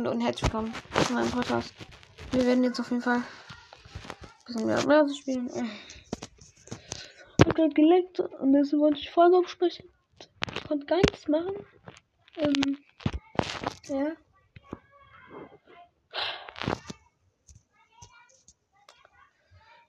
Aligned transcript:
Freunde 0.00 0.12
und 0.12 0.22
herzlich 0.22 0.44
willkommen 0.44 0.72
zu 1.06 1.12
meinem 1.12 1.30
Podcast. 1.30 1.74
Wir 2.30 2.46
werden 2.46 2.64
jetzt 2.64 2.80
auf 2.80 2.88
jeden 2.88 3.02
Fall 3.02 3.22
mehr 4.64 4.82
Börse 4.82 5.14
spielen. 5.14 5.50
Ich 7.38 7.46
hab 7.46 7.54
gerade 7.54 7.74
geleckt 7.74 8.18
und 8.18 8.54
deswegen 8.54 8.80
wollte 8.80 8.98
ich 8.98 9.10
Folge 9.10 9.36
aufsprechen. 9.36 9.90
Ich 10.54 10.64
konnte 10.64 10.86
gar 10.86 10.96
nichts 10.96 11.28
machen. 11.28 11.54
Ähm, 12.38 12.78
ja. 13.88 14.12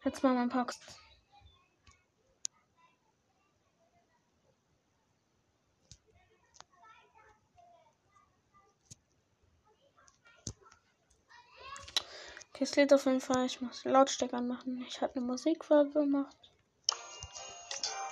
Jetzt 0.04 0.24
mal 0.24 0.34
mein 0.34 0.50
Pox. 0.50 0.78
Okay, 12.62 12.70
es 12.70 12.76
lädt 12.76 12.94
auf 12.94 13.06
jeden 13.06 13.22
Fall. 13.22 13.48
Ich 13.48 13.60
muss 13.60 13.84
Lautstärke 13.86 14.38
anmachen. 14.38 14.86
Ich 14.88 15.02
habe 15.02 15.16
eine 15.16 15.26
Musikfarbe 15.26 15.94
gemacht. 15.94 16.38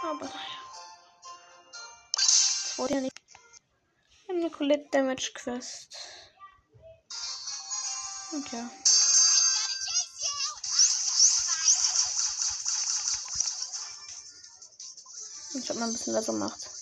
Aber 0.01 0.25
naja. 0.25 0.33
Das 2.13 2.73
wurde 2.77 2.95
ja 2.95 3.01
nicht. 3.01 3.15
Eine 4.27 4.49
Colette 4.49 4.87
Damage 4.89 5.33
Quest. 5.35 5.95
Und 8.31 8.51
ja. 8.51 8.67
Ich 15.53 15.69
habe 15.69 15.79
mal 15.79 15.85
ein 15.85 15.93
bisschen 15.93 16.15
was 16.15 16.25
gemacht. 16.25 16.78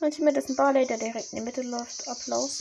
Mein 0.00 0.12
Team 0.12 0.28
ist 0.28 0.48
ein 0.48 0.56
Barley, 0.56 0.86
der 0.86 0.96
direkt 0.96 1.30
in 1.32 1.40
die 1.40 1.44
Mitte 1.44 1.60
läuft. 1.60 2.08
Applaus. 2.08 2.58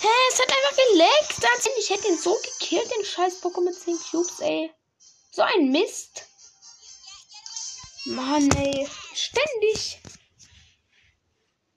Hä, 0.00 0.08
es 0.32 0.40
hat 0.40 0.48
einfach 0.48 0.76
geleckt. 0.90 1.34
Ich 1.78 1.90
hätte 1.90 2.08
ihn 2.08 2.18
so 2.18 2.34
gekillt, 2.34 2.90
den 2.90 3.04
scheiß 3.04 3.42
Pokémon 3.42 3.66
mit 3.66 3.78
10 3.78 3.98
Cubes, 4.10 4.40
ey. 4.40 4.72
So 5.30 5.42
ein 5.42 5.70
Mist. 5.70 6.24
Mann, 8.06 8.50
ey. 8.52 8.88
Ständig. 9.14 10.00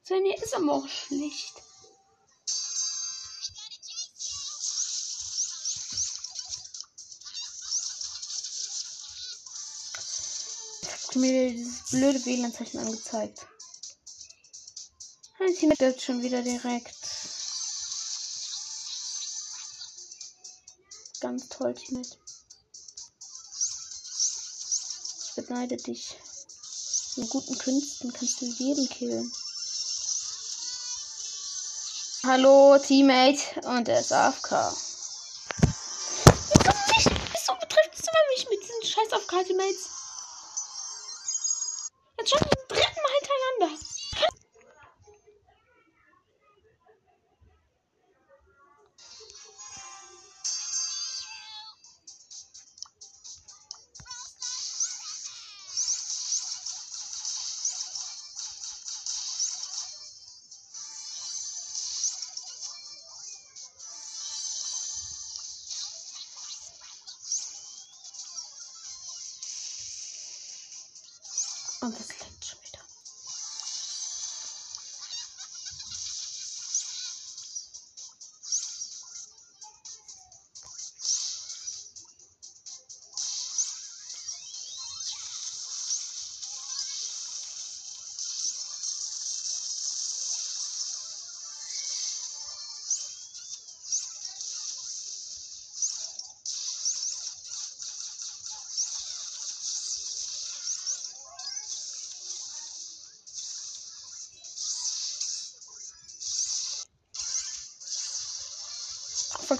Seine 0.03 0.33
ist 0.37 0.55
aber 0.55 0.73
auch 0.73 0.87
schlecht. 0.87 1.66
Mir 11.17 11.51
dieses 11.51 11.89
blöde 11.89 12.25
WLAN-Zeichen 12.25 12.79
angezeigt. 12.79 13.45
Ich 15.39 15.61
mit 15.61 15.79
jetzt 15.79 16.03
schon 16.03 16.21
wieder 16.21 16.41
direkt. 16.41 16.95
Ganz 21.19 21.47
toll, 21.49 21.73
Teammate. 21.73 22.17
Ich 25.25 25.35
beneide 25.35 25.77
dich. 25.77 26.15
In 27.17 27.27
guten 27.29 27.57
Künsten 27.57 28.13
kannst 28.13 28.41
du 28.41 28.45
jeden 28.45 28.87
killen. 28.89 29.31
Hallo, 32.23 32.77
Teammate. 32.77 33.61
Und 33.65 33.87
er 33.87 34.01
ist 34.01 34.11
AFK. 34.11 34.51
Wieso 37.31 37.53
betrifft 37.55 37.93
es 37.93 38.01
immer 38.01 38.25
mich 38.35 38.47
mit 38.49 38.61
diesen 38.61 38.83
scheiß 38.83 39.13
AFK-Teammates? 39.13 39.96
Jetzt 42.27 42.39
schon 42.39 42.49
zum 42.49 42.67
dritten 42.67 43.01
Mal 43.03 43.13
hintereinander. 43.21 43.96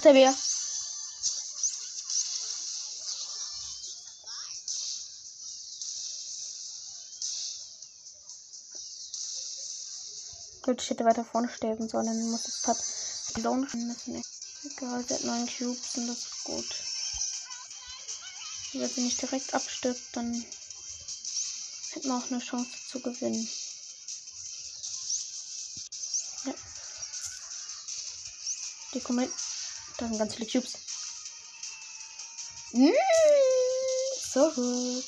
Der 0.08 0.14
Bär. 0.14 0.34
Gut, 10.62 10.82
ich 10.82 10.90
hätte 10.90 11.04
weiter 11.04 11.24
vorne 11.24 11.48
sterben 11.48 11.88
sollen, 11.88 12.06
dann 12.06 12.30
muss 12.30 12.42
das 12.42 12.62
Pad 12.62 12.76
Zone 13.42 13.68
müssen. 13.72 14.22
Egal, 14.64 15.04
sie 15.06 15.14
hat 15.14 15.24
9 15.24 15.46
Cubes 15.46 15.96
und 15.96 16.08
das 16.08 16.18
ist 16.18 16.44
gut. 16.44 16.74
Wenn 18.72 18.88
sie 18.88 19.00
nicht 19.02 19.20
direkt 19.20 19.54
abstirbt, 19.54 20.00
dann 20.12 20.34
hätten 21.92 22.08
wir 22.08 22.16
auch 22.16 22.30
eine 22.30 22.40
Chance 22.40 22.70
zu 22.90 23.00
gewinnen. 23.00 23.48
Ja. 26.44 26.54
Die 28.94 29.00
kommen 29.00 29.32
da 29.98 30.06
sind 30.06 30.18
ganz 30.18 30.34
viele 30.34 30.48
Cubes. 30.48 30.72
Mmh, 32.72 32.92
so 34.32 34.50
gut. 34.52 35.04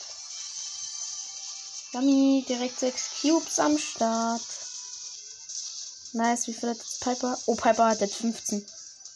Yummy, 1.93 2.45
direkt 2.49 2.78
6 2.78 3.21
Cubes 3.21 3.59
am 3.59 3.78
Start. 3.78 4.43
Nice, 6.12 6.47
wie 6.47 6.55
viel 6.55 6.71
hat 6.71 6.78
jetzt 6.78 7.01
Piper? 7.01 7.39
Oh, 7.47 7.55
Piper 7.55 7.87
hat 7.87 8.01
jetzt 8.01 8.17
15. 8.17 8.67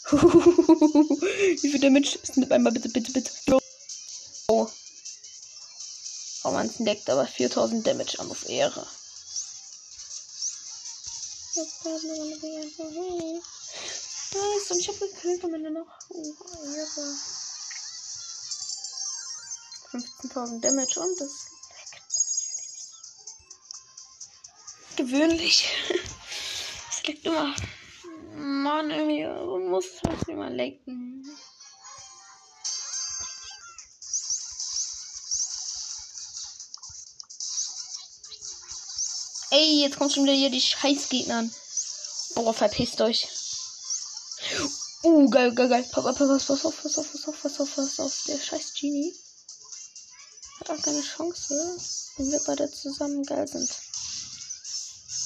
wie 0.10 1.70
viel 1.70 1.80
Damage? 1.80 2.18
Snip 2.24 2.52
einmal 2.52 2.72
bitte, 2.72 2.88
bitte, 2.88 3.12
bitte. 3.12 3.30
Oh. 4.48 4.68
Oh, 6.44 6.50
man 6.50 6.70
snackt 6.70 7.08
aber 7.08 7.26
4000 7.26 7.86
Damage 7.86 8.20
an 8.20 8.30
auf 8.30 8.48
Ehre. 8.48 8.86
Nice, 14.64 14.70
und 14.70 14.80
ich 14.80 14.88
habe 14.88 14.98
gekillt 14.98 15.44
am 15.44 15.54
Ende 15.54 15.70
noch. 15.70 15.86
Oh, 16.08 16.34
Ehre. 16.64 17.16
15.000 19.92 20.60
Damage 20.60 21.00
und 21.00 21.20
das 21.20 21.50
leckt. 21.68 22.02
Gewöhnlich. 24.96 25.68
Es 26.90 27.06
leckt 27.06 27.26
immer. 27.26 27.54
Mann, 28.34 28.90
irgendwie 28.90 29.26
muss 29.68 29.84
es 29.84 30.28
immer 30.28 30.48
lecken. 30.48 31.28
Ey, 39.50 39.82
jetzt 39.82 39.98
kommt 39.98 40.12
schon 40.12 40.24
wieder 40.24 40.32
hier 40.32 40.50
die 40.50 40.60
Scheißgegner. 40.62 41.50
Boah, 42.34 42.54
verpisst 42.54 43.02
euch. 43.02 43.28
Uh, 45.04 45.28
geil, 45.28 45.52
geil, 45.54 45.68
geil. 45.68 45.86
Pass 45.92 46.06
auf, 46.06 46.16
pass 46.16 46.30
auf, 46.30 46.46
pass 46.46 46.64
auf, 46.64 46.82
pass 46.82 47.28
auf, 47.28 47.42
pass 47.42 47.60
auf, 47.60 47.74
pass 47.74 48.00
auf. 48.00 48.24
Der 48.26 48.38
scheiß 48.38 48.72
Genie 48.72 49.14
hat 50.60 50.70
auch 50.70 50.82
keine 50.82 51.02
Chance, 51.02 51.54
wenn 52.16 52.32
wir 52.32 52.40
beide 52.46 52.70
zusammen 52.70 53.22
geil 53.24 53.46
sind. 53.46 53.68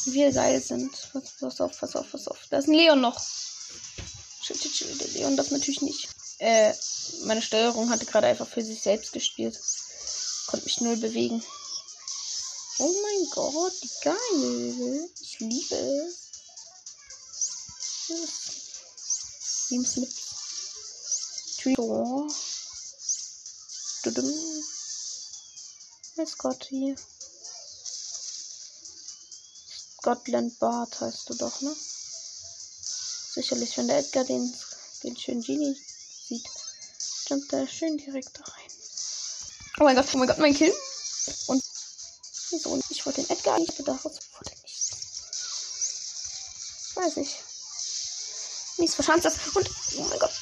Wir 0.06 0.32
geil 0.32 0.60
sind. 0.60 0.90
Pass, 1.12 1.30
pass 1.38 1.60
auf, 1.60 1.78
pass 1.78 1.94
auf, 1.94 2.10
pass 2.10 2.26
auf. 2.26 2.38
Da 2.50 2.58
ist 2.58 2.66
ein 2.66 2.74
Leon 2.74 3.00
noch. 3.00 3.22
Der 4.48 5.08
Leon 5.12 5.36
das 5.36 5.52
natürlich 5.52 5.82
nicht. 5.82 6.08
Äh, 6.38 6.72
meine 7.26 7.42
Steuerung 7.42 7.90
hatte 7.90 8.04
gerade 8.04 8.26
einfach 8.26 8.48
für 8.48 8.62
sich 8.62 8.82
selbst 8.82 9.12
gespielt. 9.12 9.60
Konnte 10.48 10.64
mich 10.64 10.80
null 10.80 10.96
bewegen. 10.96 11.40
Oh 12.78 12.94
mein 13.02 13.30
Gott, 13.30 13.74
geil. 14.02 15.08
Ich 15.20 15.38
liebe 15.38 15.76
es. 18.08 18.57
Teams 19.68 19.96
mit 19.96 20.10
Trio. 21.60 22.26
Dudum. 24.02 24.32
Scotty. 26.26 26.96
Scotland 29.98 30.58
Bart 30.58 31.00
heißt 31.00 31.28
du 31.28 31.34
doch, 31.34 31.60
ne? 31.60 31.76
Sicherlich, 33.34 33.76
wenn 33.76 33.88
der 33.88 33.98
Edgar 33.98 34.24
den, 34.24 34.54
den 35.02 35.16
schönen 35.18 35.42
Genie 35.42 35.76
sieht, 36.28 36.48
jumpt 37.28 37.52
er 37.52 37.68
schön 37.68 37.98
direkt 37.98 38.38
da 38.38 38.44
rein. 38.44 38.70
Oh 39.80 39.84
mein 39.84 39.96
Gott, 39.96 40.06
oh 40.14 40.18
mein 40.18 40.28
Gott, 40.28 40.38
mein 40.38 40.54
Kill. 40.54 40.72
Und 41.48 41.62
wieso? 42.50 42.80
Ich 42.88 43.04
wollte 43.04 43.22
den 43.22 43.30
Edgar 43.30 43.58
nicht, 43.58 43.78
daraus 43.86 44.04
wurde 44.04 44.50
nicht. 44.62 44.92
Weiß 46.94 47.18
ich. 47.18 47.36
Mies 48.78 48.94
verschanzt 48.94 49.24
das. 49.24 49.34
Und, 49.54 49.70
oh 49.96 50.02
mein 50.04 50.18
Gott. 50.18 50.32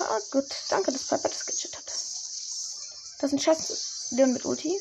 Ah, 0.00 0.18
gut. 0.30 0.46
Danke, 0.68 0.92
dass 0.92 1.04
Piper 1.04 1.28
das 1.28 1.46
gecheckt 1.46 1.76
hat. 1.76 1.86
Das 1.86 3.22
ist 3.22 3.32
ein 3.32 3.38
Scheiß 3.40 4.08
Leon 4.10 4.32
mit 4.32 4.44
Ulti. 4.44 4.80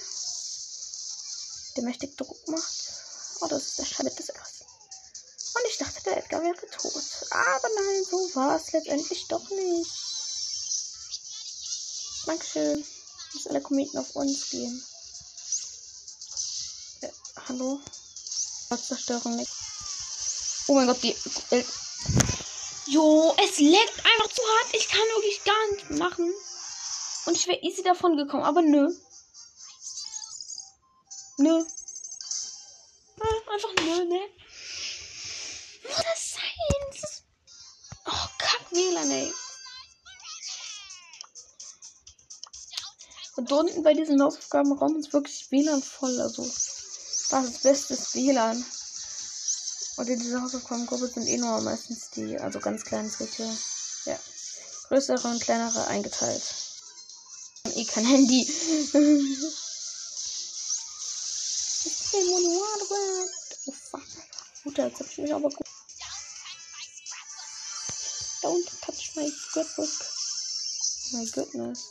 Der 1.75 1.83
mächtig 1.83 2.17
Druck 2.17 2.47
macht. 2.47 2.93
Oh, 3.41 3.47
das 3.47 3.63
ist 3.63 3.79
der 3.79 3.85
Scheiß 3.85 4.03
mit 4.03 4.15
Krass. 4.15 4.53
Und 5.55 5.61
ich 5.69 5.77
dachte, 5.77 6.03
der 6.03 6.17
Edgar 6.17 6.41
wäre 6.43 6.67
tot. 6.69 7.03
Aber 7.31 7.69
nein, 7.75 8.05
so 8.09 8.35
war 8.35 8.55
es 8.57 8.71
letztendlich 8.71 9.27
doch 9.27 9.49
nicht. 9.49 9.91
Dankeschön. 12.25 12.85
Dass 13.33 13.47
alle 13.47 13.61
Kometen 13.61 13.97
auf 13.97 14.15
uns 14.15 14.49
gehen. 14.49 14.83
Äh, 17.01 17.09
hallo? 17.47 17.79
Zerstörung 18.87 19.35
nicht. 19.35 19.51
Oh 20.67 20.73
mein 20.73 20.87
Gott, 20.87 21.01
die. 21.01 21.15
Äh, 21.51 21.63
jo, 22.89 23.35
es 23.43 23.59
leckt 23.59 24.05
einfach 24.05 24.33
zu 24.33 24.41
hart. 24.41 24.73
Ich 24.73 24.87
kann 24.87 24.99
wirklich 25.15 25.43
gar 25.43 25.71
nicht 25.71 25.89
machen. 25.91 26.33
Und 27.25 27.35
ich 27.35 27.47
wäre 27.47 27.59
easy 27.61 27.83
davon 27.83 28.17
gekommen, 28.17 28.43
aber 28.43 28.61
nö. 28.61 28.89
Nö. 31.37 31.65
Einfach 33.51 33.73
nö, 33.79 34.05
ne? 34.05 34.19
Muss 35.83 35.95
das 35.95 36.31
sein? 36.33 37.11
Oh, 38.05 38.27
kack 38.37 38.71
WLAN, 38.71 39.11
ey. 39.11 39.33
Und 43.35 43.51
unten 43.51 43.83
bei 43.83 43.93
diesem 43.93 44.21
Hausaufgabenraum 44.21 44.97
ist 44.97 45.13
wirklich 45.13 45.51
WLAN 45.51 45.81
voll. 45.81 46.19
Also, 46.21 46.43
das 46.43 47.45
ist 47.45 47.63
bestes 47.63 48.15
WLAN. 48.15 48.65
Und 49.97 50.07
in 50.09 50.19
dieser 50.19 50.41
Hausaufgabengruppe 50.43 51.07
sind 51.07 51.27
eh 51.27 51.37
nur 51.37 51.59
meistens 51.61 52.11
die, 52.11 52.39
also 52.39 52.59
ganz 52.59 52.83
kleine 52.83 53.09
Schritte. 53.09 53.49
Ja. 54.05 54.19
Größere 54.87 55.27
und 55.27 55.41
kleinere 55.41 55.87
eingeteilt. 55.87 56.43
Eh 57.75 57.85
kein 57.85 58.05
Handy. 58.05 58.47
oh 63.65 63.71
fuck. 63.71 64.01
Gut, 64.63 64.77
jetzt 64.77 64.99
hab 64.99 65.07
ich 65.07 65.17
mich 65.17 65.33
aber 65.33 65.49
gut. 65.49 65.67
Don't 68.43 68.69
touch 68.81 69.15
my 69.15 69.31
scrapbook. 69.31 69.89
My 71.11 71.25
goodness. 71.31 71.89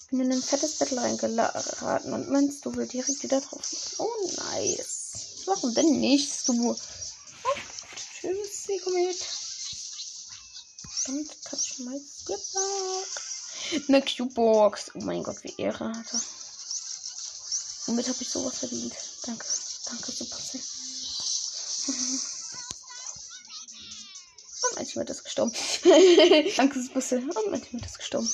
Ich 0.00 0.08
bin 0.08 0.20
in 0.20 0.32
ein 0.32 0.42
fettes 0.42 0.78
Battle 0.78 1.00
reingeraten 1.00 2.12
und 2.12 2.28
meinst, 2.28 2.66
du 2.66 2.74
willst 2.74 2.92
direkt 2.92 3.22
wieder 3.22 3.40
drauf. 3.40 3.94
Oh, 3.98 4.30
nice. 4.50 5.01
Warum 5.46 5.74
denn 5.74 6.00
nicht, 6.00 6.48
du? 6.48 6.70
Oh, 6.70 6.76
tschüss, 7.96 8.64
sie 8.66 8.80
komm 8.82 8.94
mit. 8.94 9.16
Don't 11.04 11.30
touch 11.44 11.78
my 11.80 11.98
scrapbook. 11.98 13.08
Eine 13.88 14.02
Q-Box. 14.02 14.92
Oh 14.94 15.00
mein 15.02 15.22
Gott, 15.22 15.42
wie 15.42 15.54
Ehre 15.58 15.88
hatte. 15.88 16.20
Womit 17.86 18.08
habe 18.08 18.18
ich 18.20 18.28
sowas 18.28 18.58
verdient? 18.58 18.94
Danke. 19.26 19.46
Danke, 19.86 20.12
Super. 20.12 20.38
Und 24.76 24.88
Team 24.88 25.02
ist 25.02 25.24
gestorben. 25.24 25.52
Danke, 26.56 26.82
Super. 26.82 27.02
Und 27.46 27.68
Team 27.68 27.80
ist 27.80 27.98
gestorben. 27.98 28.30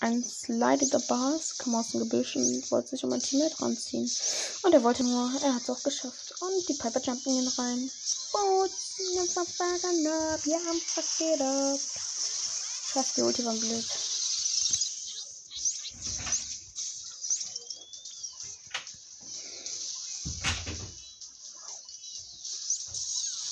Ein 0.00 0.24
slidiger 0.24 0.98
Bars 0.98 1.56
kam 1.56 1.76
aus 1.76 1.92
dem 1.92 2.00
Gebüsch 2.00 2.34
und 2.34 2.68
wollte 2.72 2.88
sich 2.88 3.04
um 3.04 3.12
ein 3.12 3.20
Teammate 3.20 3.62
ranziehen. 3.62 4.10
Und 4.62 4.72
er 4.72 4.82
wollte 4.82 5.04
nur, 5.04 5.30
er 5.40 5.54
hat 5.54 5.62
es 5.62 5.70
auch 5.70 5.82
geschafft. 5.84 6.34
Und 6.40 6.68
die 6.68 6.74
Piper 6.74 7.00
jumpen 7.00 7.32
ihn 7.32 7.46
rein. 7.46 7.90
Boots, 8.32 8.98
wir 8.98 9.20
haben 10.66 10.80
fast 10.80 11.20
jeder. 11.20 11.78
Scheiße, 12.92 13.12
die 13.16 13.22
Ulti 13.22 13.44
war 13.44 13.54
blöd. 13.54 13.84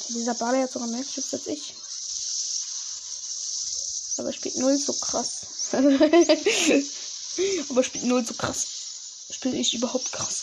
Dieser 0.09 0.35
Bade 0.35 0.63
hat 0.63 0.73
sogar 0.73 0.89
mehr 0.89 1.05
Chips 1.05 1.35
als 1.35 1.47
ich. 1.47 1.77
Aber 4.21 4.33
spielt 4.35 4.57
null 4.59 4.77
so 4.77 4.93
krass. 4.93 5.73
Aber 7.71 7.83
spielt 7.83 8.05
null 8.05 8.27
so 8.27 8.35
krass. 8.35 8.67
Spiele 9.31 9.57
ich 9.57 9.73
überhaupt 9.73 10.13
krass. 10.13 10.43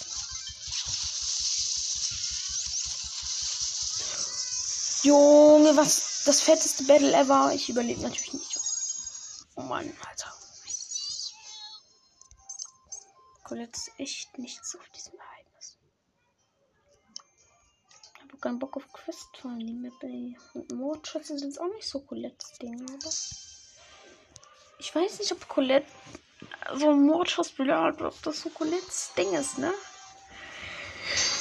Junge, 5.03 5.77
was 5.77 6.23
das 6.25 6.41
fetteste 6.41 6.85
Battle 6.85 7.13
ever. 7.13 7.51
Ich 7.53 7.69
überlebe 7.69 8.01
natürlich 8.01 8.33
nicht. 8.33 8.59
Oh 9.55 9.61
Mann, 9.61 9.95
Alter. 10.09 10.33
Colette 13.43 13.77
ist 13.77 13.91
echt 13.99 14.39
nichts 14.39 14.75
auf 14.75 14.89
diesem 14.89 15.19
Ereignis. 15.19 15.77
Ich 18.15 18.21
habe 18.23 18.37
keinen 18.39 18.57
Bock 18.57 18.75
auf 18.75 18.91
Quest 18.91 19.37
vor 19.39 19.51
allem 19.51 19.81
mit 19.81 19.93
Und 20.55 20.71
Mordschütze 20.71 21.37
sind 21.37 21.59
auch 21.59 21.71
nicht 21.75 21.87
so 21.87 21.99
Colettes 21.99 22.53
Ding, 22.59 22.81
aber. 22.89 23.11
Ich 24.79 24.93
weiß 24.93 25.19
nicht, 25.19 25.31
ob 25.31 25.47
Colette 25.47 25.87
so 26.75 26.89
ein 26.89 27.01
Mordschauspieler 27.05 27.81
hat, 27.81 28.01
ob 28.01 28.21
das 28.23 28.41
so 28.41 28.49
Colettes 28.49 29.09
Ding 29.17 29.33
ist, 29.33 29.57
ne? 29.57 29.73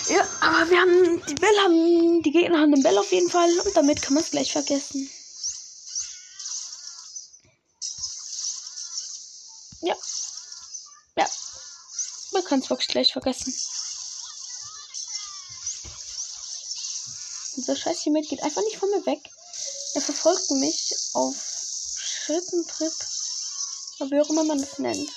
Ja, 0.08 0.26
aber 0.40 0.70
wir 0.70 0.80
haben 0.80 1.26
die 1.26 1.34
Bell 1.34 1.58
haben 1.62 2.22
die 2.22 2.30
Gegner 2.30 2.60
haben 2.60 2.72
den 2.72 2.82
Bell 2.82 2.96
auf 2.96 3.10
jeden 3.10 3.28
Fall 3.28 3.50
und 3.60 3.76
damit 3.76 4.00
kann 4.00 4.14
man 4.14 4.22
es 4.22 4.30
gleich 4.30 4.52
vergessen. 4.52 5.10
Ja. 9.82 9.96
Ja. 11.16 11.28
Man 12.32 12.44
kann 12.44 12.60
es 12.60 12.70
wirklich 12.70 12.88
gleich 12.88 13.12
vergessen. 13.12 13.52
Dieser 17.56 17.76
scheiß 17.76 18.00
Teammate 18.00 18.28
geht 18.28 18.42
einfach 18.42 18.62
nicht 18.62 18.78
von 18.78 18.90
mir 18.90 19.04
weg. 19.06 19.20
Er 19.94 20.00
verfolgt 20.00 20.50
mich 20.52 20.94
auf 21.14 21.34
Schritt 21.98 22.52
und 22.52 22.68
Tritt. 22.68 23.15
Aber 23.98 24.10
wie 24.10 24.20
auch 24.20 24.30
immer 24.30 24.44
man 24.44 24.60
das 24.60 24.78
nennt. 24.78 25.10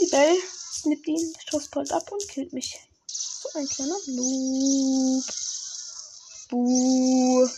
Die 0.00 0.06
Bell 0.06 0.36
snippt 0.72 1.06
ihn, 1.06 1.34
Schussbolt 1.48 1.92
ab 1.92 2.10
und 2.12 2.28
killt 2.28 2.52
mich. 2.52 2.78
So 3.06 3.48
ein 3.54 3.68
kleiner 3.68 3.96
Noob. 4.06 5.24
Buh. 6.50 7.48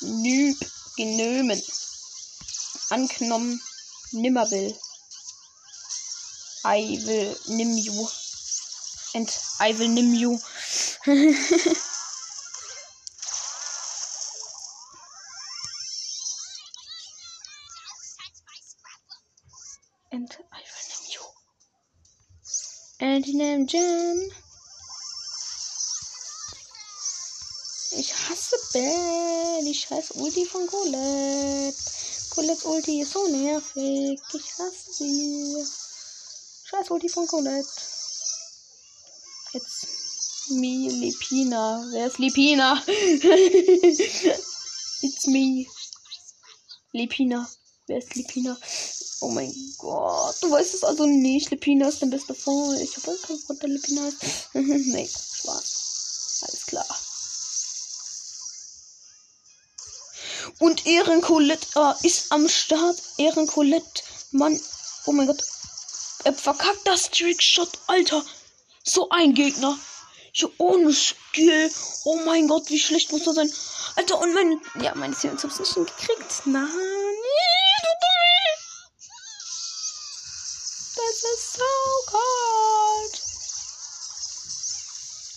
Noob. 0.00 0.56
Genömen. 0.96 1.62
Anknommen. 2.90 3.60
Nimmerwill. 4.12 4.74
I 6.64 6.98
will 7.04 7.06
I 7.06 7.06
will 7.06 7.36
nimm 7.48 7.76
you. 7.76 8.08
And 9.14 9.28
I 9.60 9.78
will 9.78 9.88
nimm 9.88 10.14
you. 10.14 10.40
Anti-Name 23.36 23.66
Jam. 23.66 24.30
Ich 27.98 28.12
hasse 28.14 28.56
Bell. 28.72 29.64
Die 29.64 29.74
scheiß 29.74 30.12
Ulti 30.12 30.46
von 30.46 30.66
Colette. 30.66 31.76
Colettes 32.30 32.64
Ulti 32.64 33.02
ist 33.02 33.12
so 33.12 33.28
nervig. 33.28 34.20
Ich 34.32 34.58
hasse 34.58 34.92
sie. 34.92 35.64
Scheiß 36.64 36.90
Ulti 36.90 37.08
von 37.08 37.26
Colette. 37.26 37.68
Jetzt 39.52 39.86
me, 40.50 40.88
Lepina. 40.88 41.86
Wer 41.90 42.06
ist 42.06 42.18
Lepina? 42.18 42.82
It's 45.02 45.26
me. 45.26 45.66
Lepina. 46.92 47.48
Wer 47.86 47.98
ist 47.98 48.14
Lepina? 48.14 48.56
Oh 49.20 49.28
mein 49.28 49.54
Gott. 49.78 50.36
Du 50.42 50.50
weißt 50.50 50.74
es 50.74 50.84
also 50.84 51.06
nicht. 51.06 51.50
Lepina 51.50 51.88
ist 51.88 52.02
dein 52.02 52.10
bester 52.10 52.34
Freund. 52.34 52.80
Ich 52.80 52.96
habe 52.96 53.16
keinen 53.18 53.38
Freund, 53.38 53.62
der 53.62 53.68
Lepina 53.70 54.08
ist. 54.08 54.18
nee, 54.52 55.08
Spaß. 55.08 56.42
Alles 56.42 56.66
klar. 56.66 56.86
Und 60.58 60.86
Ehrencolette 60.86 61.66
äh, 61.76 62.06
ist 62.06 62.30
am 62.30 62.48
Start. 62.48 63.02
Ehrencolette, 63.16 64.02
Mann. 64.32 64.60
Oh 65.06 65.12
mein 65.12 65.26
Gott. 65.26 65.42
Er 66.24 66.32
verkackt 66.32 66.86
das 66.86 67.10
Trickshot, 67.10 67.70
Alter. 67.86 68.24
So 68.84 69.08
ein 69.10 69.34
Gegner. 69.34 69.78
So 70.34 70.52
ohne 70.58 70.92
Skill. 70.92 71.70
Oh 72.04 72.16
mein 72.24 72.48
Gott, 72.48 72.68
wie 72.68 72.78
schlecht 72.78 73.12
muss 73.12 73.24
das 73.24 73.36
sein. 73.36 73.50
Alter, 73.96 74.20
und 74.20 74.34
mein. 74.34 74.60
Ja, 74.82 74.94
meine 74.94 75.14
Seelen 75.14 75.38
haben 75.38 75.50
es 75.50 75.58
nicht 75.58 75.74
hingekriegt. 75.74 76.42
Nein. 76.46 77.05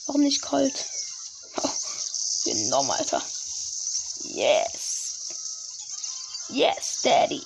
Warum 0.09 0.21
nicht 0.21 0.41
kalt? 0.41 0.85
Oh, 1.61 1.69
genommen, 2.43 2.89
Alter. 2.89 3.21
Yes. 4.23 6.47
Yes, 6.49 7.01
Daddy. 7.03 7.45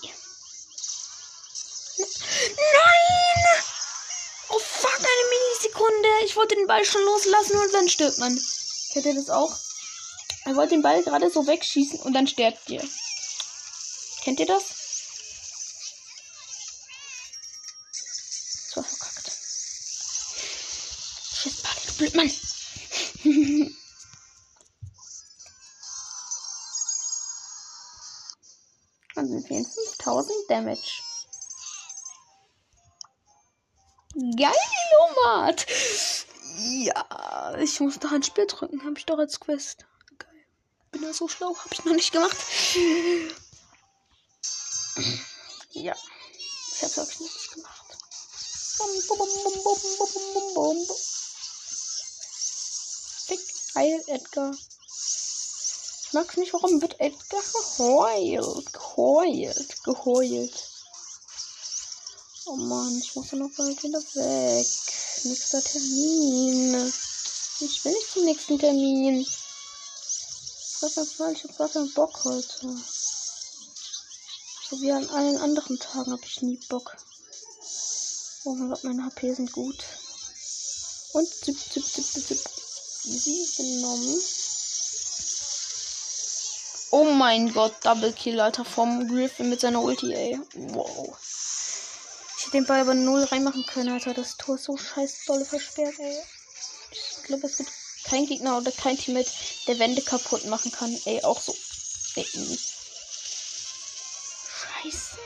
Nein! 1.98 3.63
Oh 4.48 4.60
fuck, 4.60 4.98
eine 4.98 5.29
Millisekunde. 5.29 6.08
Ich 6.24 6.38
wollte 6.38 6.55
den 6.55 6.65
Ball 6.65 6.86
schon 6.86 7.03
loslassen 7.03 7.60
und 7.60 7.74
dann 7.74 7.89
stirbt 7.89 8.20
man. 8.20 8.41
Kennt 8.93 9.08
ihr 9.08 9.15
das 9.15 9.29
auch? 9.29 9.53
Er 10.46 10.55
wollte 10.55 10.75
den 10.75 10.84
Ball 10.84 11.03
gerade 11.03 11.29
so 11.29 11.46
wegschießen 11.46 12.00
und 12.00 12.13
dann 12.13 12.29
stirbt 12.29 12.70
ihr. 12.70 12.89
Kennt 14.22 14.39
ihr 14.39 14.46
das? 14.46 14.63
Das 18.67 18.77
war 18.77 18.86
verkackt. 18.86 19.32
Shit, 21.41 21.62
Ball, 21.62 21.75
du 21.88 21.93
Blödmann. 21.96 22.32
Und 29.15 29.27
sind 29.27 29.47
5000 29.47 30.35
Damage. 30.49 31.01
Geil, 34.37 34.53
Lomat! 34.99 35.65
Ja, 36.59 37.55
ich 37.59 37.79
muss 37.79 37.97
da 37.99 38.09
ein 38.09 38.21
Spiel 38.21 38.45
drücken. 38.45 38.83
Habe 38.83 38.97
ich 38.97 39.05
doch 39.05 39.17
als 39.17 39.39
Quest. 39.39 39.85
Geil. 40.19 40.45
Bin 40.91 41.01
ja 41.01 41.13
so 41.13 41.27
schlau. 41.27 41.55
Habe 41.55 41.73
ich 41.73 41.83
noch 41.83 41.93
nicht 41.93 42.11
gemacht. 42.11 42.37
Ja. 45.71 45.95
Ich 46.75 46.83
habe 46.83 46.95
wirklich 46.97 47.19
nichts 47.21 47.51
gemacht. 47.51 47.97
Bum, 48.77 48.89
bum, 49.07 49.17
bum, 50.53 50.87
Heil, 53.75 54.03
Edgar. 54.05 54.53
Ich 54.53 56.13
mag's 56.13 56.37
nicht, 56.37 56.53
warum 56.53 56.79
wird 56.79 56.99
Edgar 56.99 57.41
geheult? 57.41 58.71
Geheult, 58.71 59.83
geheult. 59.83 60.69
Oh 62.45 62.55
Mann, 62.55 62.99
ich 62.99 63.15
muss 63.15 63.31
ja 63.31 63.39
noch 63.39 63.49
bald 63.57 63.81
wieder 63.81 63.99
weg. 63.99 64.67
Nächster 65.23 65.63
Termin. 65.63 66.93
Ich 67.61 67.83
will 67.83 67.93
nicht 67.93 68.11
zum 68.13 68.25
nächsten 68.25 68.59
Termin. 68.59 69.25
Was 70.81 70.95
ganz 70.95 71.17
mal, 71.17 71.33
ich 71.33 71.43
hab 71.43 71.57
gar 71.57 71.69
keinen 71.69 71.91
Bock 71.93 72.23
heute. 72.25 72.77
So 74.69 74.81
wie 74.81 74.91
an 74.91 75.09
allen 75.09 75.37
anderen 75.37 75.79
Tagen 75.79 76.11
habe 76.11 76.25
ich 76.25 76.43
nie 76.43 76.59
Bock. 76.69 76.95
Oh 78.43 78.53
mein 78.53 78.69
Gott, 78.69 78.83
meine 78.83 79.05
HP 79.05 79.33
sind 79.33 79.51
gut. 79.51 79.83
Und 81.13 81.27
zip, 81.27 81.57
zip, 81.57 81.83
zip, 81.85 82.27
zip. 82.27 82.52
Easy 83.05 83.48
genommen. 83.57 84.19
Oh 86.91 87.05
mein 87.05 87.51
Gott, 87.51 87.74
Double 87.83 88.13
Kill, 88.13 88.39
Alter, 88.39 88.63
vom 88.63 89.07
Griffin 89.07 89.50
mit 89.50 89.62
seiner 89.62 89.81
Ulti, 89.81 90.13
ey. 90.13 90.39
Wow. 90.53 91.17
Ich 92.38 92.45
hätte 92.45 92.57
den 92.57 92.67
Ball 92.67 92.81
aber 92.81 92.93
null 92.93 93.24
reinmachen 93.24 93.65
können, 93.65 93.89
Alter. 93.93 94.13
Das 94.13 94.38
Tor 94.38 94.55
ist 94.55 94.65
so 94.65 94.77
scheiß 94.77 95.25
dolle 95.25 95.43
versperrt, 95.43 95.98
ey. 95.98 96.17
Ich 96.91 97.24
glaube, 97.24 97.48
es 97.48 97.57
gibt 97.57 97.72
keinen 98.03 98.27
Gegner 98.27 98.57
oder 98.57 98.72
kein 98.72 98.98
Teammate, 98.98 99.31
der 99.67 99.79
Wände 99.79 100.01
kaputt 100.01 100.45
machen 100.45 100.72
kann. 100.72 100.95
Ey, 101.05 101.24
auch 101.24 101.41
so. 101.41 101.55
Ey. 102.15 102.25
Scheiße. 104.83 105.17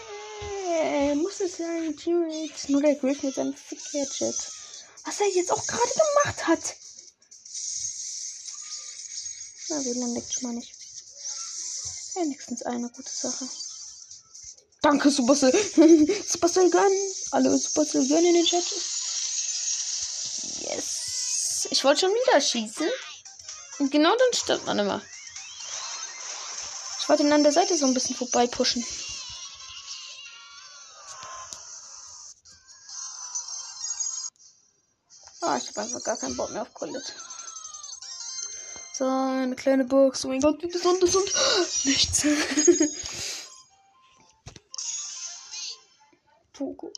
Muss 1.15 1.39
es 1.41 1.57
sein, 1.57 1.98
Teammate. 1.98 2.72
Nur 2.72 2.81
der 2.81 2.96
Griff 2.96 3.24
mit 3.24 3.36
seinem 3.36 3.53
Fick-Gadget. 3.53 4.36
Was 5.03 5.19
er 5.19 5.27
jetzt 5.27 5.51
auch 5.51 5.67
gerade 5.67 5.91
gemacht 6.24 6.48
hat. 6.48 6.75
Na, 9.69 9.83
WLAN 9.83 10.13
leckt 10.13 10.33
schon 10.33 10.43
mal 10.43 10.53
nicht. 10.53 10.74
Wenigstens 12.15 12.63
eine 12.63 12.89
gute 12.89 13.12
Sache. 13.12 13.47
Danke, 14.81 15.12
Supercell. 15.12 15.51
Supercell 16.25 16.69
Gun. 16.69 16.91
Alle 17.31 17.57
Supercell 17.57 18.07
Gun 18.07 18.25
in 18.25 18.33
den 18.36 18.45
Chat. 18.45 18.63
Yes. 20.62 21.67
Ich 21.69 21.83
wollte 21.83 22.01
schon 22.01 22.12
wieder 22.12 22.39
schießen. 22.39 22.89
Und 23.79 23.91
genau 23.91 24.15
dann 24.15 24.33
stirbt 24.33 24.65
man 24.65 24.79
immer. 24.79 25.01
Ich 27.01 27.09
wollte 27.09 27.24
ihn 27.24 27.33
an 27.33 27.43
der 27.43 27.51
Seite 27.51 27.77
so 27.77 27.86
ein 27.86 27.93
bisschen 27.93 28.15
vorbei 28.15 28.47
pushen. 28.47 28.86
Ah, 35.41 35.57
ich 35.57 35.67
habe 35.69 35.81
einfach 35.81 36.03
gar 36.03 36.17
keinen 36.17 36.36
Bock 36.36 36.51
mehr 36.51 36.62
auf 36.62 36.74
Colette. 36.74 37.13
So, 38.97 39.05
eine 39.05 39.55
kleine 39.55 39.85
Box. 39.85 40.25
Oh 40.25 40.29
mein 40.29 40.39
Gott, 40.39 40.59
wie 40.63 40.67
besonders 40.67 41.15
und 41.15 41.25
nichts. 41.85 42.25
Pogo. 46.53 46.91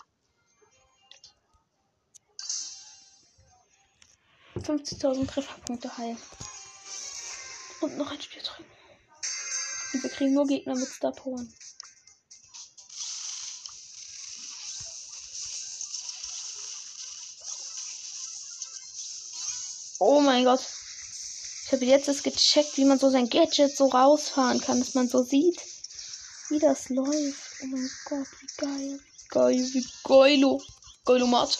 50.000 4.55 5.27
Trefferpunkte 5.27 5.97
heil. 5.97 6.15
Und 7.81 7.97
noch 7.97 8.09
ein 8.09 8.21
Spiel 8.21 8.43
drin. 8.43 8.65
Und 9.91 10.01
wir 10.01 10.09
kriegen 10.09 10.33
nur 10.35 10.47
Gegner 10.47 10.75
mit 10.75 10.87
Starporen. 10.87 11.53
Oh 19.99 20.21
mein 20.21 20.45
Gott. 20.45 20.65
Ich 21.69 21.73
habe 21.73 21.85
jetzt 21.85 22.07
das 22.07 22.23
gecheckt, 22.23 22.77
wie 22.77 22.85
man 22.85 22.97
so 22.97 23.11
sein 23.11 23.29
Gadget 23.29 23.77
so 23.77 23.89
rausfahren 23.89 24.59
kann, 24.59 24.79
dass 24.79 24.95
man 24.95 25.07
so 25.07 25.21
sieht, 25.21 25.61
wie 26.49 26.57
das 26.57 26.89
läuft. 26.89 27.51
Oh 27.61 27.67
mein 27.67 27.91
Gott, 28.05 28.27
wie 28.39 28.47
geil. 28.57 28.99
Geil, 29.29 29.69
wie 29.73 29.87
geilo. 30.03 30.59
Geilomat. 31.05 31.59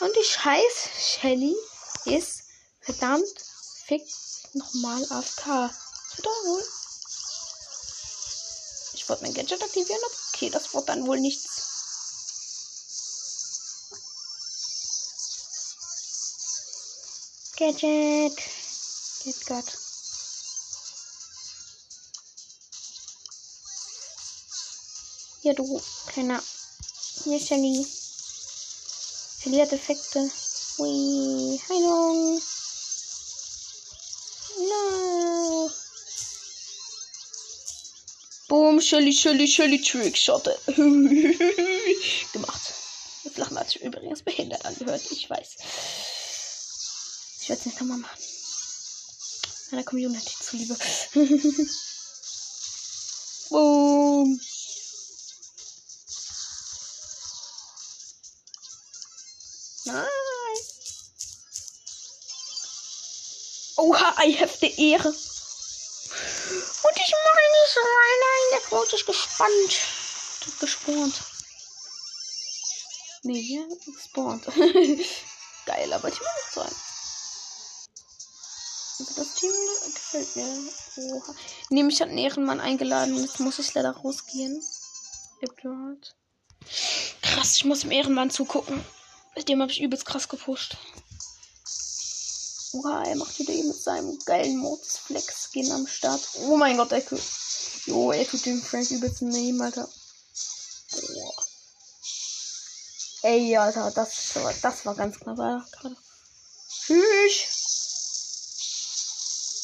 Und 0.00 0.10
die 0.10 0.24
scheiß 0.24 0.88
Shelly 0.98 1.54
ist 2.06 2.42
verdammt 2.80 3.28
fick 3.86 4.04
nochmal 4.54 5.04
AFK. 5.08 5.70
Wiederholen. 6.16 6.66
Ich 8.94 9.08
wollte 9.08 9.22
mein 9.22 9.34
Gadget 9.34 9.62
aktivieren, 9.62 10.00
aber 10.04 10.14
okay, 10.34 10.50
das 10.50 10.74
wird 10.74 10.88
dann 10.88 11.06
wohl 11.06 11.20
nichts. 11.20 11.77
Gadget. 17.58 18.36
Geht 19.24 19.46
Gott. 19.46 19.64
Hier, 25.42 25.54
du 25.54 25.82
kleiner. 26.06 26.40
Hier 27.24 27.40
Shelly. 27.40 27.84
Shelly 29.42 29.58
hat 29.58 29.72
Effekte. 29.72 30.30
Ui. 30.78 31.60
Heilung. 31.68 32.40
No. 34.58 35.70
Boom, 38.46 38.80
Shelly, 38.80 39.12
Shelly, 39.12 39.48
Shelly, 39.48 39.82
Trickshot. 39.82 40.44
Gemacht. 42.32 42.74
Flachmat. 43.34 43.64
hat 43.64 43.70
sich 43.72 43.82
übrigens 43.82 44.22
behindert 44.22 44.64
angehört. 44.64 45.02
Ich 45.10 45.28
weiß. 45.28 45.56
Ich 47.48 47.50
werde 47.50 47.60
es 47.60 47.66
nicht 47.66 47.80
nochmal 47.80 47.96
machen. 47.96 48.18
Meiner 49.70 49.84
Community 49.84 50.34
zuliebe. 50.38 50.76
Boom. 53.48 54.38
Nein. 59.86 60.06
Oha, 63.76 64.14
I 64.22 64.36
have 64.38 64.58
the 64.60 64.90
Ehre. 64.90 65.08
Und 65.08 65.16
ich 65.16 67.14
mache 67.24 67.44
nicht 67.54 67.72
so. 67.72 67.80
Nein, 67.80 68.50
der 68.52 68.60
Quote 68.60 68.94
ist 68.94 69.06
gespannt. 69.06 69.72
Gespawnt. 70.60 71.14
Nee, 73.22 73.40
hier 73.40 73.66
gespawnt. 73.86 74.44
Geil, 75.64 75.90
aber 75.94 76.08
ich 76.08 76.20
mache 76.20 76.52
so 76.52 76.60
ein. 76.60 76.87
Also 78.98 79.14
das 79.14 79.34
Team 79.34 79.52
gefällt 79.94 80.36
mir. 80.36 80.72
Oha. 80.96 81.34
Nee, 81.70 81.82
mich 81.84 82.00
hat 82.00 82.08
ein 82.08 82.18
Ehrenmann 82.18 82.60
eingeladen. 82.60 83.16
Jetzt 83.16 83.38
muss 83.40 83.58
ich 83.58 83.72
leider 83.74 83.92
rausgehen. 83.92 84.60
Krass, 87.22 87.54
ich 87.56 87.64
muss 87.64 87.80
dem 87.80 87.92
Ehrenmann 87.92 88.30
zugucken. 88.30 88.84
Mit 89.36 89.48
dem 89.48 89.62
habe 89.62 89.70
ich 89.70 89.80
übelst 89.80 90.04
krass 90.04 90.28
gepusht. 90.28 90.76
Oha, 92.72 93.04
er 93.04 93.16
macht 93.16 93.38
wieder 93.38 93.52
mit 93.52 93.76
seinem 93.76 94.18
geilen 94.26 94.58
Mordsflex-Skin 94.58 95.70
am 95.72 95.86
Start. 95.86 96.20
Oh 96.40 96.56
mein 96.56 96.76
Gott, 96.76 96.92
er 96.92 97.06
tut. 97.06 97.22
Jo, 97.86 98.10
er 98.10 98.26
tut 98.26 98.44
den 98.44 98.60
Frank 98.60 98.90
übelst 98.90 99.22
nehmen, 99.22 99.62
Alter. 99.62 99.88
Boah. 100.90 101.44
Ey, 103.22 103.56
Alter, 103.56 103.90
das, 103.92 104.34
das 104.60 104.84
war 104.86 104.94
ganz 104.94 105.18
knapp. 105.20 105.64
Tschüss. 106.68 107.57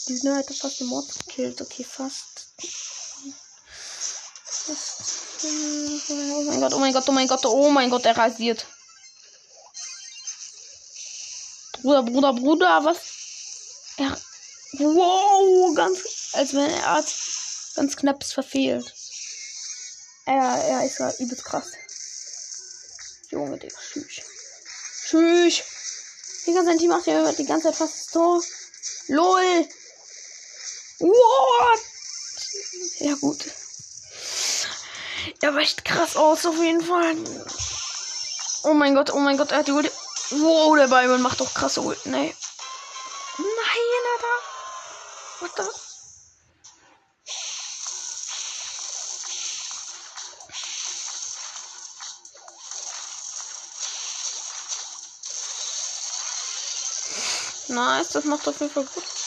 Die 0.08 0.20
Dino 0.20 0.34
hätte 0.34 0.52
fast 0.52 0.80
den 0.80 0.88
Mord 0.88 1.06
gekillt. 1.20 1.60
Okay, 1.60 1.84
fast. 1.84 2.48
Oh 5.42 6.42
mein 6.42 6.60
Gott, 6.60 6.74
oh 6.74 6.78
mein 6.78 6.92
Gott, 6.92 7.08
oh 7.08 7.12
mein 7.12 7.28
Gott, 7.28 7.46
oh 7.46 7.70
mein 7.70 7.90
Gott, 7.90 8.04
er 8.04 8.16
rasiert. 8.16 8.66
Bruder, 11.82 12.02
Bruder, 12.02 12.32
Bruder, 12.32 12.84
was? 12.84 12.98
Er. 13.98 14.18
Wow, 14.78 15.74
ganz. 15.74 16.00
Als 16.32 16.54
wenn 16.54 16.70
er 16.70 16.94
hat 16.94 17.06
ganz 17.74 17.96
knapp 17.96 18.24
verfehlt. 18.24 18.92
Er, 20.26 20.40
er 20.40 20.84
ist 20.86 20.98
ja 20.98 21.12
übelst 21.18 21.44
krass. 21.44 21.72
Junge, 23.30 23.58
Digga, 23.58 23.76
tschüss. 23.92 24.22
Tschüss. 25.06 25.62
Die 26.46 26.52
ganze 26.52 26.76
Team 26.76 26.90
macht 26.90 27.06
ja 27.06 27.32
die 27.32 27.44
ganze 27.44 27.68
Zeit 27.68 27.76
fast 27.76 27.94
das 27.96 28.06
Tor. 28.06 28.42
LOL. 29.08 29.68
What? 31.04 31.80
Ja, 33.00 33.14
gut. 33.16 33.44
Er 35.42 35.54
weicht 35.54 35.84
krass 35.84 36.16
aus, 36.16 36.46
auf 36.46 36.56
jeden 36.56 36.80
Fall. 36.80 37.16
Oh 38.62 38.72
mein 38.72 38.94
Gott, 38.94 39.10
oh 39.12 39.18
mein 39.18 39.36
Gott, 39.36 39.50
er 39.52 39.58
hat 39.58 39.66
die 39.66 39.72
Ulti. 39.72 39.90
Wow, 40.30 40.74
der 40.76 40.88
Byron 40.88 41.20
macht 41.20 41.40
doch 41.40 41.52
krasse 41.52 41.82
Ulti. 41.82 42.08
Nee. 42.08 42.34
Nein, 43.36 43.46
Alter. 44.14 44.40
What 45.40 45.50
the? 45.56 45.64
Nice, 57.74 58.08
das 58.08 58.24
macht 58.24 58.48
auf 58.48 58.58
jeden 58.60 58.72
Fall 58.72 58.84
gut. 58.84 59.23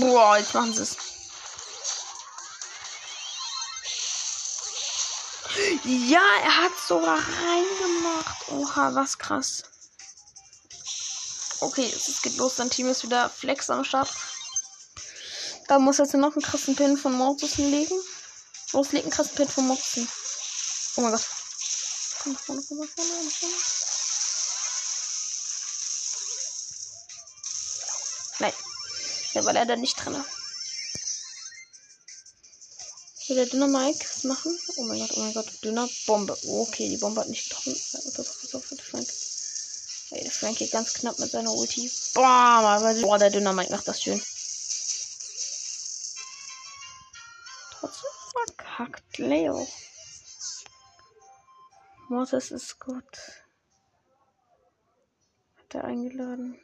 Boah, 0.00 0.36
jetzt 0.38 0.54
machen 0.54 0.74
sie 0.74 0.82
es. 0.82 0.96
Ja, 5.84 6.20
er 6.42 6.56
hat 6.64 6.72
sogar 6.86 7.18
reingemacht. 7.18 8.48
Oha, 8.50 8.94
was 8.94 9.16
krass. 9.18 9.62
Okay, 11.60 11.90
es 11.94 12.20
geht 12.22 12.36
los. 12.36 12.56
Dein 12.56 12.70
Team 12.70 12.88
ist 12.88 13.04
wieder 13.04 13.30
Flex 13.30 13.70
am 13.70 13.84
Start. 13.84 14.10
Da 15.68 15.78
muss 15.78 15.98
jetzt 15.98 16.14
noch 16.14 16.32
einen 16.32 16.42
krassen 16.42 16.76
Pin 16.76 16.96
von 16.96 17.12
Mortis 17.14 17.54
hinlegen. 17.54 17.98
Los, 18.72 18.92
legt 18.92 19.06
einen 19.06 19.12
krassen 19.12 19.34
Pin 19.34 19.48
von 19.48 19.66
Mortis 19.66 20.08
Oh 20.96 21.02
mein 21.02 21.12
Gott. 21.12 21.26
Komm, 22.22 22.36
vorne, 22.36 22.62
komm, 22.68 22.78
vorne, 22.78 23.30
vorne. 23.30 23.85
Der 29.36 29.44
war 29.44 29.52
leider 29.52 29.76
nicht 29.76 30.02
drin. 30.02 30.14
Will 33.28 33.36
der 33.36 33.44
dünner 33.44 33.68
Mike 33.68 34.06
machen? 34.22 34.58
Oh 34.78 34.84
mein 34.84 34.98
Gott, 34.98 35.10
oh 35.14 35.20
mein 35.20 35.34
Gott. 35.34 35.62
Dünner 35.62 35.86
Bombe. 36.06 36.34
Okay, 36.42 36.88
die 36.88 36.96
Bombe 36.96 37.20
hat 37.20 37.28
nicht 37.28 37.50
getroffen. 37.50 37.74
Pass 37.74 38.18
auf, 38.18 38.40
pass 38.40 38.54
auf, 38.54 38.66
der 38.70 38.78
Frank. 38.78 39.06
Ey, 40.12 40.22
der 40.22 40.32
Frank 40.32 40.56
geht 40.56 40.72
ganz 40.72 40.94
knapp 40.94 41.18
mit 41.18 41.30
seiner 41.30 41.52
Ulti. 41.52 41.92
Boah, 42.14 42.80
boah 43.02 43.18
der 43.18 43.28
dünner 43.28 43.52
Mike 43.52 43.70
macht 43.70 43.86
das 43.86 44.02
schön. 44.02 44.22
Trotzdem 47.72 48.10
verkackt 48.32 49.18
Leo. 49.18 49.68
Mortis 52.08 52.52
ist 52.52 52.80
gut. 52.80 53.18
Hat 55.58 55.74
er 55.74 55.84
eingeladen. 55.84 56.58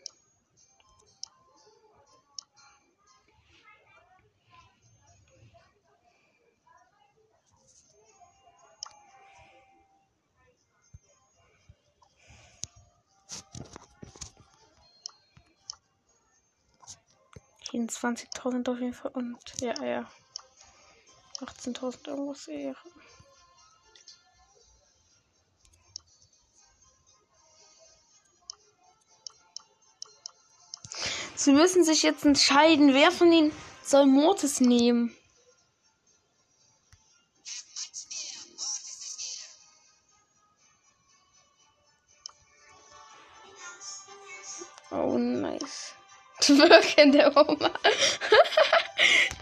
24.000 17.73 18.71
auf 18.71 18.79
jeden 18.79 18.93
Fall 18.93 19.11
und 19.13 19.39
ja, 19.61 19.75
ja. 19.83 20.11
18.000 21.41 22.09
irgendwas 22.09 22.47
eher. 22.49 22.77
Sie 31.35 31.53
müssen 31.53 31.83
sich 31.83 32.05
jetzt 32.05 32.25
entscheiden, 32.25 32.95
wer 32.95 33.11
von 33.11 33.33
ihnen 33.33 33.53
soll 33.83 34.07
Mortis 34.07 34.61
nehmen. 34.61 35.13
Twerkende 46.63 47.33
Oma. 47.35 47.71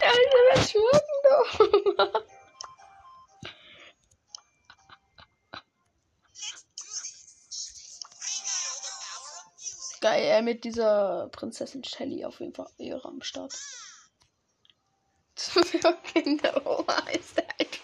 Der 0.01 0.09
alte 0.09 0.71
twerkende 0.71 1.33
Oma. 1.59 2.23
Geil, 10.01 10.23
er 10.23 10.41
mit 10.41 10.63
dieser 10.63 11.29
Prinzessin 11.31 11.83
Shelly 11.83 12.25
auf 12.25 12.39
jeden 12.39 12.55
Fall 12.55 12.69
ihre 12.79 13.07
am 13.07 13.21
Start. 13.21 13.53
Twerkende 15.35 16.59
Oma 16.65 16.97
ist 17.11 17.37
der 17.37 17.45
alte. 17.59 17.77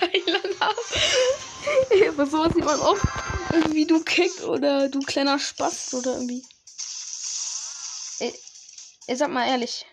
Geiler 0.00 0.42
Name. 0.58 2.08
Aber 2.08 2.26
sowas 2.26 2.54
sieht 2.54 2.64
man 2.64 2.80
oft. 2.80 3.06
Irgendwie 3.52 3.86
du 3.86 4.02
Keck 4.02 4.42
oder 4.42 4.88
du 4.88 4.98
kleiner 5.00 5.38
Spast 5.38 5.94
oder 5.94 6.14
irgendwie. 6.14 6.42
Ihr 9.08 9.16
sag 9.16 9.30
mal 9.30 9.48
ehrlich, 9.48 9.84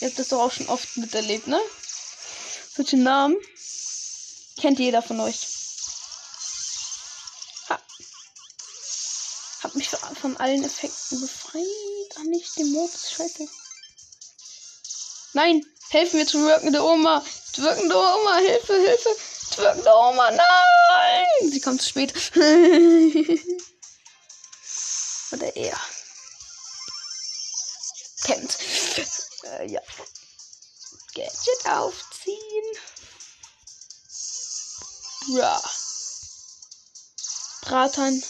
ihr 0.00 0.08
habt 0.08 0.18
das 0.18 0.28
doch 0.28 0.40
auch 0.40 0.52
schon 0.52 0.68
oft 0.68 0.96
miterlebt, 0.96 1.46
ne? 1.46 1.60
Solche 2.74 2.98
Namen 2.98 3.36
kennt 4.60 4.78
jeder 4.78 5.02
von 5.02 5.20
euch. 5.20 5.40
Ha. 7.68 7.80
Hab 9.62 9.74
mich 9.74 9.88
von 9.88 10.36
allen 10.36 10.64
Effekten 10.64 11.20
befreit. 11.20 12.16
Ach 12.18 12.24
nicht, 12.24 12.56
den 12.58 12.72
Modus, 12.72 13.10
scheiße. 13.10 13.48
Nein, 15.32 15.64
helfen 15.90 16.18
wir 16.18 16.26
zu 16.26 16.44
wirkende 16.44 16.82
Oma. 16.82 17.24
Wirkende 17.56 17.96
Oma, 17.96 18.36
Hilfe, 18.36 18.74
Hilfe. 18.74 19.08
Wirkende 19.56 19.94
Oma, 19.94 20.30
nein! 20.30 21.50
Sie 21.50 21.60
kommt 21.60 21.80
zu 21.80 21.88
spät. 21.88 22.12
Oder 25.32 25.56
er 25.56 25.80
kennt. 28.24 28.58
Äh, 29.44 29.66
ja. 29.70 29.80
Gadget 31.14 31.66
aufziehen. 31.66 32.64
Ja. 35.28 35.62
Bratan. 37.62 38.22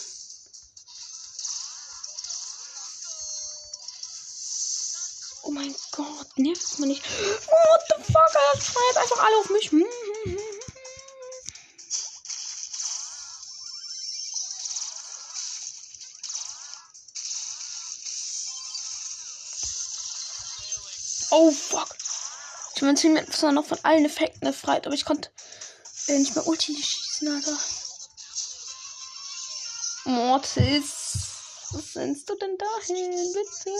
Oh 5.43 5.51
mein 5.51 5.75
Gott, 5.91 6.37
nervt 6.37 6.79
man 6.79 6.89
nicht. 6.89 7.03
What 7.03 7.81
the 7.89 8.03
fuck? 8.03 8.15
Er 8.15 8.61
schreibt 8.61 8.97
einfach 8.97 9.23
alle 9.23 9.37
auf 9.37 9.49
mich. 9.49 9.71
Hm, 9.71 9.83
hm, 10.23 10.31
hm. 10.31 10.52
Oh 21.35 21.49
fuck. 21.49 21.89
Ich 22.75 22.81
bin 22.81 22.95
ziemlich 22.95 23.27
zwar 23.31 23.51
noch 23.51 23.65
von 23.65 23.79
allen 23.81 24.05
Effekten 24.05 24.41
befreit, 24.41 24.85
aber 24.85 24.93
ich 24.93 25.03
konnte 25.03 25.31
äh, 26.05 26.19
nicht 26.19 26.35
mehr 26.35 26.45
Ulti 26.45 26.75
schießen, 26.75 27.27
Alter. 27.27 27.57
Mortis. 30.05 30.91
Was 31.71 31.93
sendest 31.93 32.29
du 32.29 32.35
denn 32.35 32.55
dahin, 32.55 33.33
bitte? 33.33 33.71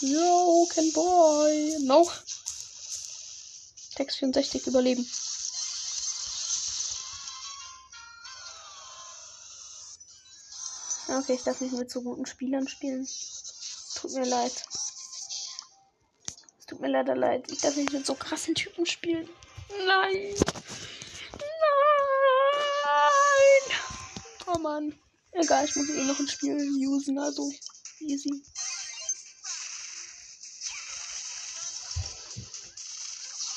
Yo, 0.00 0.68
can 0.74 0.92
boy. 0.92 1.78
No. 1.84 2.06
Text 3.94 4.18
64 4.18 4.66
überleben. 4.66 5.08
Okay, 11.08 11.32
ich 11.32 11.44
darf 11.44 11.62
nicht 11.62 11.72
mit 11.72 11.90
so 11.90 12.02
guten 12.02 12.26
Spielern 12.26 12.68
spielen. 12.68 13.08
Tut 13.94 14.12
mir 14.12 14.26
leid. 14.26 14.52
Tut 16.76 16.82
mir 16.82 16.92
leider 16.92 17.16
leid. 17.16 17.50
Ich 17.50 17.60
darf 17.60 17.74
nicht 17.74 17.90
mit 17.90 18.04
so 18.04 18.14
krassen 18.14 18.54
Typen 18.54 18.84
spielen. 18.84 19.26
Nein. 19.86 20.34
Nein. 22.92 23.78
Oh 24.46 24.58
Mann. 24.58 24.94
Egal, 25.32 25.64
ich 25.64 25.74
muss 25.74 25.88
eh 25.88 26.04
noch 26.04 26.20
ein 26.20 26.28
Spiel 26.28 26.54
usen, 26.86 27.18
also 27.18 27.50
easy. 28.00 28.42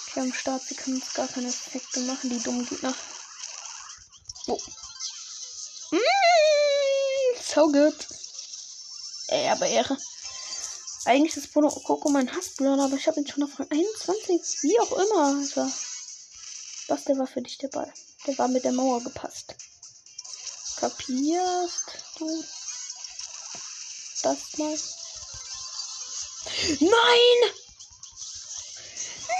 Okay, 0.08 0.21
am 0.21 0.32
Start, 0.32 0.62
sie 0.62 0.75
können 0.75 0.95
uns 1.01 1.13
gar 1.13 1.27
keine 1.27 1.49
Effekte 1.49 1.99
machen, 1.99 2.29
die 2.29 2.41
dummen 2.41 2.65
Gegner. 2.65 2.95
Oh. 4.47 4.58
Mm, 5.91 5.99
so 7.41 7.69
good. 7.69 8.08
Ey, 9.27 9.49
aber 9.49 9.67
Ehre. 9.67 9.97
Eigentlich 11.10 11.52
Coco 11.52 12.10
mein 12.10 12.32
Hassblower, 12.32 12.84
aber 12.84 12.95
ich 12.95 13.08
habe 13.08 13.19
ihn 13.19 13.26
schon 13.26 13.41
auf 13.41 13.60
Rang 13.60 13.65
21. 13.72 14.62
Wie 14.62 14.80
auch 14.80 14.91
immer, 14.91 15.39
Alter. 15.39 15.72
Was, 16.88 17.04
der 17.06 17.17
war 17.17 17.26
für 17.26 17.41
dich 17.41 17.58
der 17.58 17.69
Ball. 17.69 17.91
Der 18.28 18.38
war 18.38 18.48
mit 18.48 18.63
der 18.63 18.74
Mauer 18.74 19.04
gepasst. 19.04 19.56
Kapierst 20.80 21.84
du 22.19 22.45
das 24.22 24.58
mal? 24.58 24.78
Nein! 26.80 27.39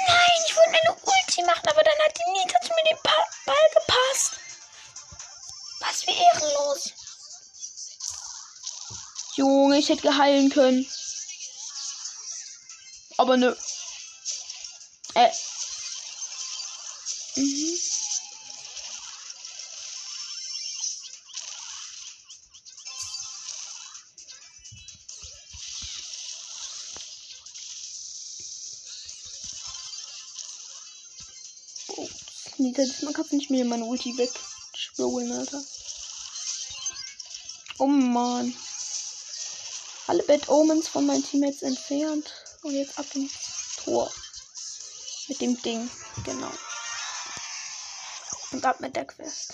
Nein, 0.08 0.40
ich 0.48 0.56
wollte 0.56 0.70
eine 0.70 0.96
Ulti 0.96 1.44
machen, 1.44 1.68
aber 1.70 1.84
dann 1.84 2.00
hat 2.04 2.18
die 2.18 2.32
Nita 2.32 2.60
zu 2.62 2.70
mir 2.70 2.90
den 2.90 2.98
Ball, 3.04 3.56
gepasst. 3.76 4.32
Was 5.82 6.02
für 6.02 6.10
ehrenlos. 6.10 6.94
Junge, 9.36 9.78
ich 9.78 9.90
hätte 9.90 10.02
geheilen 10.02 10.50
können. 10.50 10.88
Aber 13.20 13.36
nö. 13.36 13.54
Äh. 15.14 15.30
Mhm. 17.36 17.78
Oh, 31.90 32.08
Nita, 32.58 32.84
diesmal 32.84 33.12
kannst 33.12 33.34
du 33.34 33.36
nicht 33.36 33.50
mehr 33.50 33.66
meine 33.66 33.84
Ulti 33.84 34.18
weg. 34.18 34.32
Scrollen, 34.78 35.34
Alter. 35.34 35.62
Oh 37.80 37.88
Mann. 37.88 38.56
Alle 40.08 40.24
Bad 40.24 40.48
Omens 40.48 40.88
von 40.88 41.06
meinen 41.06 41.26
Teammates 41.26 41.64
entfernt. 41.64 42.32
Und 42.62 42.74
jetzt 42.74 43.00
ab 43.00 43.06
ins 43.14 43.32
Tor. 43.84 44.12
Mit 45.28 45.42
dem 45.42 45.62
Ding. 45.62 45.90
Genau. 46.26 46.52
Und 48.52 48.66
ab 48.66 48.80
mit 48.80 48.96
der 48.96 49.06
Quest. 49.06 49.50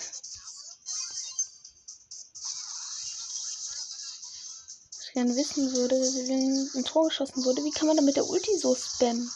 Was 4.90 5.06
ich 5.06 5.12
gerne 5.12 5.36
wissen 5.36 5.72
würde, 5.74 5.94
wenn 5.94 6.70
ein 6.74 6.84
Tor 6.84 7.08
geschossen 7.08 7.44
wurde, 7.44 7.62
wie 7.64 7.70
kann 7.70 7.86
man 7.86 7.96
da 7.96 8.02
mit 8.02 8.16
der 8.16 8.28
Ulti 8.28 8.58
so 8.58 8.74
spammen? 8.74 9.30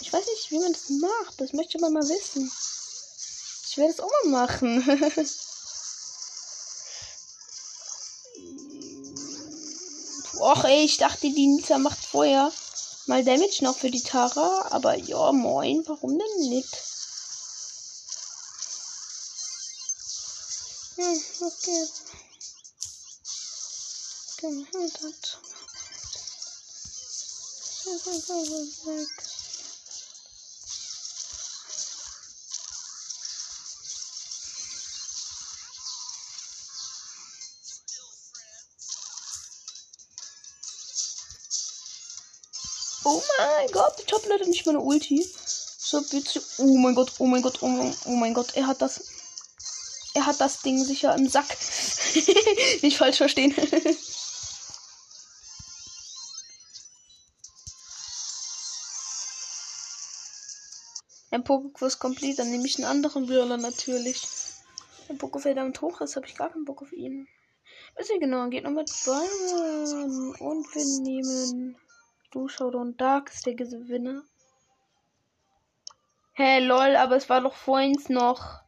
Ich 0.00 0.12
weiß 0.12 0.26
nicht, 0.26 0.50
wie 0.50 0.58
man 0.58 0.72
das 0.72 0.88
macht. 0.88 1.40
Das 1.40 1.52
möchte 1.52 1.78
man 1.78 1.92
mal 1.92 2.08
wissen. 2.08 2.50
Ich 3.68 3.76
werde 3.76 3.92
es 3.92 4.00
auch 4.00 4.10
mal 4.24 4.46
machen. 4.46 4.82
Och 10.42 10.64
ey, 10.64 10.84
ich 10.84 10.96
dachte, 10.96 11.30
die 11.30 11.46
Nita 11.46 11.78
macht 11.78 12.04
vorher 12.04 12.50
mal 13.06 13.24
Damage 13.24 13.62
noch 13.62 13.78
für 13.78 13.92
die 13.92 14.02
Tara. 14.02 14.66
Aber 14.72 14.96
ja, 14.96 15.30
moin, 15.30 15.84
warum 15.86 16.18
denn 16.18 16.48
nicht? 16.48 16.76
Hm, 20.96 21.22
okay. 21.42 21.88
Gehört. 24.40 25.38
Oh 43.12 43.22
mein 43.38 43.68
Gott, 43.72 44.02
ich 44.06 44.10
hab 44.10 44.26
leider 44.26 44.46
nicht 44.46 44.64
meine 44.64 44.80
Ulti. 44.80 45.22
So 45.22 46.00
bitte. 46.00 46.42
Oh 46.56 46.78
mein 46.78 46.94
Gott, 46.94 47.12
oh 47.18 47.26
mein 47.26 47.42
Gott, 47.42 47.62
oh 47.62 47.68
mein, 47.68 47.94
oh 48.06 48.16
mein 48.16 48.32
Gott, 48.32 48.54
er 48.54 48.66
hat 48.66 48.80
das. 48.80 49.04
Er 50.14 50.24
hat 50.24 50.40
das 50.40 50.62
Ding 50.62 50.82
sicher 50.82 51.14
im 51.14 51.28
Sack. 51.28 51.46
nicht 52.82 52.96
falsch 52.96 53.18
verstehen. 53.18 53.54
Ein 61.30 61.44
Pokékurs 61.44 61.98
komplett, 61.98 62.38
dann 62.38 62.50
nehme 62.50 62.66
ich 62.66 62.76
einen 62.76 62.84
anderen 62.84 63.26
Brawler 63.26 63.56
natürlich. 63.56 64.22
Wenn 65.08 65.18
Poké 65.18 65.40
verdammt 65.40 65.80
hoch 65.80 66.00
ist, 66.02 66.16
habe 66.16 66.26
ich 66.26 66.34
gar 66.34 66.50
keinen 66.50 66.66
Bock 66.66 66.82
auf 66.82 66.92
ihn. 66.92 67.26
Was 67.96 68.08
hier 68.08 68.20
genau 68.20 68.48
geht 68.48 68.64
noch 68.64 68.70
mit 68.70 68.90
Byron. 69.04 70.34
Und 70.36 70.74
wir 70.74 70.84
nehmen 71.02 71.76
Du 72.32 72.48
Showdown 72.48 72.96
Dark 72.96 73.28
ist 73.28 73.44
der 73.44 73.54
Gewinner. 73.54 74.22
Hä, 76.32 76.44
hey, 76.44 76.64
lol, 76.64 76.96
aber 76.96 77.16
es 77.16 77.28
war 77.28 77.42
doch 77.42 77.54
vorhin 77.54 77.94
noch. 78.08 78.62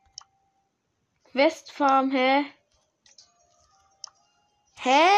Westfarm, 1.32 2.10
hä? 2.10 2.44
Hä? 4.74 5.08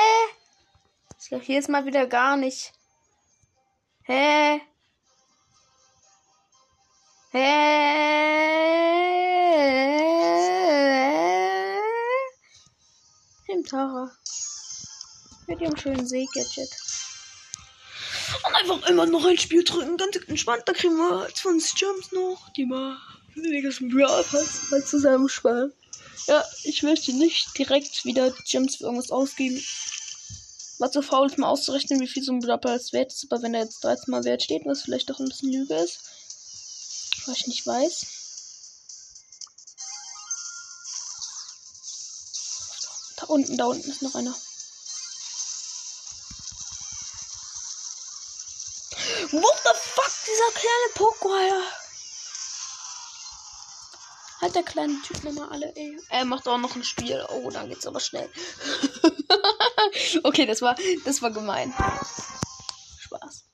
Ich 1.21 1.29
glaube, 1.29 1.45
hier 1.45 1.59
ist 1.59 1.69
mal 1.69 1.87
wieder 1.87 2.07
gar 2.07 2.37
nicht. 2.37 2.73
Hä? 4.05 4.61
Hä? 7.33 8.61
Im 13.49 13.65
Tara. 13.65 14.13
Mit 15.49 15.61
ihrem 15.61 15.77
schönen 15.77 16.07
See-Gadget. 16.07 17.06
Und 18.47 18.55
einfach 18.55 18.89
immer 18.89 19.07
noch 19.07 19.25
ein 19.25 19.39
Spiel 19.39 19.65
drücken, 19.65 19.97
ganz 19.97 20.17
entspannt. 20.17 20.63
Da 20.67 20.73
kriegen 20.73 20.97
wir 20.97 21.29
20 21.33 21.81
Jumps 21.81 22.13
noch, 22.13 22.49
die 22.55 22.65
mal 22.65 22.97
wenigersten 23.35 23.89
Brawl 23.91 24.25
Pass 24.25 24.71
mal 24.71 24.85
zusammensparen. 24.85 25.73
Ja, 26.27 26.45
ich 26.65 26.83
möchte 26.83 27.13
nicht 27.13 27.57
direkt 27.57 28.05
wieder 28.05 28.33
Gems 28.49 28.77
für 28.77 28.85
irgendwas 28.85 29.11
ausgeben. 29.11 29.63
War 30.79 30.91
zu 30.91 31.03
faul, 31.03 31.27
ist 31.27 31.39
mal 31.39 31.49
auszurechnen, 31.49 32.01
wie 32.01 32.09
viel 32.09 32.23
so 32.23 32.33
ein 32.33 32.41
Brawl 32.41 32.59
Pass 32.59 32.93
wert 32.93 33.13
ist. 33.13 33.27
Aber 33.31 33.43
wenn 33.43 33.55
er 33.55 33.65
jetzt 33.65 33.85
13 33.85 34.11
mal 34.11 34.25
wert 34.25 34.43
steht, 34.43 34.67
was 34.67 34.83
vielleicht 34.83 35.09
doch 35.09 35.21
ein 35.21 35.29
bisschen 35.29 35.53
Lüge 35.53 35.75
ist. 35.75 36.01
Was 37.27 37.39
ich 37.39 37.47
nicht 37.47 37.67
weiß. 37.67 38.07
Da 43.17 43.27
unten, 43.27 43.57
da 43.57 43.67
unten 43.67 43.91
ist 43.91 44.03
noch 44.03 44.15
einer. 44.15 44.35
kleine 50.67 50.93
Poko, 50.95 51.33
Alter. 51.33 51.63
Hat 54.41 54.55
der 54.55 54.63
kleine 54.65 55.01
Typ 55.03 55.25
nochmal 55.25 55.49
alle, 55.51 55.75
ey. 55.77 55.99
Er 56.11 56.25
macht 56.25 56.47
auch 56.47 56.59
noch 56.59 56.77
ein 56.77 56.85
Spiel. 56.85 57.25
Oh, 57.31 57.51
da 57.51 57.65
geht's 57.65 57.87
aber 57.87 58.01
schnell. 58.01 58.29
okay, 60.25 60.45
das 60.45 60.61
war, 60.61 60.77
das 61.05 61.23
war 61.23 61.31
gemein. 61.31 61.73
Spaß. 62.99 63.45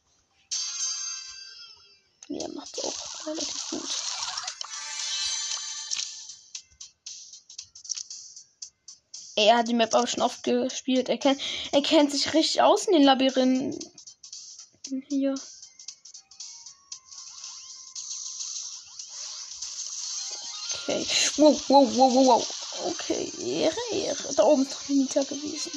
Ja, 2.29 2.49
macht's 2.49 2.83
auch 2.83 3.27
relativ 3.27 3.69
gut. 3.71 3.89
Er 9.37 9.57
hat 9.57 9.69
die 9.69 9.75
Map 9.75 9.95
auch 9.95 10.07
schon 10.07 10.23
oft 10.23 10.43
gespielt. 10.43 11.09
Er, 11.09 11.19
kennt, 11.19 11.41
er 11.73 11.83
kennt 11.83 12.11
sich 12.11 12.35
richtig 12.35 12.61
aus 12.63 12.87
in 12.87 12.95
den 12.95 13.05
Labyrinthen 13.05 13.79
hier. 15.09 15.35
Wow, 21.39 21.59
wow, 21.69 21.97
wow, 21.97 22.15
wow, 22.15 22.27
wow. 22.27 22.47
Okay, 22.89 23.33
Ehre, 23.39 23.75
Ehre. 23.91 24.35
Da 24.35 24.45
oben 24.45 24.65
ist 24.65 24.73
doch 24.75 24.89
Nita 24.89 25.23
gewesen. 25.23 25.73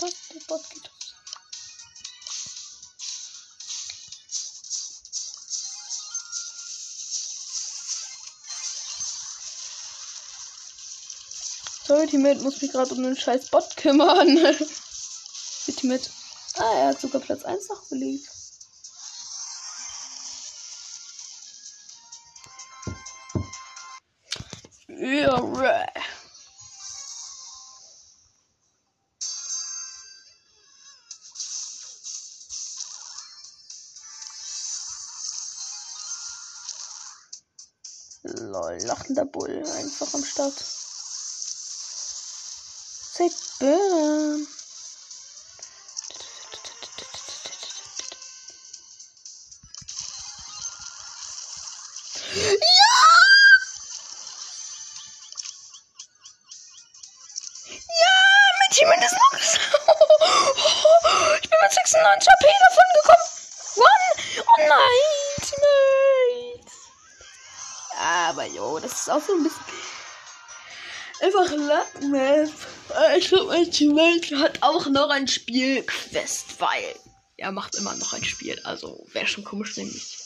Was? 0.00 0.12
Der 0.32 0.40
Bot 0.48 0.70
geht 0.70 0.84
raus. 0.84 1.14
Sorry, 11.86 12.06
Teammate 12.06 12.40
muss 12.40 12.62
mich 12.62 12.72
gerade 12.72 12.94
um 12.94 13.02
den 13.02 13.14
scheiß 13.14 13.50
Bot 13.50 13.76
kümmern. 13.76 14.38
Bitte 15.66 15.86
mit. 15.86 16.10
Ah, 16.56 16.74
er 16.76 16.88
hat 16.88 17.00
sogar 17.00 17.20
Platz 17.20 17.44
1 17.44 17.68
noch 17.68 17.84
belegt. 17.90 18.33
Ja, 25.04 25.36
Lol, 38.22 38.78
lachender 38.86 39.26
Bull 39.26 39.62
einfach 39.76 40.14
am 40.14 40.24
Start. 40.24 40.64
Ist 69.06 69.12
auch 69.12 69.22
so 69.22 69.34
ein 69.34 69.42
bisschen. 69.42 69.64
Einfach 71.20 71.50
Luckmap. 71.50 72.50
Ich 73.18 73.28
glaube, 73.28 73.46
mein 73.46 73.70
Teammate 73.70 74.38
hat 74.38 74.62
auch 74.62 74.86
noch 74.86 75.10
ein 75.10 75.28
Spielquest, 75.28 76.58
weil 76.58 76.94
er 77.36 77.52
macht 77.52 77.74
immer 77.74 77.94
noch 77.94 78.12
ein 78.14 78.24
Spiel. 78.24 78.58
Also 78.64 79.06
wäre 79.12 79.26
schon 79.26 79.44
komisch, 79.44 79.76
nicht. 79.76 80.18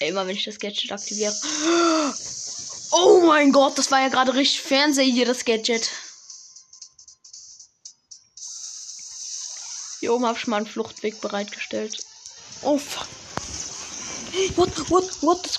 Immer 0.00 0.26
wenn 0.26 0.36
ich 0.36 0.44
das 0.44 0.58
Gadget 0.58 0.92
aktiviere. 0.92 1.34
Oh 2.96 3.22
mein 3.26 3.50
Gott, 3.50 3.76
das 3.76 3.90
war 3.90 4.02
ja 4.02 4.08
gerade 4.08 4.34
richtig 4.34 4.60
Fernseher 4.60 5.02
hier, 5.02 5.26
das 5.26 5.44
Gadget. 5.44 5.90
Oben 10.14 10.26
habe 10.26 10.38
ich 10.38 10.46
mal 10.46 10.58
einen 10.58 10.66
Fluchtweg 10.66 11.20
bereitgestellt. 11.20 12.04
Oh 12.62 12.78
fuck. 12.78 13.08
What, 14.56 14.90
what, 14.90 15.22
what? 15.22 15.44
Das 15.44 15.58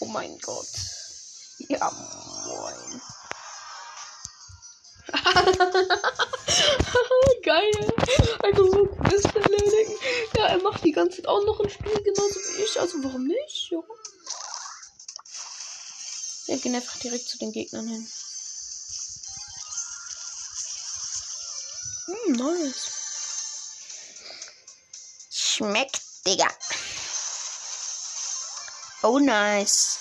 oh 0.00 0.06
mein 0.06 0.38
Gott. 0.38 0.66
Ja, 1.68 1.90
moin. 1.90 3.02
Geil. 7.42 7.92
Einfach 8.42 8.64
so 8.64 8.86
das 9.10 9.24
erledigen. 9.34 9.98
Ja, 10.36 10.46
er 10.46 10.62
macht 10.62 10.84
die 10.84 10.92
ganze 10.92 11.16
Zeit 11.16 11.28
auch 11.28 11.44
noch 11.44 11.60
ein 11.60 11.70
Spiel, 11.70 12.02
genauso 12.02 12.34
wie 12.34 12.62
ich. 12.62 12.80
Also 12.80 13.02
warum 13.02 13.26
nicht? 13.26 13.70
Ja. 13.70 13.78
Wir 16.46 16.58
gehen 16.58 16.74
einfach 16.74 16.98
direkt 16.98 17.28
zu 17.28 17.38
den 17.38 17.52
Gegnern 17.52 17.88
hin. 17.88 18.06
Nice. 22.32 22.98
Schmeckt, 25.30 26.00
Digga. 26.26 26.48
Oh, 29.02 29.18
nice. 29.18 29.98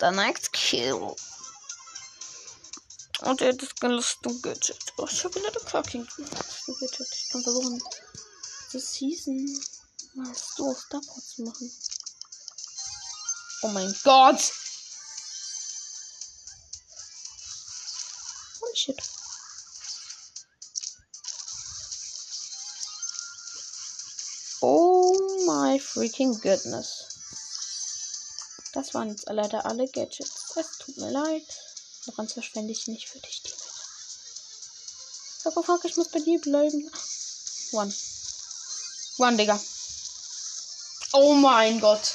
The 0.00 0.10
next 0.10 0.52
kill. 0.52 1.14
Und 3.20 3.40
er 3.42 3.52
hat 3.52 3.62
das 3.62 3.74
gelustige 3.74 4.40
Gadget. 4.40 4.92
Oh, 4.96 5.06
ich 5.10 5.22
habe 5.24 5.34
wieder 5.34 5.52
fucking 5.60 6.06
Gadget. 6.06 7.08
Ich 7.12 7.28
kann 7.30 7.42
versuchen, 7.42 7.82
das 8.72 8.92
Season 8.94 9.62
mal 10.14 10.34
so 10.34 10.70
auf 10.70 10.80
Starport 10.80 11.22
zu 11.22 11.42
machen. 11.42 11.70
Oh 13.62 13.68
mein 13.68 13.94
Gott! 14.02 14.52
Holy 18.60 18.76
shit. 18.76 19.19
My 25.50 25.78
freaking 25.80 26.40
goodness. 26.40 27.06
Das 28.72 28.94
waren 28.94 29.08
jetzt 29.08 29.26
leider 29.28 29.66
alle 29.66 29.88
Gadgets. 29.88 30.54
Es 30.54 30.78
tut 30.78 30.96
mir 30.98 31.10
leid. 31.10 31.42
Daran 32.06 32.28
verschwende 32.28 32.72
ich 32.72 32.86
nicht 32.86 33.08
für 33.08 33.18
dich, 33.18 33.42
die 33.42 33.52
Sag 35.42 35.56
oh 35.56 35.62
fuck, 35.62 35.84
ich 35.84 35.96
muss 35.96 36.08
bei 36.08 36.20
dir 36.20 36.40
bleiben. 36.40 36.88
One. 37.72 37.92
One, 39.18 39.36
Digga. 39.36 39.60
Oh 41.12 41.34
mein 41.34 41.80
Gott. 41.80 42.14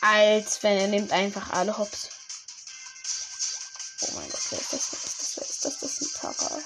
Als 0.00 0.62
wenn 0.62 0.78
er 0.78 0.88
nimmt 0.88 1.12
einfach 1.12 1.50
alle 1.50 1.76
Hops. 1.76 2.08
Oh 4.00 4.12
mein 4.14 4.30
Gott, 4.30 4.40
wer 4.50 4.60
ist 4.60 4.72
das? 4.72 4.92
Wer 4.92 4.98
ist 5.00 5.20
das? 5.20 5.36
Wer 5.36 5.48
ist 5.48 5.64
das? 5.64 5.78
Das 5.80 6.00
ist 6.00 6.02
ein 6.02 6.20
Tara. 6.20 6.62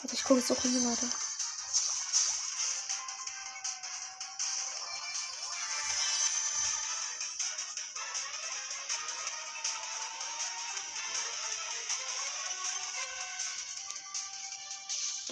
Warte, 0.00 0.14
ich 0.14 0.24
gucke 0.24 0.40
jetzt 0.40 0.50
auch 0.52 0.62
hier 0.62 0.84
weiter. 0.84 1.27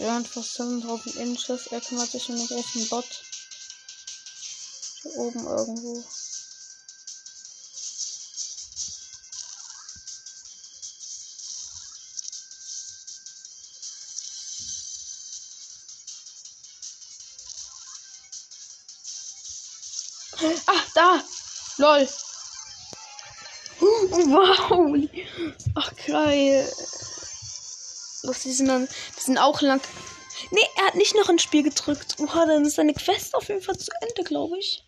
Der 0.07 0.15
hat 0.15 0.29
fast 0.29 0.55
7000 0.55 1.17
Inches. 1.17 1.67
Er 1.67 1.81
kümmert 1.81 2.09
sich 2.09 2.29
um 2.29 2.37
den 2.37 2.59
echten 2.59 2.89
Bot. 2.91 3.25
Hier 5.03 5.17
oben 5.17 5.45
irgendwo. 5.45 6.05
Ah, 20.69 20.85
da! 20.95 21.25
Lol! 21.79 22.09
Wow! 23.81 25.09
Ach, 25.75 25.93
geil! 26.07 26.73
Los, 28.27 28.41
die 28.41 28.53
sind 28.53 28.67
dann. 28.67 28.89
Die 29.17 29.21
sind 29.21 29.39
auch 29.39 29.61
lang. 29.63 29.81
Nee, 30.51 30.61
er 30.77 30.87
hat 30.87 30.97
nicht 30.97 31.15
noch 31.15 31.29
ein 31.29 31.39
Spiel 31.39 31.63
gedrückt. 31.63 32.17
Oha, 32.19 32.45
dann 32.47 32.65
ist 32.65 32.75
seine 32.75 32.93
Quest 32.93 33.35
auf 33.35 33.49
jeden 33.49 33.63
Fall 33.63 33.79
zu 33.79 33.91
Ende, 34.01 34.25
glaube 34.25 34.59
ich. 34.59 34.83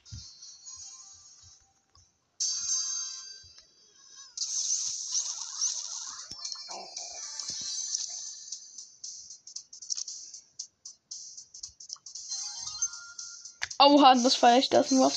Oha, 13.81 14.17
das 14.17 14.35
feiere 14.35 14.59
ich, 14.59 14.69
das 14.69 14.91
nur 14.91 15.13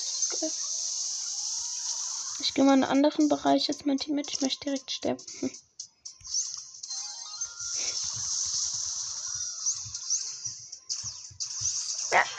Ich 2.40 2.54
gehe 2.54 2.64
mal 2.64 2.74
in 2.76 2.84
einen 2.84 2.92
anderen 2.92 3.28
Bereich 3.28 3.68
jetzt 3.68 3.88
mein 3.88 3.98
mit. 4.10 4.32
Ich 4.32 4.42
möchte 4.42 4.66
direkt 4.66 4.92
sterben. 4.92 5.24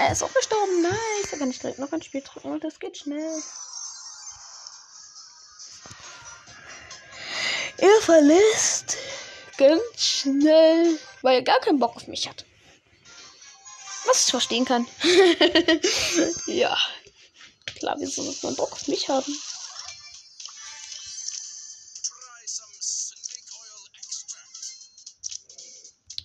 Er 0.03 0.12
ist 0.12 0.23
auch 0.23 0.33
gestorben. 0.33 0.83
Nice. 0.83 1.31
Da 1.31 1.37
kann 1.38 1.51
ich 1.51 1.59
direkt 1.59 1.79
noch 1.79 1.93
ein 1.93 2.03
Spiel 2.03 2.23
drücken 2.23 2.53
und 2.53 2.65
das 2.65 2.79
geht 2.79 2.97
schnell. 2.97 3.43
Er 7.79 8.01
verlässt 8.03 8.97
ganz 9.57 9.83
schnell, 9.97 10.99
weil 11.23 11.37
er 11.37 11.43
gar 11.43 11.61
keinen 11.61 11.79
Bock 11.79 11.97
auf 11.97 12.07
mich 12.07 12.29
hat. 12.29 12.45
Was 14.07 14.27
ich 14.27 14.31
verstehen 14.31 14.65
kann. 14.65 14.87
ja. 16.47 16.77
Klar, 17.67 17.97
wieso 17.99 18.25
wird 18.25 18.43
man 18.43 18.57
Bock 18.57 18.73
auf 18.73 18.88
mich 18.88 19.09
haben? 19.09 19.37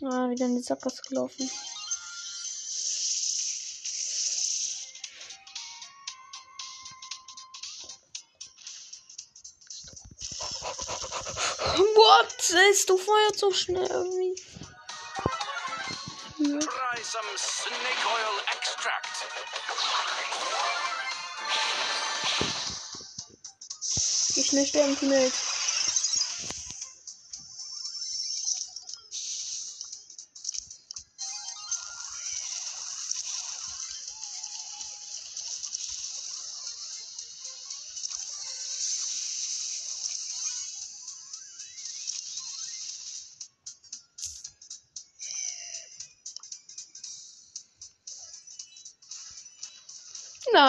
Ah, 0.03 0.29
wieder 0.29 0.45
in 0.45 0.57
die 0.57 0.63
Sackgasse 0.63 1.01
gelaufen. 1.09 1.49
Du 12.87 12.97
feuert 12.97 13.37
so 13.37 13.51
schnell 13.51 13.85
irgendwie. 13.85 14.41
Ja. 16.39 16.59
Try 16.59 17.03
some 17.03 17.27
snake 17.37 18.05
oil 18.05 18.37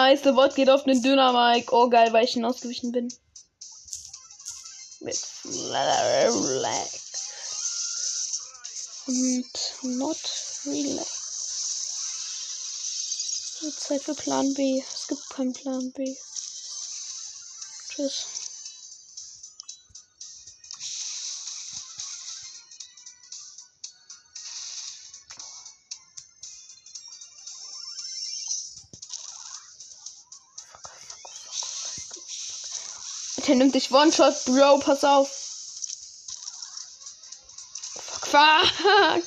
Nice, 0.09 0.23
der 0.23 0.31
Bot 0.31 0.55
geht 0.55 0.71
auf 0.71 0.85
den 0.85 1.03
Dynamike. 1.03 1.71
Oh 1.71 1.87
geil, 1.87 2.11
weil 2.13 2.25
ich 2.25 2.35
ihn 2.35 2.43
ausgewichen 2.43 2.91
bin. 2.91 3.13
Mit 5.01 5.23
Relax. 5.45 6.95
Und 9.05 9.45
not 9.83 10.17
relax. 10.65 11.19
Zeit 13.77 14.01
für 14.01 14.15
Plan 14.15 14.51
B. 14.55 14.79
Es 14.79 15.07
gibt 15.07 15.29
keinen 15.29 15.53
Plan 15.53 15.91
B. 15.91 16.15
Tschüss. 17.89 18.38
Der 33.49 33.55
nimmt 33.55 33.73
dich 33.73 33.91
One-Shot, 33.91 34.45
Bro, 34.45 34.77
pass 34.77 35.03
auf. 35.03 35.27
Fuck, 37.97 38.67
fuck. 38.67 39.23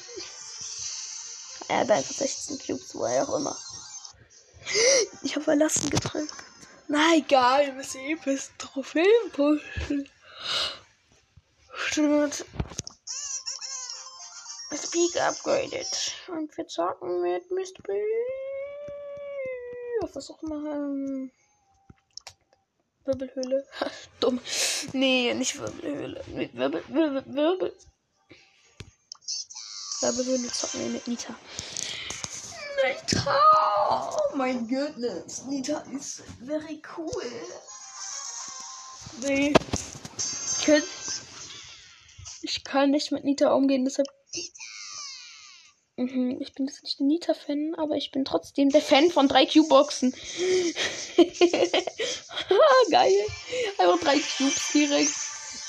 Er 1.67 1.79
hat 1.79 1.91
einfach 1.91 2.15
16 2.15 2.61
Cubes, 2.61 2.95
woher 2.95 3.29
auch 3.29 3.35
immer. 3.35 3.59
Ich 5.23 5.35
habe 5.35 5.43
verlassen 5.45 5.91
gedrückt. 5.91 6.33
Na 6.87 7.17
egal, 7.17 7.67
wir 7.67 7.73
müssen 7.73 8.01
eh 8.03 8.15
bis 8.15 8.53
Trophäen 8.59 9.33
pushen. 9.33 10.09
Stimmt. 11.75 12.45
Speak 14.73 15.21
upgraded. 15.21 16.13
Und 16.29 16.57
wir 16.57 16.69
zocken 16.69 17.23
mit. 17.23 17.49
B. 17.49 17.93
Auf 20.01 20.15
was 20.15 20.31
auch 20.31 20.41
immer. 20.45 21.29
Wirbelhöhle. 23.05 23.67
Dumm. 24.21 24.41
Nee, 24.93 25.35
nicht 25.35 25.59
Wirbelhöhle. 25.59 26.23
Mit 26.29 26.55
Wirbel, 26.55 26.83
Wirbel, 26.88 27.25
Wirbel. 27.27 27.73
Wirbelhöhle 30.01 30.49
zocken 30.49 30.81
wir 30.81 30.88
mit 30.88 31.07
Nita. 31.07 31.35
Nita! 32.85 33.41
Oh 33.91 34.37
mein 34.37 34.67
goodness. 34.69 35.45
Nita 35.45 35.85
ist 35.95 36.23
very 36.45 36.83
cool. 36.97 37.33
Nee. 39.21 39.55
Ich 40.17 40.67
kann, 40.67 40.83
ich 42.43 42.65
kann 42.65 42.91
nicht 42.91 43.12
mit 43.12 43.25
Nita 43.25 43.53
umgehen, 43.53 43.85
deshalb. 43.85 44.09
Mhm, 45.96 46.38
ich 46.40 46.55
bin 46.55 46.66
jetzt 46.66 46.83
nicht 46.83 46.98
der 47.00 47.07
Nita-Fan, 47.07 47.74
aber 47.76 47.96
ich 47.96 48.11
bin 48.12 48.24
trotzdem 48.24 48.70
der 48.70 48.81
Fan 48.81 49.11
von 49.11 49.28
drei 49.28 49.44
Q-Boxen. 49.44 50.12
Geil. 52.90 53.12
Einfach 53.78 54.00
drei 54.00 54.18
Cubes 54.18 54.72
direkt. 54.72 55.12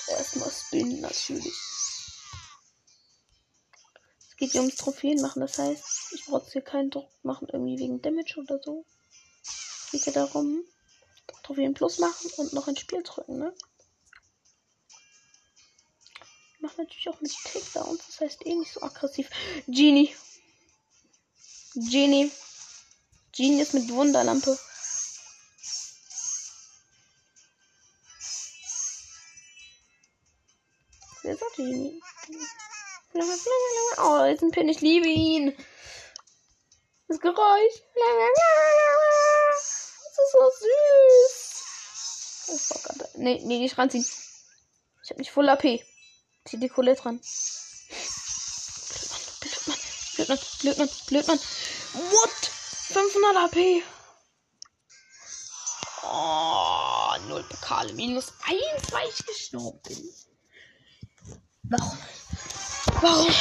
Erstmal 0.07 0.49
spinnen, 0.51 1.01
natürlich. 1.01 1.53
Es 4.19 4.37
geht 4.37 4.51
hier 4.51 4.61
ums 4.61 4.77
Trophäen 4.77 5.21
machen, 5.21 5.41
das 5.41 5.57
heißt, 5.57 6.13
ich 6.13 6.25
brauche 6.25 6.49
hier 6.51 6.61
keinen 6.61 6.89
Druck 6.89 7.09
machen, 7.23 7.47
irgendwie 7.51 7.79
wegen 7.79 8.01
Damage 8.01 8.39
oder 8.39 8.59
so. 8.61 8.85
Es 9.43 9.89
geht 9.91 10.05
ja 10.05 10.11
darum, 10.13 10.63
Trophäen 11.43 11.73
plus 11.73 11.99
machen 11.99 12.31
und 12.37 12.53
noch 12.53 12.67
ein 12.67 12.75
Spiel 12.77 13.03
drücken, 13.03 13.37
ne? 13.39 13.53
Macht 16.63 16.77
natürlich 16.77 17.09
auch 17.09 17.19
mit 17.19 17.35
Takedowns, 17.43 18.07
das 18.07 18.21
heißt 18.21 18.45
eh 18.45 18.55
nicht 18.55 18.71
so 18.71 18.81
aggressiv. 18.81 19.29
Genie. 19.67 20.15
Genie. 21.75 22.31
Genie 23.33 23.59
ist 23.59 23.73
mit 23.73 23.89
Wunderlampe. 23.89 24.57
Wer 31.23 31.35
sagt 31.35 31.55
Genie? 31.57 32.01
Oh, 33.97 34.23
jetzt 34.23 34.41
ein 34.43 34.51
Pin, 34.51 34.69
ich 34.69 34.79
liebe 34.79 35.09
ihn. 35.09 35.53
Das 37.09 37.19
Geräusch. 37.19 37.83
Das 40.05 40.17
ist 40.17 40.31
so 40.31 40.49
süß. 40.61 41.63
Oh, 42.47 42.57
fuck, 42.57 43.17
nee, 43.17 43.41
nee, 43.43 43.59
nicht 43.59 43.77
ranziehen. 43.77 44.05
Ich 45.03 45.09
hab 45.09 45.17
nicht 45.17 45.31
voll 45.31 45.49
AP. 45.49 45.83
Zieh 46.45 46.57
die 46.59 46.69
Kohle 46.69 46.95
dran. 46.95 47.21
Blödmann, 49.41 49.79
Blödmann, 50.15 50.39
Blödmann, 50.59 50.89
Blödmann. 51.07 51.39
What? 51.93 52.51
500 52.93 53.35
AP. 53.37 53.83
Oh, 56.03 57.15
null 57.27 57.43
Pokale. 57.43 57.93
Minus 57.93 58.33
1, 58.43 58.91
weil 58.91 59.09
ich 59.09 59.25
gestorben 59.25 59.79
bin. 59.83 60.13
Warum? 61.63 61.97
Warum? 63.01 63.33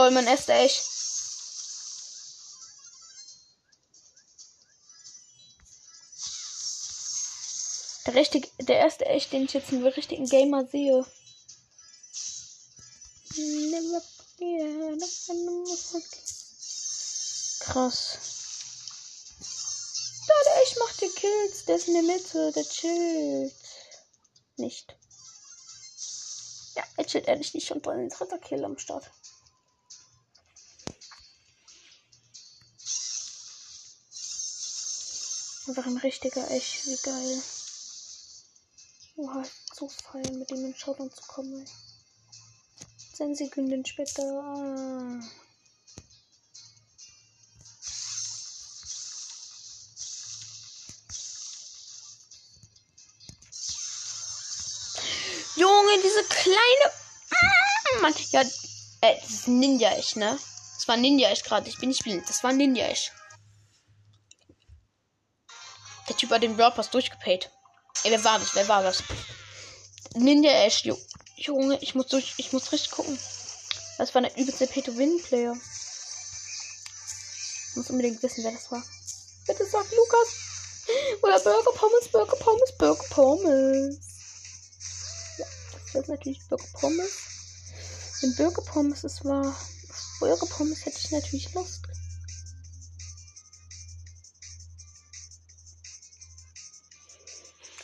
Lol, 0.00 0.12
mein 0.12 0.26
erster 0.26 0.54
echt. 0.54 0.82
Der, 8.06 8.14
richtig, 8.14 8.50
der 8.60 8.78
erste 8.78 9.04
echt, 9.04 9.30
den 9.30 9.44
ich 9.44 9.52
jetzt 9.52 9.70
einen 9.72 9.86
richtigen 9.86 10.26
Gamer 10.26 10.64
sehe. 10.64 11.04
Krass. 17.60 18.18
Da, 20.26 20.34
der 20.46 20.62
echt 20.62 20.78
macht 20.78 21.00
die 21.02 21.10
Kills. 21.10 21.64
Der 21.66 21.76
ist 21.76 21.88
in 21.88 21.94
der 21.94 22.02
Mitte. 22.04 22.52
Der 22.52 22.64
chillt. 22.64 23.54
Nicht. 24.56 24.96
Ja, 26.74 26.84
er 26.96 27.06
chillt 27.06 27.28
ehrlich 27.28 27.52
nicht 27.52 27.66
schon 27.66 27.82
bei 27.82 27.94
den 27.94 28.08
dritter 28.08 28.38
Kill 28.38 28.64
am 28.64 28.78
Start. 28.78 29.10
Einfach 35.70 35.86
ein 35.86 35.98
richtiger 35.98 36.50
Echt. 36.50 36.84
Wie 36.86 36.96
geil. 36.96 37.42
Oha, 39.14 39.44
so 39.72 39.88
fein, 39.88 40.36
mit 40.36 40.50
dem 40.50 40.64
in 40.64 40.74
Showdown 40.74 41.12
zu 41.12 41.22
kommen. 41.28 41.64
Zehn 43.14 43.36
Sekunden 43.36 43.86
später. 43.86 44.20
Ah. 44.24 45.20
Junge, 55.54 56.02
diese 56.02 56.24
kleine. 56.24 56.92
Ah, 57.30 58.00
Mann. 58.00 58.14
Ja, 58.32 58.40
äh, 59.02 59.20
das 59.20 59.30
ist 59.30 59.46
Ninja-Ich, 59.46 60.16
ne? 60.16 60.36
Das 60.74 60.88
war 60.88 60.96
Ninja-Ich 60.96 61.44
gerade. 61.44 61.68
Ich 61.68 61.78
bin 61.78 61.90
nicht 61.90 62.02
blind. 62.02 62.28
Das 62.28 62.42
war 62.42 62.52
Ninja-Ich. 62.52 63.12
Der 66.10 66.16
Typ 66.16 66.30
hat 66.30 66.42
den 66.42 66.56
Brawl 66.56 66.72
Pass 66.72 66.90
durchgepayt. 66.90 67.52
Ey, 68.02 68.10
wer 68.10 68.24
war 68.24 68.40
das? 68.40 68.52
Wer 68.56 68.66
war 68.66 68.82
das? 68.82 69.04
Ninja 70.16 70.50
Ash, 70.50 70.84
jo. 70.84 70.98
Junge, 71.36 71.78
ich 71.80 71.94
muss 71.94 72.08
durch, 72.08 72.34
ich 72.36 72.52
muss 72.52 72.72
richtig 72.72 72.90
gucken. 72.90 73.16
Das 73.96 74.12
war 74.12 74.22
der 74.22 74.36
übelste 74.36 74.66
Pay-to-Win-Player. 74.66 75.54
Ich 77.68 77.76
muss 77.76 77.90
unbedingt 77.90 78.20
wissen, 78.24 78.42
wer 78.42 78.50
das 78.50 78.72
war. 78.72 78.82
Bitte 79.46 79.64
sag 79.64 79.86
Lukas. 79.92 80.28
Oder 81.22 81.38
Burger 81.38 81.72
Pommes, 81.76 82.08
Burger 82.08 82.36
Pommes, 82.36 82.72
Burger 82.76 83.04
Pommes. 83.10 84.00
Ja, 85.38 85.46
das 85.72 85.94
wird 85.94 86.08
natürlich 86.08 86.40
Burger 86.48 86.66
Pommes. 86.72 87.12
Wenn 88.20 88.34
Burger 88.34 88.62
Pommes 88.62 89.04
es 89.04 89.24
war, 89.24 89.56
Burger 90.18 90.46
Pommes 90.46 90.84
hätte 90.84 90.98
ich 90.98 91.12
natürlich 91.12 91.54
Lust. 91.54 91.89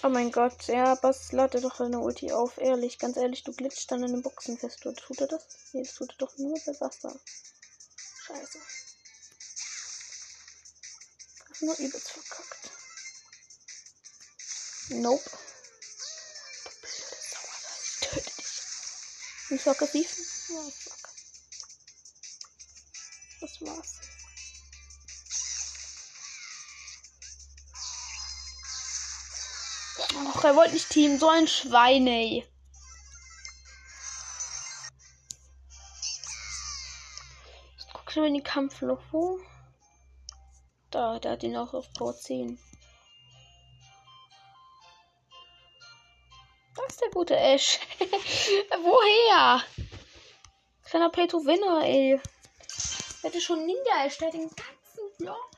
Oh 0.07 0.09
mein 0.09 0.31
Gott, 0.31 0.69
ja, 0.69 0.95
Bass 0.95 1.33
lade 1.33 1.61
doch 1.61 1.79
deine 1.79 1.99
Ulti 1.99 2.31
auf. 2.31 2.59
Ehrlich, 2.59 3.01
ganz 3.01 3.17
ehrlich, 3.17 3.43
du 3.43 3.53
glitscht 3.53 3.91
dann 3.91 4.05
in 4.05 4.13
den 4.13 4.23
Boxen 4.23 4.57
fest. 4.57 4.81
Tut, 4.81 4.99
tut 4.99 5.21
er 5.21 5.27
das? 5.27 5.45
Nee, 5.73 5.83
das 5.83 5.95
tut 5.95 6.11
er 6.11 6.17
doch 6.19 6.39
nur 6.39 6.57
bei 6.65 6.81
Wasser. 6.81 7.13
Scheiße. 8.25 8.61
Das 11.41 11.51
ist 11.51 11.63
nur 11.63 11.77
übelst 11.79 12.09
verkackt. 12.09 12.71
Nope. 14.91 15.29
Du 16.63 16.71
blöde 16.83 17.17
Sauerei. 17.33 17.75
Ich 17.83 18.01
töte 18.01 18.31
dich. 18.37 19.51
Nicht 19.51 19.65
so 19.65 19.71
aggressiv? 19.73 20.17
Ja, 20.51 20.71
fuck. 20.71 21.11
Das 23.41 23.61
war's. 23.61 24.06
Och, 30.25 30.45
er 30.45 30.57
wollte 30.57 30.75
nicht 30.75 30.91
Team. 30.91 31.19
So 31.19 31.29
ein 31.29 31.47
Schwein, 31.47 32.07
ey. 32.07 32.47
Jetzt 37.77 37.93
guck 37.93 38.13
schon 38.13 38.25
in 38.25 38.35
die 38.35 38.43
Kampfloch. 38.43 39.01
Wo? 39.11 39.39
Da, 40.91 41.19
der 41.19 41.33
hat 41.33 41.43
ihn 41.43 41.57
auch 41.57 41.75
auf 41.75 41.93
Power 41.93 42.17
10. 42.17 42.59
Da 46.77 46.83
ist 46.89 47.01
der 47.01 47.11
gute 47.11 47.37
Ash. 47.37 47.79
Woher? 47.99 49.63
Kleiner 50.85 51.11
Pay-to-Winner, 51.11 51.83
ey. 51.85 52.21
Hätte 53.23 53.41
schon 53.41 53.67
Ninja 53.67 54.05
erstellt, 54.05 54.35
den 54.35 54.49
ganzen 54.49 55.17
Block. 55.19 55.51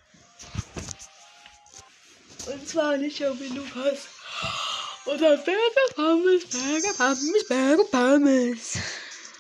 Und 2.46 2.66
zwar 2.66 2.96
nicht 2.96 3.20
um 3.22 3.38
Lukas. 3.54 4.17
Oder 5.04 5.36
Burger 5.38 5.94
Pommes, 5.94 6.44
Burger 6.46 6.92
Pommes, 6.94 7.48
Burger 7.48 7.84
Pommes. 7.84 8.78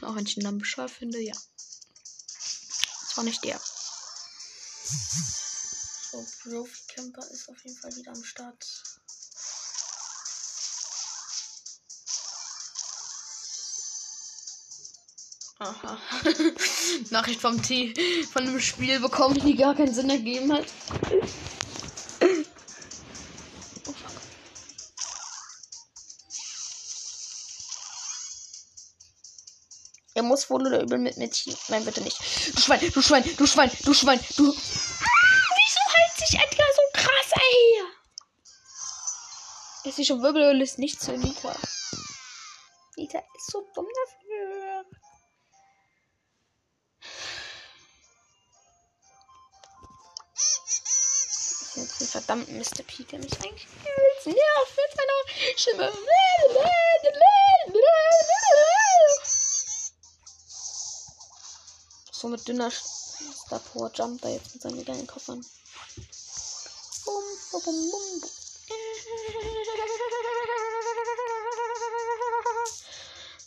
Auch 0.00 0.16
wenn 0.16 0.24
ich 0.24 0.34
den 0.34 0.44
Namen 0.44 0.58
bescheuert 0.58 0.90
finde, 0.90 1.20
ja. 1.20 1.34
Das 1.34 3.16
war 3.16 3.24
nicht 3.24 3.44
der. 3.44 3.60
So, 6.10 6.24
Profi 6.42 6.82
Camper 6.88 7.26
ist 7.30 7.48
auf 7.48 7.62
jeden 7.64 7.76
Fall 7.76 7.94
wieder 7.96 8.12
am 8.12 8.24
Start. 8.24 8.66
Aha. 15.58 15.98
Nachricht 17.10 17.40
vom 17.40 17.60
T 17.60 17.92
von 18.32 18.46
einem 18.46 18.60
Spiel 18.60 19.00
bekommen, 19.00 19.40
die 19.44 19.56
gar 19.56 19.74
keinen 19.74 19.92
Sinn 19.92 20.08
ergeben 20.08 20.52
hat. 20.52 20.66
Muss 30.38 30.50
wohl 30.50 30.68
oder 30.68 30.82
übel 30.82 30.98
mit 30.98 31.16
Team. 31.32 31.56
Nein, 31.66 31.84
bitte 31.84 32.00
nicht. 32.00 32.16
Du 32.54 32.60
Schwein, 32.60 32.78
du 32.78 33.02
Schwein, 33.02 33.24
du 33.36 33.44
Schwein, 33.44 33.72
du 33.84 33.92
Schwein, 33.92 34.20
du. 34.36 34.48
Ah, 34.48 34.54
wieso 34.54 35.80
hält 35.96 36.16
sich 36.16 36.38
Edgar 36.38 36.66
so 36.76 36.82
krass, 36.92 37.32
ey? 37.32 37.82
Ist 39.90 40.06
schon 40.06 40.22
Wirbel 40.22 40.48
und 40.50 40.60
ist 40.60 40.78
nicht 40.78 41.00
zu 41.00 41.10
Nita. 41.10 41.56
Nita 42.96 43.18
ist 43.18 43.50
so 43.50 43.66
dumm 43.74 43.88
dafür. 44.04 44.84
Jetzt 51.74 52.00
ein 52.00 52.06
verdammten 52.06 52.58
Mr. 52.58 52.84
P, 52.86 53.02
der 53.10 53.18
mich 53.18 53.32
eigentlich 53.40 53.66
nervt 54.24 54.76
mit 54.76 54.92
seiner 54.94 55.20
Stimme. 55.56 55.92
So 62.18 62.26
mit 62.26 62.48
dünner 62.48 62.72
Power 63.72 63.92
jumpt 63.94 64.24
er 64.24 64.32
jetzt 64.32 64.52
mit 64.52 64.62
seinen 64.62 64.84
geilen 64.84 65.06
Koffern. 65.06 65.40
Bum, 67.04 67.22
bum, 67.52 67.62
bum, 67.62 67.90
bum. 67.92 68.22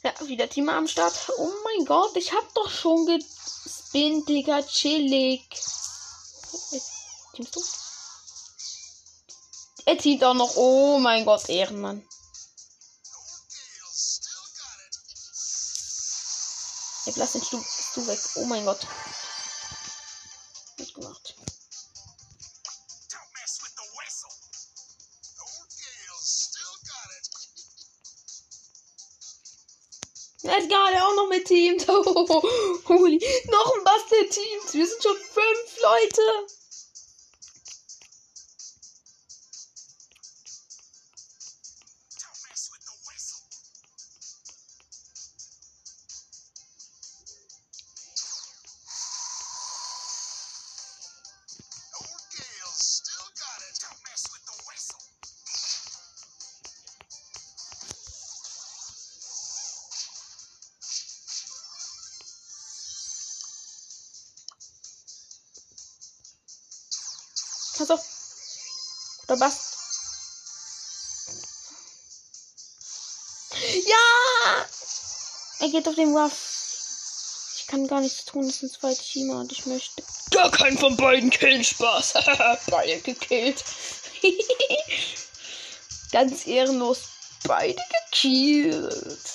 Ja, 0.03 0.13
wieder 0.21 0.49
Team 0.49 0.69
am 0.69 0.87
Start. 0.87 1.13
Oh 1.37 1.51
mein 1.65 1.85
Gott, 1.85 2.15
ich 2.15 2.31
hab 2.31 2.53
doch 2.53 2.71
schon 2.71 3.05
gespinnt, 3.05 4.29
Digga, 4.29 4.63
chillig. 4.63 5.43
Teamst 7.33 7.55
du? 7.55 7.61
Er 9.85 9.99
zieht 9.99 10.23
auch 10.23 10.33
noch. 10.33 10.55
Oh 10.55 10.97
mein 10.97 11.25
Gott, 11.25 11.49
Ehrenmann. 11.49 12.07
Jetzt 17.05 17.17
lass 17.17 17.33
den 17.33 17.43
Stuhl, 17.43 17.63
Stuhl 17.91 18.07
weg. 18.07 18.19
Oh 18.35 18.45
mein 18.45 18.63
Gott. 18.63 18.87
Gut 20.77 20.93
gemacht. 20.93 21.35
Edgar, 30.43 30.91
der 30.91 31.05
auch 31.05 31.15
noch 31.15 31.27
mit 31.27 31.45
Teams. 31.45 31.85
Holy. 31.87 33.19
Noch 33.49 33.75
ein 33.75 33.83
Bastel-Teams. 33.83 34.73
Wir 34.73 34.87
sind 34.87 35.03
schon 35.03 35.17
fünf 35.17 35.81
Leute. 35.81 36.60
Geht 75.71 75.87
auf 75.87 75.95
den 75.95 76.15
Ruff. 76.15 77.57
Ich 77.57 77.67
kann 77.67 77.87
gar 77.87 78.01
nichts 78.01 78.25
tun, 78.25 78.45
das 78.45 78.59
sind 78.59 78.71
zwei 78.71 78.93
Teamer 78.93 79.39
und 79.39 79.51
ich 79.51 79.65
möchte 79.65 80.03
gar 80.31 80.51
keinen 80.51 80.77
von 80.77 80.95
beiden 80.97 81.29
killen. 81.29 81.63
Spaß. 81.63 82.13
beide 82.69 82.99
gekillt. 83.01 83.63
Ganz 86.11 86.47
ehrenlos. 86.47 87.03
Beide 87.45 87.81
gekillt. 88.11 89.29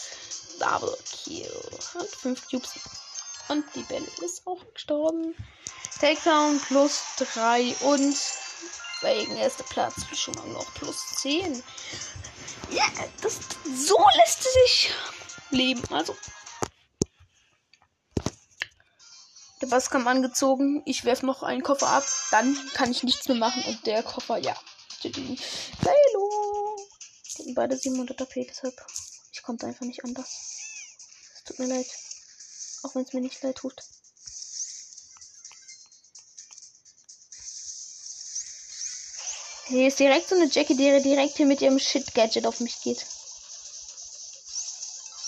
Double 0.58 0.96
Kill. 1.24 1.62
Und 1.94 2.08
fünf 2.08 2.48
Cubes. 2.48 2.70
Und 3.48 3.64
die 3.74 3.82
Belle 3.82 4.06
ist 4.24 4.46
auch 4.46 4.60
gestorben. 4.74 5.34
Takedown 6.00 6.60
plus 6.60 7.00
3 7.18 7.74
und 7.80 8.16
wegen 9.02 9.36
erster 9.36 9.64
Platz 9.64 9.94
schon 10.14 10.34
mal 10.34 10.48
noch 10.48 10.74
plus 10.74 10.96
10. 11.16 11.62
Ja, 12.70 12.84
das, 13.22 13.38
so 13.74 13.96
lässt 14.16 14.42
sich 14.42 14.90
leben. 15.50 15.82
Also. 15.90 16.16
Der 19.62 19.66
Basskam 19.68 20.06
angezogen. 20.06 20.82
Ich 20.84 21.04
werfe 21.04 21.26
noch 21.26 21.42
einen 21.42 21.62
Koffer 21.62 21.88
ab. 21.88 22.04
Dann 22.30 22.56
kann 22.74 22.90
ich 22.90 23.02
nichts 23.02 23.28
mehr 23.28 23.36
machen. 23.36 23.64
Und 23.66 23.86
der 23.86 24.02
Koffer, 24.02 24.38
ja. 24.38 24.54
Hallo. 25.02 26.76
Hatten 27.38 27.54
beide 27.54 27.76
700 27.76 28.20
AP, 28.22 28.46
deshalb. 28.48 28.74
Ich 29.32 29.42
konnte 29.42 29.66
einfach 29.66 29.86
nicht 29.86 30.04
anders. 30.04 30.28
Es 31.34 31.44
tut 31.44 31.58
mir 31.58 31.66
leid. 31.66 31.86
Auch 32.82 32.94
wenn 32.94 33.02
es 33.02 33.12
mir 33.12 33.20
nicht 33.20 33.42
leid 33.42 33.56
tut. 33.56 33.74
Hier 39.68 39.88
ist 39.88 39.98
direkt 39.98 40.28
so 40.28 40.36
eine 40.36 40.48
Jackie, 40.48 40.76
die 40.76 41.02
direkt 41.02 41.36
hier 41.36 41.46
mit 41.46 41.60
ihrem 41.60 41.78
Shit-Gadget 41.78 42.46
auf 42.46 42.60
mich 42.60 42.80
geht. 42.82 43.04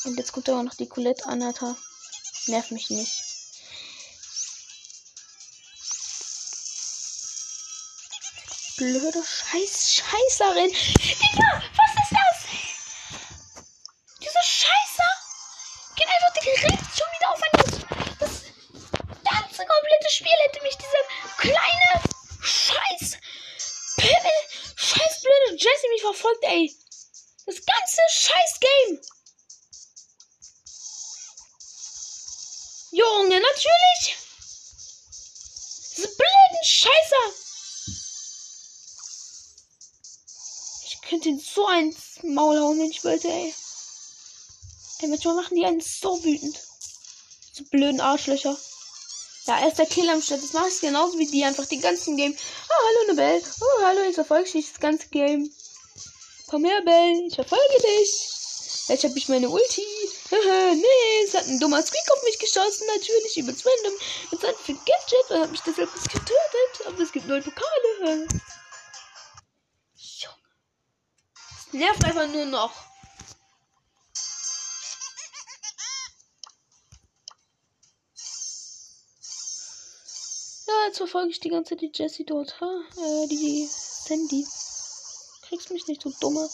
Und 0.08 0.16
jetzt 0.16 0.32
kommt 0.32 0.48
auch 0.48 0.62
noch 0.62 0.74
die 0.74 0.88
Colette 0.88 1.26
an, 1.26 1.42
Alter. 1.42 1.76
Nerv 2.46 2.70
mich 2.70 2.88
nicht. 2.88 3.12
Blöde 8.78 9.22
Scheiß 9.22 10.00
Scheißerin. 10.00 10.70
Digga, 10.70 11.62
was 11.76 11.92
ist 12.02 12.12
das? 12.12 12.36
Diese 14.22 14.42
Scheiße 14.42 15.04
geht 15.96 16.06
einfach 16.06 16.32
direkt 16.42 16.88
schon 16.96 17.08
wieder 17.12 17.30
auf 17.30 17.42
ein. 17.42 18.16
Das 18.18 18.30
ganze 19.24 19.66
komplette 19.66 20.10
Spiel 20.10 20.38
hätte 20.46 20.62
mich 20.62 20.76
diese 20.78 21.00
kleine 21.36 22.02
Scheiß 22.40 23.18
Pimmel, 23.98 24.38
Scheiß 24.74 25.20
blöde 25.20 25.58
Jessie 25.58 25.88
mich 25.90 26.00
verfolgt, 26.00 26.44
ey. 26.44 26.74
Das 27.44 27.56
ganze 27.56 28.00
Scheiß 28.08 28.60
Game. 28.60 29.00
Junge, 32.98 33.40
natürlich. 33.40 34.16
Diese 35.96 36.08
blöden 36.08 36.64
Scheißer. 36.64 37.24
Ich 40.84 41.00
könnte 41.08 41.28
ihn 41.28 41.38
so 41.38 41.68
ins 41.68 41.96
Maul 42.22 42.58
hauen, 42.58 42.78
wenn 42.80 42.90
ich 42.90 43.04
wollte, 43.04 43.28
ey. 43.28 43.54
Ey, 45.00 45.08
manchmal 45.08 45.36
machen 45.36 45.54
die 45.54 45.64
einen 45.64 45.80
so 45.80 46.22
wütend. 46.24 46.58
Diese 47.52 47.64
blöden 47.70 48.00
Arschlöcher. 48.00 48.56
Ja, 49.46 49.60
er 49.60 49.68
ist 49.68 49.78
der 49.78 49.86
Killer 49.86 50.14
am 50.14 50.22
Start. 50.22 50.42
Das 50.42 50.52
mache 50.52 50.68
ich 50.68 50.80
genauso 50.80 51.18
wie 51.18 51.26
die. 51.26 51.44
Einfach 51.44 51.66
den 51.66 51.80
ganzen 51.80 52.16
Game. 52.16 52.36
Oh, 52.36 52.84
hallo, 52.84 53.12
Nobel. 53.12 53.42
Oh, 53.60 53.82
hallo, 53.84 54.00
ich 54.08 54.16
verfolge 54.16 54.50
dich 54.50 54.70
das 54.70 54.80
ganze 54.80 55.08
Game. 55.08 55.48
Komm 56.48 56.64
her, 56.64 56.82
Bell. 56.84 57.26
Ich 57.28 57.34
verfolge 57.36 57.80
dich. 57.80 58.10
Jetzt 58.88 59.04
habe 59.04 59.16
ich 59.16 59.28
meine 59.28 59.48
Ulti. 59.48 59.86
Nee, 60.30 61.24
es 61.24 61.34
hat 61.34 61.46
ein 61.46 61.58
dummer 61.58 61.82
Squeak 61.82 62.12
auf 62.12 62.22
mich 62.24 62.38
geschossen. 62.38 62.86
Natürlich, 62.86 63.36
übelst 63.36 63.64
random. 63.64 63.98
Jetzt 64.30 64.46
hat 64.46 64.54
ein 64.68 64.78
Gadget 64.84 65.30
und 65.30 65.40
hat 65.40 65.50
mich 65.50 65.60
deshalb 65.62 65.92
getötet. 65.92 66.86
Aber 66.86 67.00
es 67.00 67.12
gibt 67.12 67.26
neue 67.26 67.42
Pokale. 67.42 68.28
Junge. 69.94 70.36
Es 71.66 71.72
nervt 71.72 72.04
einfach 72.04 72.28
nur 72.28 72.46
noch. 72.46 72.72
Ja, 80.66 80.86
jetzt 80.86 80.98
verfolge 80.98 81.30
ich 81.30 81.40
die 81.40 81.48
ganze 81.48 81.70
Zeit 81.70 81.80
die 81.80 81.92
Jessie 81.94 82.26
dort. 82.26 82.60
Ha? 82.60 82.66
Äh, 82.66 83.26
die 83.28 83.66
Sandy. 83.66 84.46
Kriegst 85.48 85.70
mich 85.70 85.86
nicht, 85.86 86.04
du 86.04 86.12
Dummer. 86.20 86.46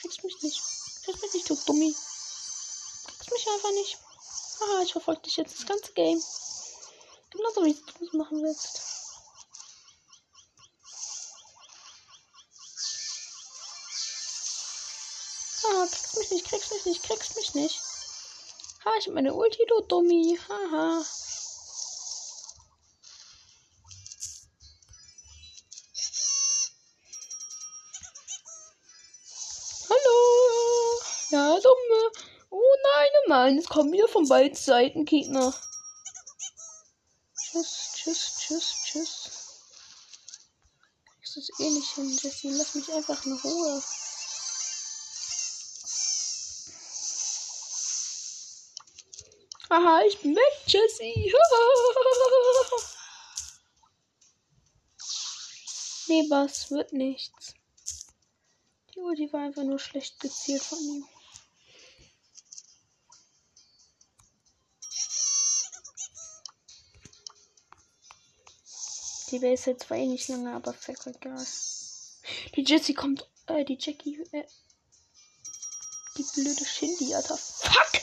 Kriegst 0.00 0.22
mich 0.22 0.40
nicht. 0.42 0.62
Kriegst 1.04 1.20
mich 1.22 1.34
nicht, 1.34 1.50
du 1.50 1.56
Dummi. 1.66 1.92
Kriegst 3.24 3.46
mich 3.46 3.54
einfach 3.54 3.70
nicht. 3.70 3.98
Haha, 4.60 4.82
ich 4.82 4.92
verfolge 4.92 5.22
dich 5.22 5.36
jetzt 5.36 5.58
das 5.58 5.66
ganze 5.66 5.92
Game. 5.94 6.22
Genauso 7.30 7.64
wie 7.64 7.72
du 7.72 8.04
es 8.04 8.12
machen 8.12 8.42
willst. 8.42 8.80
Ah, 15.66 15.86
kriegst 15.86 16.18
mich 16.18 16.30
nicht, 16.32 16.44
kriegst 16.44 16.72
mich 16.72 16.84
nicht, 16.84 17.02
kriegst 17.02 17.36
mich 17.36 17.54
nicht. 17.54 17.80
Ha, 18.84 18.90
ich 18.98 19.06
hab 19.06 19.14
meine 19.14 19.32
Ulti, 19.32 19.64
du 19.68 19.80
Dummi. 19.80 20.38
Haha. 20.46 21.02
Hallo. 21.02 21.23
Nein, 33.28 33.58
es 33.58 33.66
kommen 33.66 33.92
wieder 33.92 34.08
von 34.08 34.28
beiden 34.28 34.56
Seiten 34.56 35.04
Gegner. 35.04 35.54
Tschüss, 37.36 37.92
tschüss, 37.94 38.36
tschüss, 38.38 38.74
tschüss. 38.84 39.30
Kriegst 41.16 41.36
du 41.36 41.40
es 41.40 41.50
eh 41.60 41.70
nicht 41.70 41.94
hin, 41.94 42.18
Jesse. 42.22 42.48
Lass 42.48 42.74
mich 42.74 42.92
einfach 42.92 43.24
in 43.24 43.32
Ruhe. 43.32 43.82
Haha, 49.70 50.02
ich 50.06 50.20
bin 50.20 50.36
weg, 50.36 50.62
Jessie. 50.66 51.14
nee, 56.08 56.26
was 56.28 56.70
wird 56.70 56.92
nichts. 56.92 57.54
Die 58.94 59.00
Ulti 59.00 59.32
war 59.32 59.40
einfach 59.40 59.64
nur 59.64 59.78
schlecht 59.78 60.20
gezielt 60.20 60.62
von 60.62 60.78
ihm. 60.78 61.08
Die 69.34 69.40
Base 69.40 69.64
hält 69.66 69.82
zwar 69.82 69.96
eh 69.96 70.06
nicht 70.06 70.28
lange, 70.28 70.54
aber 70.54 70.72
fuck 70.72 71.08
egal. 71.08 71.44
Die 72.54 72.62
Jessie 72.62 72.94
kommt, 72.94 73.28
äh, 73.48 73.64
die 73.64 73.76
Jackie, 73.80 74.22
äh, 74.30 74.44
die 76.16 76.24
blöde 76.34 76.64
Shindy, 76.64 77.12
Alter. 77.12 77.36
Fuck! 77.36 78.00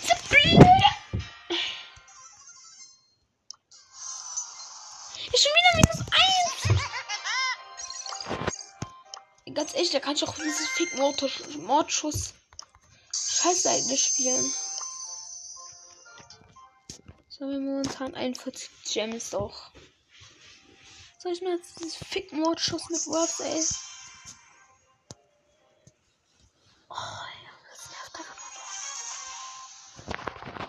Diese 0.00 0.14
blöde! 0.30 0.70
Ist 5.30 5.42
schon 5.42 5.52
wieder 5.52 5.74
minus 5.76 6.00
eins! 6.10 6.80
Ganz 9.54 9.74
ehrlich, 9.74 9.90
da 9.90 10.00
kann 10.00 10.14
ich 10.14 10.24
auch 10.24 10.36
dieses 10.36 10.68
Fick 10.70 10.96
Mordschuss 10.96 12.32
Scheißseite 13.12 13.94
spielen. 13.98 14.54
So 17.28 17.44
haben 17.44 17.50
wir 17.50 17.60
momentan 17.60 18.14
41 18.14 18.70
Gems 18.90 19.34
auch. 19.34 19.70
Soll 21.26 21.32
ich 21.32 21.42
mal 21.42 21.56
jetzt 21.56 21.80
dieses 21.80 21.96
Fick 21.96 22.32
Mordschuss 22.32 22.88
mit 22.88 23.04
Words, 23.08 23.40
ey? 23.40 23.60
Oh, 26.88 26.94
ja, 26.94 27.50
das 27.68 27.90
nervt 27.90 28.14
einfach 28.14 28.38
nur. 30.06 30.68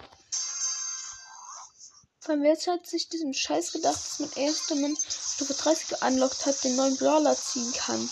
Vor 2.22 2.32
allem, 2.32 2.42
wer 2.42 2.58
hat 2.74 2.88
sich 2.88 3.08
diesen 3.08 3.36
Scheiß 3.36 3.72
gedacht, 3.72 4.04
dass 4.04 4.18
man 4.18 4.32
erst, 4.32 4.72
wenn 4.72 4.82
man 4.82 4.98
Stufe 4.98 5.54
30 5.54 5.90
geunlockt 5.90 6.48
hat, 6.48 6.64
den 6.64 6.76
neuen 6.76 6.98
Brawler 6.98 7.38
ziehen 7.38 7.72
kann? 7.74 8.10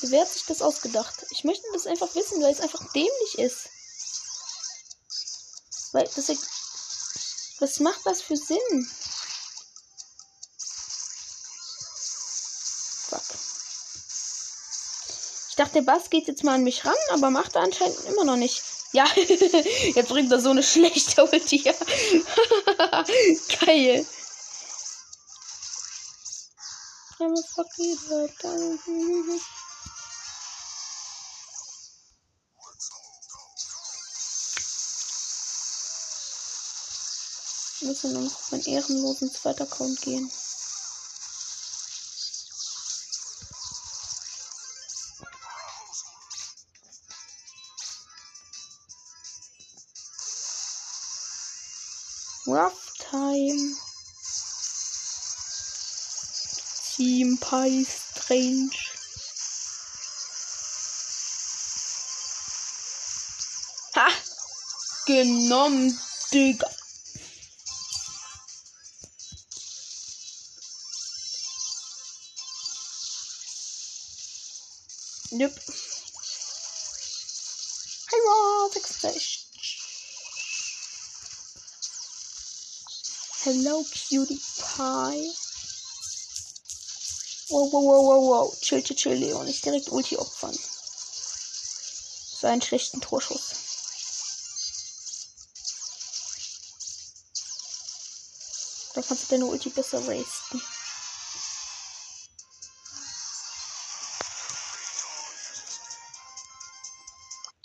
Wer 0.00 0.22
hat 0.22 0.32
sich 0.32 0.46
das 0.46 0.62
ausgedacht? 0.62 1.26
Ich 1.32 1.44
möchte 1.44 1.66
das 1.74 1.86
einfach 1.86 2.14
wissen, 2.14 2.42
weil 2.42 2.54
es 2.54 2.60
einfach 2.60 2.90
dämlich 2.94 3.38
ist. 3.38 3.68
Weil 5.92 6.08
das. 6.16 6.30
Was 7.58 7.78
macht 7.80 8.06
das 8.06 8.22
für 8.22 8.38
Sinn? 8.38 8.90
Ich 15.52 15.56
dachte, 15.56 15.82
Bass 15.82 16.08
geht 16.08 16.28
jetzt 16.28 16.44
mal 16.44 16.54
an 16.54 16.64
mich 16.64 16.86
ran, 16.86 16.96
aber 17.10 17.28
macht 17.28 17.56
er 17.56 17.60
anscheinend 17.60 18.06
immer 18.06 18.24
noch 18.24 18.36
nicht. 18.36 18.62
Ja, 18.92 19.04
jetzt 19.94 20.08
bringt 20.08 20.32
er 20.32 20.40
so 20.40 20.48
eine 20.48 20.62
schlechte 20.62 21.22
Ulti. 21.22 21.58
Geil. 23.60 24.06
Aber 27.18 27.36
fuck 27.54 27.66
muss 37.82 38.04
nur 38.04 38.22
noch 38.22 38.34
auf 38.34 38.52
meinen 38.52 38.64
ehrenlosen 38.64 39.30
zweiten 39.30 39.64
Account 39.64 40.00
gehen. 40.00 40.30
Rough 52.52 52.98
time. 52.98 53.76
Team 56.94 57.38
Pie 57.38 57.82
Strange. 57.84 58.76
Ha! 63.94 64.08
Genommen, 65.06 65.92
Digga. 66.30 66.68
Nope. 75.32 75.58
Hello, 78.10 78.68
six 78.68 79.41
Hello, 83.44 83.82
cutie 83.82 84.38
pie. 84.56 85.32
Wow, 87.50 87.70
wow, 87.72 87.82
wow, 87.82 88.00
wow, 88.00 88.20
wow. 88.20 88.52
Chill, 88.60 88.80
chill, 88.82 88.94
chill, 88.94 89.18
Leon. 89.18 89.46
Nicht 89.46 89.64
direkt 89.64 89.88
Ulti 89.90 90.16
opfern. 90.16 90.56
So 92.40 92.46
einen 92.46 92.62
schlechten 92.62 93.00
Torschuss. 93.00 93.56
Da 98.94 99.02
kannst 99.02 99.24
du 99.24 99.34
deine 99.34 99.46
Ulti 99.46 99.70
besser 99.70 100.06
wasten. 100.06 100.62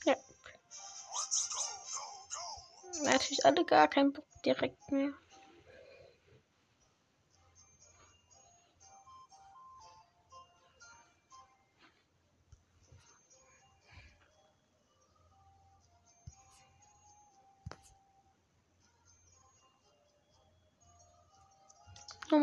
Ja. 0.05 0.15
Natürlich 3.03 3.45
alle 3.45 3.63
gar 3.63 3.87
keinen 3.87 4.11
Bock 4.11 4.25
direkt 4.43 4.91
mehr. 4.91 5.13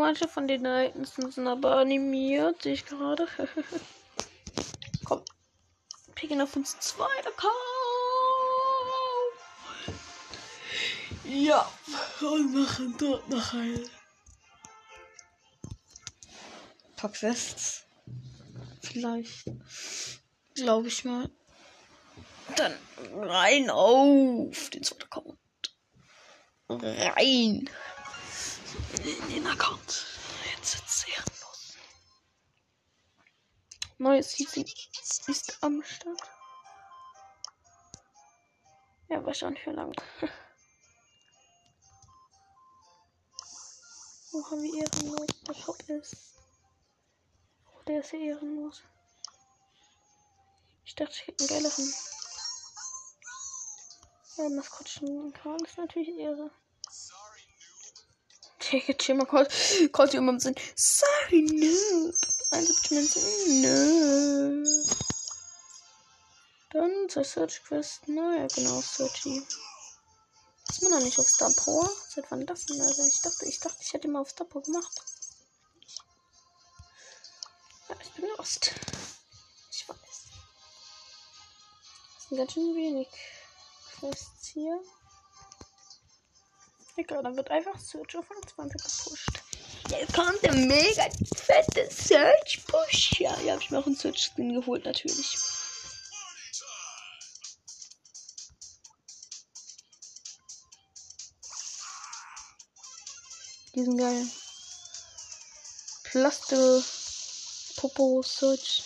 Manche 0.05 0.29
von 0.29 0.47
den 0.47 0.67
Ereignissen 0.67 1.31
sind 1.33 1.49
aber 1.49 1.79
animiert, 1.79 2.61
sehe 2.63 2.75
ich 2.75 2.85
gerade. 2.85 3.27
Komm. 5.05 5.23
Picken 6.15 6.43
auf 6.43 6.55
uns 6.57 6.79
zweiter 6.79 7.31
Kauf. 7.31 7.51
Ja. 11.25 11.67
Und 12.21 12.55
machen 12.55 12.95
dort 12.99 13.27
noch 13.31 13.55
ein. 13.55 13.89
Paar 16.97 17.11
Quests. 17.11 17.87
Vielleicht. 18.83 19.47
Glaube 20.55 20.89
ich 20.89 21.05
mal. 21.07 21.31
Dann 22.57 22.75
rein 23.15 23.71
auf 23.71 24.69
den 24.69 24.83
zweiten 24.83 25.05
Account. 25.05 25.39
Rein 26.69 27.67
in 27.67 27.71
den 28.99 29.47
Account. 29.47 30.07
Jetzt 30.57 30.76
wird's 30.76 31.05
ehrenlos. 31.09 31.76
Neues 33.99 34.32
Season 34.32 34.64
ist 35.26 35.59
am 35.62 35.82
Start. 35.82 36.22
Ja, 39.09 39.24
wahrscheinlich 39.24 39.62
für 39.62 39.72
lang. 39.72 39.95
Wo 44.32 44.45
haben 44.51 44.62
wir 44.62 44.74
ehrenlos? 44.82 45.26
Der 45.47 45.55
Shop 45.55 45.80
ist. 45.88 46.16
Oh, 47.66 47.82
der 47.86 48.01
ist 48.01 48.12
ja 48.12 48.18
ehrenlos. 48.18 48.82
Ich 50.84 50.95
dachte, 50.95 51.12
ich 51.12 51.26
hätte 51.26 51.45
einen 51.45 51.62
geileren. 51.62 51.95
Ja, 54.36 54.49
Maskottchen 54.49 55.32
ist 55.64 55.78
natürlich 55.78 56.18
Ehre. 56.18 56.51
Take 58.71 58.97
chill 58.97 59.17
mal 59.17 59.27
kurz. 59.27 59.53
Kurz 59.93 60.15
über 60.15 60.41
sind. 60.41 60.59
Sorry, 60.75 61.43
noob. 61.43 62.15
71 62.51 63.62
Nö. 63.62 64.65
Dann 66.71 67.09
zur 67.09 67.25
Search 67.25 67.62
Quest. 67.65 68.09
Naja, 68.09 68.47
genau, 68.55 68.81
Searchy. 68.81 69.47
Ist 70.69 70.83
man 70.83 70.93
noch 70.93 71.01
nicht 71.01 71.19
auf 71.19 71.29
Star 71.29 71.53
Power? 71.53 71.91
Seit 72.09 72.31
wann 72.31 72.47
das 72.47 72.67
denn, 72.67 72.81
Alter? 72.81 73.07
Ich 73.07 73.21
dachte, 73.21 73.47
ich 73.47 73.61
dachte, 73.61 73.79
ich 73.81 73.93
hätte 73.93 74.09
mal 74.09 74.21
auf 74.21 74.31
Star 74.31 74.47
Power 74.47 74.62
gemacht. 74.62 75.03
Ja, 77.89 77.97
ich 78.01 78.11
bin 78.12 78.27
lost. 78.37 78.73
Ich 79.71 79.89
weiß. 79.89 79.99
Das 82.17 82.29
sind 82.29 82.39
ganz 82.39 82.53
schön 82.53 82.75
wenig 82.75 83.09
Quests 83.99 84.49
hier. 84.55 84.81
Egal, 86.97 87.24
dann 87.24 87.36
wird 87.36 87.51
einfach 87.51 87.76
Search 87.78 88.16
auf 88.16 88.26
20 88.55 88.80
gepusht. 88.80 89.42
Jetzt 89.88 90.14
kommt 90.14 90.40
der 90.42 90.55
mega 90.55 91.09
fette 91.36 91.90
Search 91.90 92.64
Push. 92.66 93.20
Ja, 93.20 93.36
ja, 93.40 93.55
hab 93.55 93.61
ich 93.61 93.70
mir 93.70 93.78
auch 93.78 93.86
einen 93.86 93.97
Search 93.97 94.30
Skin 94.32 94.55
geholt, 94.55 94.84
natürlich. 94.84 95.36
Die 103.74 103.82
sind 103.82 103.99
geil. 103.99 104.26
Plaste 106.05 106.84
Popo 107.76 108.22
Search. 108.22 108.84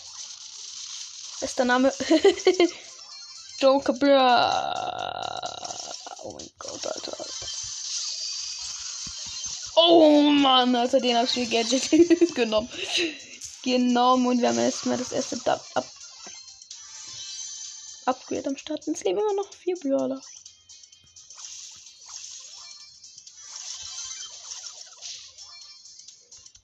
Bester 1.41 1.67
Name. 1.67 1.93
Joker 3.59 3.93
Bra. 3.93 5.09
Oh 6.23 6.33
mein 6.33 6.51
Gott, 6.59 6.87
Alter. 6.87 7.28
Oh 9.81 10.23
Mann, 10.23 10.75
Alter, 10.75 10.99
den 10.99 11.17
hab 11.17 11.27
ich 11.27 11.37
mir 11.37 11.47
Gadget 11.47 11.89
genommen. 12.35 12.69
Genommen 13.63 14.27
und 14.27 14.41
wir 14.41 14.49
haben 14.49 14.59
erstmal 14.59 14.99
das 14.99 15.13
erste 15.13 15.37
Dub 15.37 15.61
Up 15.75 15.87
Upgrade 18.07 18.49
am 18.49 18.57
Start. 18.57 18.87
Jetzt 18.87 19.05
leben 19.05 19.21
immer 19.21 19.35
noch 19.35 19.53
vier 19.55 19.77
Brawler. 19.77 20.21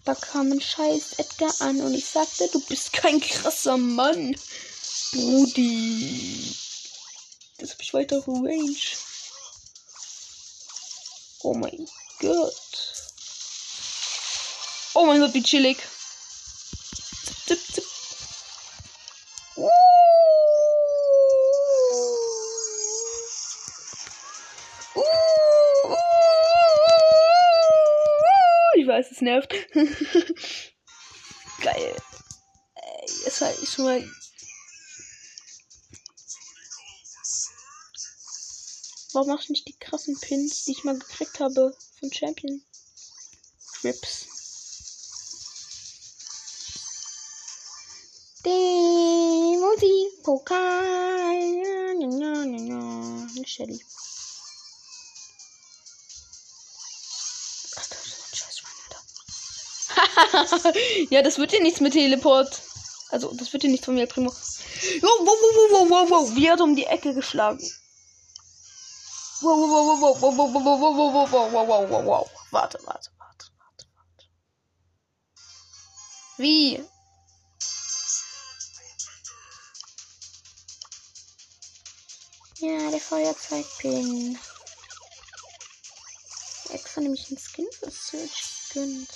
Da 0.05 0.15
kam 0.17 0.51
ein 0.51 0.61
scheiß 0.61 1.13
Edgar 1.19 1.55
an 1.61 1.81
und 1.83 1.95
ich 1.95 2.07
sagte, 2.07 2.49
du 2.53 2.61
bist 2.67 2.93
kein 2.93 3.21
krasser 3.21 3.77
Mann. 3.77 4.37
Brudi. 5.13 6.53
Das 7.59 7.71
hab 7.71 7.81
ich 7.81 7.95
weiter 7.95 8.19
Range. 8.27 8.77
Oh 11.43 11.55
mein 11.55 11.87
Gott. 12.19 13.04
Oh 14.97 15.05
mein 15.07 15.19
Gott, 15.19 15.35
wie 15.35 15.43
chillig. 15.43 15.77
Zip, 17.25 17.59
zip, 17.59 17.75
zip. 17.75 17.85
Uh. 19.57 19.69
Uh. 24.95 25.97
Ich 28.77 28.87
weiß, 28.87 29.11
es 29.11 29.21
nervt. 29.21 29.53
Geil. 31.61 31.97
Ey, 32.77 33.07
jetzt 33.25 33.41
halt 33.41 33.59
ich 33.61 33.71
schon 33.71 33.87
mal. 33.87 34.09
Warum 39.13 39.29
mach 39.29 39.43
ich 39.43 39.49
nicht 39.49 39.67
die 39.67 39.77
krassen 39.77 40.17
Pins, 40.21 40.65
die 40.65 40.73
ich 40.73 40.85
mal 40.85 40.97
gekriegt 40.97 41.41
habe 41.41 41.77
von 41.99 42.13
Champion? 42.13 42.63
Grips. 43.81 44.34
Pokal. 50.25 51.37
Ja, 51.37 51.93
ja, 52.01 52.45
ja, 52.45 52.59
ja. 52.59 53.45
Shelly. 53.45 53.79
Ach, 57.77 57.87
das 57.89 58.07
ist 58.07 58.21
ein 58.25 58.35
Scheiß 58.35 58.63
Alter. 59.93 60.73
ja, 61.11 61.21
das 61.23 61.39
wird 61.39 61.53
ja 61.53 61.61
nichts 61.61 61.81
mit 61.81 61.93
Teleport. 61.93 62.63
Also, 63.11 63.35
das 63.35 63.53
wird 63.53 63.65
ja 63.65 63.71
nichts 63.71 63.85
von 63.85 63.95
mir, 63.95 64.07
Primo. 64.07 64.31
Wow, 64.31 65.19
wow, 65.21 65.27
wow, 65.27 65.71
wow, 65.71 65.91
wow, 65.91 66.11
wow. 66.11 66.37
Wie 66.37 66.51
hat 66.51 66.63
um 66.63 66.75
die 66.75 66.87
Ecke 66.87 67.13
geschlagen. 67.13 67.61
Wow, 69.43 69.59
wow, 69.59 70.01
wow, 70.01 70.01
wow, 70.01 70.23
wow, 70.23 70.55
wow, 70.55 70.65
wow, 70.65 70.81
wow, 70.81 71.13
wow, 71.13 71.33
wow, 71.33 71.53
wow, 71.53 71.67
wow, 71.67 71.91
wow, 71.91 72.05
wow. 72.07 72.31
Warte, 72.51 72.79
warte, 72.85 73.11
warte, 73.19 73.47
warte, 73.59 73.87
warte. 73.95 74.27
Wie? 76.39 76.83
Ja, 82.65 82.91
der 82.91 82.99
Feuerzeugpin. 82.99 84.39
Extra 86.71 87.03
nämlich 87.03 87.29
einen 87.29 87.39
Skin 87.39 87.69
für 87.71 87.91
Search 87.91 88.71
gegönnt. 88.71 89.11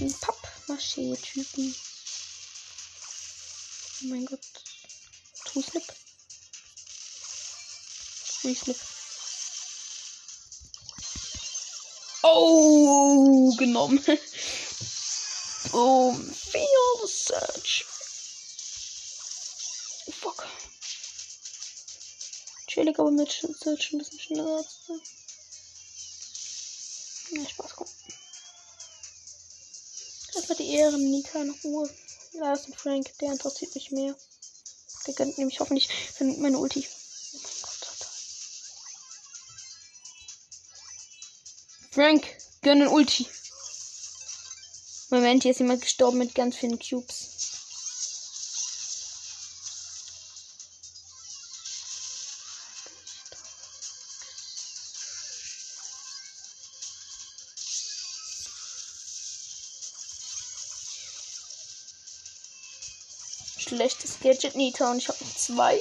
Ein 0.00 0.12
Pappmaché-Typen. 0.14 1.76
Oh 4.02 4.06
mein 4.06 4.26
Gott. 4.26 4.40
Two-Slip. 5.44 5.84
Three-Slip. 8.40 8.80
Oh, 12.24 13.54
genommen. 13.54 14.04
oh, 15.72 16.14
Field 16.14 17.08
Search. 17.08 17.84
Fuck. 20.20 20.44
Chillig, 22.68 22.98
aber 22.98 23.10
mit 23.10 23.30
Search 23.30 23.92
ein 23.92 23.98
bisschen 23.98 24.20
schneller. 24.20 24.64
Ja, 27.30 27.48
Spaß, 27.48 27.72
komm. 27.74 27.86
Erstmal 30.34 30.58
die 30.58 30.70
Ehren, 30.74 31.10
Nita 31.10 31.40
in 31.40 31.50
Ruhe. 31.64 31.90
Lars 32.34 32.66
und 32.66 32.76
Frank, 32.76 33.10
der 33.18 33.32
interessiert 33.32 33.74
mich 33.74 33.90
mehr. 33.90 34.14
Der 35.06 35.14
gönnt 35.14 35.38
nämlich 35.38 35.58
hoffentlich 35.60 35.88
meine 36.20 36.58
Ulti. 36.58 36.86
Oh 36.86 37.38
mein 37.38 37.62
Gott, 37.62 37.88
Alter. 37.88 38.06
Frank, 41.90 42.38
gönnen 42.60 42.88
Ulti. 42.88 43.26
Moment, 45.10 45.42
hier 45.42 45.52
ist 45.52 45.60
jemand 45.60 45.80
gestorben 45.80 46.18
mit 46.18 46.34
ganz 46.34 46.56
vielen 46.56 46.78
Cubes. 46.78 47.37
Gadget 64.28 64.56
Nita 64.56 64.90
und 64.90 64.98
ich 64.98 65.08
habe 65.08 65.24
noch 65.24 65.36
zwei. 65.36 65.78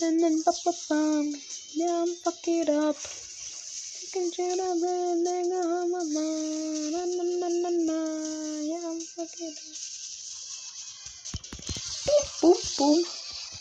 And 0.00 0.22
then 0.22 0.42
bum 0.42 0.54
bum 0.64 0.74
bum, 0.88 1.34
yeah, 1.74 2.06
fuck 2.24 2.48
it 2.48 2.70
up. 2.70 2.96
Taking 2.96 4.32
shit 4.32 4.58
up 4.58 4.82
and 4.88 5.26
then 5.26 5.50
go 5.50 5.60
home, 5.60 5.90
mama. 5.90 6.24
Na 6.92 7.04
na 7.04 7.24
na 7.40 7.48
na 7.60 7.70
na, 7.70 7.98
yeah, 8.64 8.98
fuck 9.14 9.36
it 9.36 9.52
up. 9.52 9.76
Boom, 12.40 12.54
boom, 12.54 12.58
boom. 12.78 13.04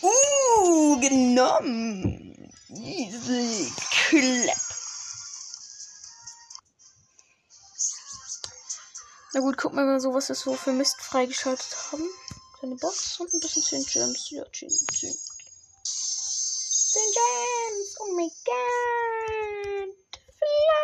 Uh, 0.03 1.01
genommen. 1.01 2.49
Easy 2.71 3.73
clap. 3.91 4.64
Na 9.35 9.41
gut, 9.41 9.57
guck 9.57 9.73
mal, 9.73 9.99
so 9.99 10.13
was 10.13 10.29
wir 10.29 10.35
so 10.35 10.55
für 10.55 10.71
Mist 10.71 11.01
freigeschaltet 11.01 11.75
haben. 11.91 12.09
Kleine 12.57 12.75
Box 12.75 13.19
und 13.19 13.33
ein 13.33 13.41
bisschen 13.41 13.63
10 13.63 13.83
Gems. 13.83 14.29
Ja, 14.29 14.45
10, 14.49 14.69
10. 14.69 15.13
10 15.83 17.01
Gems! 17.11 17.97
Oh 17.99 18.13
mein 18.15 18.31
Gott! 18.45 19.95
Fla! 20.37 20.83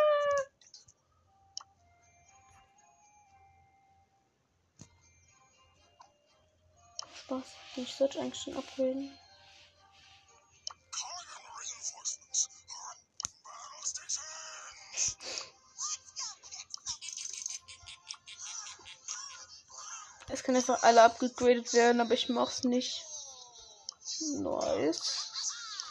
Spaß. 7.24 7.47
Den 7.78 7.86
Search 7.86 8.20
eigentlich 8.20 8.41
schon 8.43 8.58
upgraden. 8.58 9.18
Können 20.52 20.58
einfach 20.58 20.84
alle 20.84 21.04
abgegradet 21.04 21.74
werden, 21.74 22.02
aber 22.02 22.14
ich 22.14 22.28
mach's 22.28 22.66
nicht. 22.66 23.06
Nice. 24.39 25.30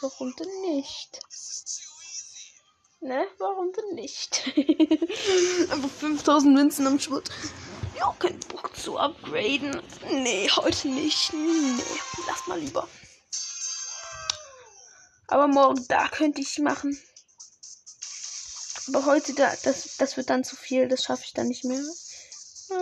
Warum 0.01 0.35
denn 0.35 0.61
nicht? 0.61 1.19
Ne? 2.99 3.25
Warum 3.39 3.71
denn 3.73 3.95
nicht? 3.95 4.43
Einfach 5.71 5.89
5000 5.89 6.53
Münzen 6.53 6.85
am 6.85 6.99
Schwert. 6.99 7.31
Ja, 7.97 8.15
kein 8.19 8.39
Bock 8.41 8.75
zu 8.75 8.97
upgraden. 8.99 9.81
Nee, 10.11 10.47
heute 10.55 10.89
nicht. 10.89 11.33
Nee, 11.33 11.81
lass 12.27 12.45
mal 12.45 12.59
lieber. 12.59 12.87
Aber 15.27 15.47
morgen, 15.47 15.83
da 15.87 16.07
könnte 16.07 16.41
ich 16.41 16.59
machen. 16.59 16.99
Aber 18.89 19.05
heute, 19.07 19.33
da, 19.33 19.51
das, 19.63 19.97
das 19.97 20.17
wird 20.17 20.29
dann 20.29 20.43
zu 20.43 20.55
viel. 20.55 20.87
Das 20.87 21.05
schaffe 21.05 21.23
ich 21.25 21.33
dann 21.33 21.47
nicht 21.47 21.63
mehr. 21.63 21.81
Da 22.69 22.77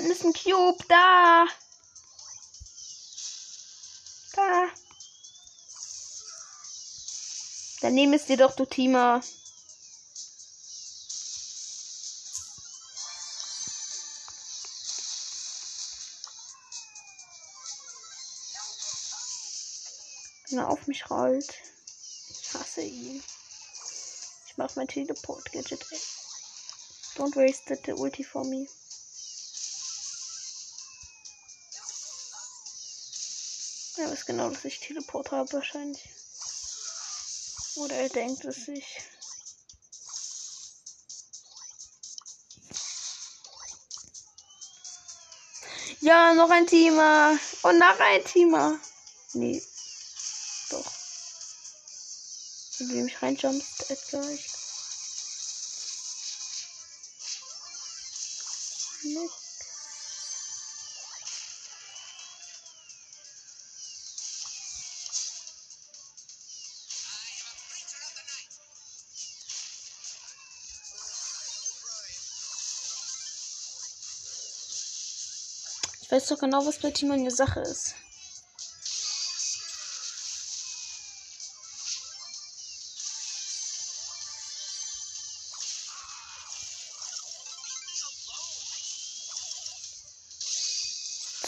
unten 0.00 0.12
ist 0.12 0.24
ein 0.24 0.32
Cube. 0.32 0.82
Da. 0.88 1.46
Da. 4.34 4.68
Daneben 7.82 8.12
ist 8.14 8.28
dir 8.28 8.36
doch 8.36 8.56
du 8.56 8.64
Teamer. 8.64 9.20
Wenn 20.48 20.58
er 20.58 20.68
auf 20.68 20.86
mich 20.86 21.10
rollt. 21.10 21.54
Ich 22.30 22.54
hasse 22.54 22.82
ihn. 22.82 23.22
Ich 24.46 24.56
mach 24.56 24.74
mein 24.76 24.88
Teleport-Gadget. 24.88 25.84
Don't 27.16 27.36
waste 27.36 27.76
the 27.84 27.92
ulti 27.92 28.24
for 28.24 28.44
me. 28.44 28.66
Er 34.00 34.10
weiß 34.10 34.24
genau, 34.24 34.48
dass 34.48 34.64
ich 34.64 34.80
Teleport 34.80 35.30
habe 35.30 35.52
wahrscheinlich. 35.52 36.08
Oder 37.76 37.96
er 37.96 38.08
denkt 38.08 38.42
es 38.46 38.64
sich. 38.64 38.86
Ja, 46.00 46.32
noch 46.32 46.48
ein 46.48 46.66
Teamer. 46.66 47.38
Und 47.62 47.78
noch 47.78 48.00
ein 48.00 48.24
Teamer. 48.24 48.78
Nee. 49.34 49.62
Doch. 50.70 50.92
Wenn 52.78 52.88
du 52.88 52.94
mich 53.04 53.20
reinjumpst, 53.20 53.90
Edgar. 53.90 54.30
Ich... 54.30 54.50
Nick. 59.02 59.39
Ich 76.10 76.16
weiß 76.16 76.26
doch 76.26 76.40
genau, 76.40 76.66
was 76.66 76.80
bei 76.80 76.90
Timon 76.90 77.22
die 77.22 77.30
Sache 77.30 77.60
ist. 77.60 77.94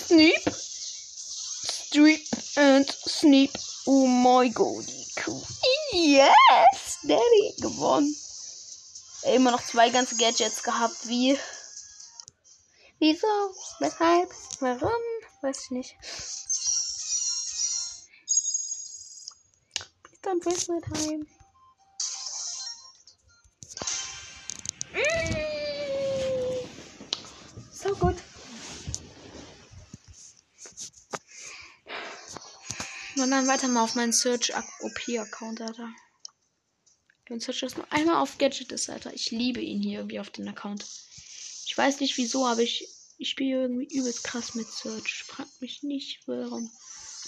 Sneep. 0.07 0.55
Streep 1.89 2.25
and 2.55 2.89
Sneep. 3.09 3.51
Oh 3.87 4.07
my 4.07 4.49
god, 4.49 4.87
cool. 5.27 5.43
Yes! 5.93 7.01
Daddy, 7.03 7.55
gewonnen. 7.59 8.15
Immer 9.25 9.51
noch 9.51 9.67
zwei 9.67 9.91
ganze 9.91 10.15
Gadgets 10.15 10.63
gehabt, 10.63 11.09
wie. 11.09 11.37
Wieso? 13.03 13.27
Weshalb? 13.81 14.31
Warum? 14.61 15.03
Weiß 15.41 15.65
ich 15.65 15.71
nicht. 15.73 15.97
Please 20.05 20.21
don't 20.23 20.47
waste 20.47 20.71
my 20.71 20.81
time. 20.81 21.27
Mm. 24.93 25.03
So 27.73 27.93
gut. 27.97 28.15
Und 33.17 33.31
dann 33.33 33.49
weiter 33.49 33.67
mal 33.67 33.83
auf 33.83 33.97
meinen 33.97 34.13
Search 34.13 34.53
OP-Account, 34.55 35.61
Alter. 35.61 35.93
Mein 37.29 37.41
Search 37.41 37.65
ist 37.65 37.77
nur 37.77 37.93
einmal 37.93 38.23
auf 38.23 38.39
Gadget 38.39 38.71
ist, 38.71 38.89
Alter. 38.89 39.13
Ich 39.13 39.33
liebe 39.33 39.61
ihn 39.61 39.83
hier 39.83 39.99
irgendwie 39.99 40.21
auf 40.21 40.31
den 40.31 40.47
Account. 40.47 40.87
Ich 41.73 41.79
weiß 41.79 42.01
nicht 42.01 42.19
wieso, 42.19 42.47
aber 42.47 42.61
ich, 42.61 42.87
ich 43.17 43.31
spiele 43.31 43.63
irgendwie 43.63 43.97
übelst 43.97 44.25
krass 44.25 44.55
mit 44.55 44.71
Search. 44.71 45.25
Fragt 45.27 45.63
mich 45.63 45.83
nicht, 45.83 46.21
warum. 46.27 46.71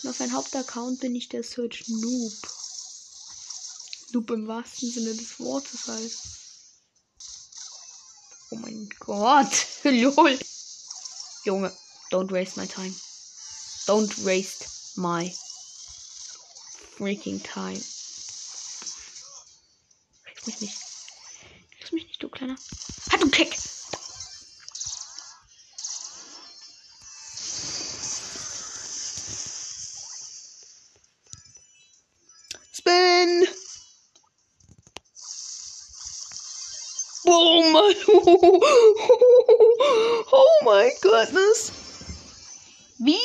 Und 0.02 0.10
auf 0.10 0.20
meinem 0.20 0.34
Hauptaccount 0.34 1.00
bin 1.00 1.16
ich 1.16 1.30
der 1.30 1.42
Search 1.42 1.88
Noob. 1.88 2.32
Noob 4.12 4.30
im 4.32 4.46
wahrsten 4.46 4.90
Sinne 4.90 5.14
des 5.14 5.40
Wortes 5.40 5.86
halt. 5.86 6.12
Oh 8.50 8.56
mein 8.56 8.86
Gott. 9.00 9.66
Lol. 9.84 10.38
Junge, 11.46 11.74
don't 12.10 12.30
waste 12.30 12.60
my 12.60 12.66
time. 12.66 12.94
Don't 13.86 14.26
waste 14.26 14.98
my 14.98 15.34
freaking 16.98 17.42
time. 17.42 17.82
Lass 20.26 20.46
mich 20.46 20.60
nicht. 20.60 20.76
Lass 21.80 21.92
mich 21.92 22.06
nicht, 22.08 22.22
du 22.22 22.28
kleiner. 22.28 22.56
Hat 23.10 23.22
du 23.22 23.30
Kick! 23.30 23.56
Oh 37.26 37.72
my, 37.72 37.94
oh 40.32 40.60
my 40.64 40.90
goodness. 41.00 41.72
Wie? 42.98 43.18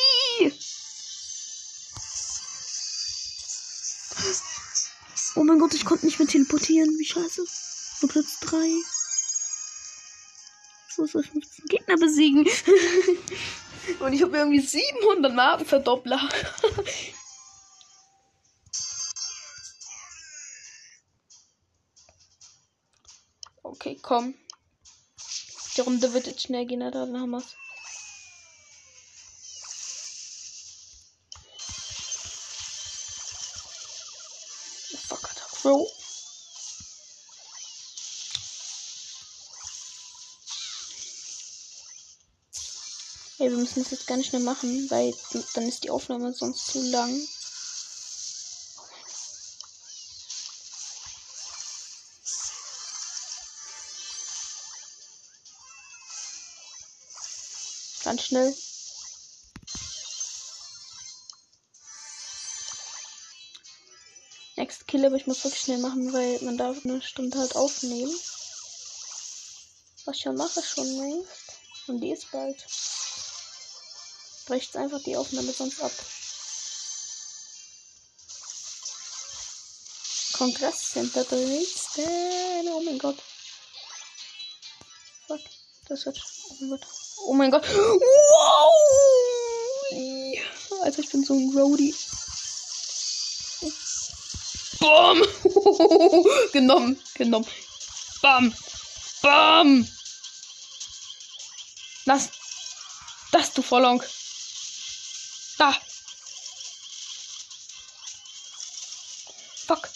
Oh 5.36 5.43
mein 5.43 5.60
Gott, 5.60 5.74
ich 5.74 5.86
konnte 5.86 6.06
nicht 6.06 6.20
mehr 6.20 6.28
teleportieren. 6.28 6.89
Wie 6.97 7.06
scheiße. 7.06 7.45
Nur 8.02 8.12
Platz 8.12 8.39
3. 8.41 8.58
So 10.95 11.06
soll 11.06 11.24
ich 11.24 11.32
15 11.32 11.66
Gegner 11.66 11.97
besiegen. 11.97 12.47
Und 14.00 14.14
ich 14.14 14.22
habe 14.22 14.38
irgendwie 14.38 14.60
700 14.60 15.34
Markenverdoppler. 15.34 16.30
Okay, 23.80 23.98
komm. 24.02 24.34
Die 25.78 25.82
Runde 25.82 26.12
wird 26.12 26.28
jetzt 26.28 26.42
schnell 26.42 26.66
gehen, 26.66 26.82
dann 26.82 27.18
haben 27.18 27.30
wir's. 27.32 27.56
Fuck, 35.08 35.30
Bro. 35.62 35.88
Ey, 43.38 43.50
wir 43.50 43.58
müssen 43.58 43.82
es 43.84 43.92
jetzt 43.92 44.08
ganz 44.08 44.26
schnell 44.26 44.42
machen, 44.42 44.90
weil 44.90 45.14
dann 45.54 45.70
ist 45.70 45.86
die 45.86 45.90
Aufnahme 45.90 46.34
sonst 46.34 46.68
zu 46.68 46.82
lang. 46.82 47.16
Ganz 58.10 58.24
schnell. 58.24 58.55
Next 64.55 64.88
Kill, 64.88 65.05
aber 65.05 65.16
ich 65.16 65.28
muss 65.28 65.43
wirklich 65.43 65.62
schnell 65.62 65.78
machen, 65.78 66.12
weil 66.12 66.41
man 66.41 66.57
darf 66.57 66.84
eine 66.84 67.03
Stunde 67.03 67.38
halt 67.38 67.55
aufnehmen. 67.55 68.12
Was 70.05 70.18
ich 70.18 70.24
ja 70.24 70.32
mache 70.32 70.64
schon 70.64 70.88
längst. 70.88 71.30
Und 71.86 72.01
die 72.01 72.10
ist 72.10 72.32
bald. 72.32 72.66
Brecht 74.47 74.76
einfach 74.76 75.03
die 75.03 75.16
Aufnahme 75.16 75.53
sonst 75.53 75.80
ab. 75.80 75.91
Kongresscenter 80.34 81.26
Dresden. 81.26 82.70
Oh 82.70 82.82
mein 82.82 82.97
Gott. 82.97 83.22
Fuck. 85.28 85.41
Das 85.88 86.07
wird. 86.07 86.20
Oh 86.49 86.55
mein 86.62 86.70
Gott. 86.72 86.99
Oh 87.26 87.34
mein 87.34 87.52
Gott. 87.52 87.64
Wow! 87.68 88.74
Alter, 90.84 91.00
ich 91.00 91.10
bin 91.10 91.24
so 91.24 91.34
ein 91.34 91.52
Roadie. 91.56 91.96
Bam! 94.80 95.22
genommen, 96.54 97.00
genommen. 97.16 97.48
Bam! 98.22 98.54
Bam! 99.22 99.88
Lass. 102.06 102.30
Das, 103.32 103.54
du 103.54 103.62
Vollong. 103.62 104.02
Da. 105.58 105.76
Fuck. 109.68 109.90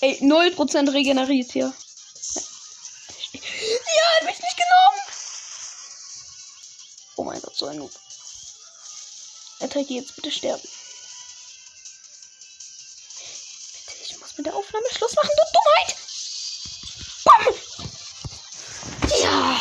Ey, 0.00 0.18
0% 0.22 0.92
regeneriert 0.94 1.52
hier. 1.52 1.74
Ja, 3.32 4.04
hat 4.16 4.24
mich 4.24 4.40
nicht 4.40 4.56
genommen. 4.56 5.00
Oh 7.16 7.24
mein 7.24 7.42
Gott, 7.42 7.47
so 7.58 7.66
ein 7.66 7.78
Noob. 7.78 7.90
Attacke 9.60 9.94
jetzt 9.94 10.14
bitte 10.14 10.30
sterben. 10.30 10.62
Bitte, 13.86 14.02
ich 14.04 14.18
muss 14.20 14.36
mit 14.36 14.46
der 14.46 14.54
Aufnahme 14.54 14.86
Schluss 14.92 15.16
machen, 15.16 15.30
du 15.36 15.42
Dummheit. 15.58 15.96
Bam! 17.24 17.54
Ja. 19.20 19.60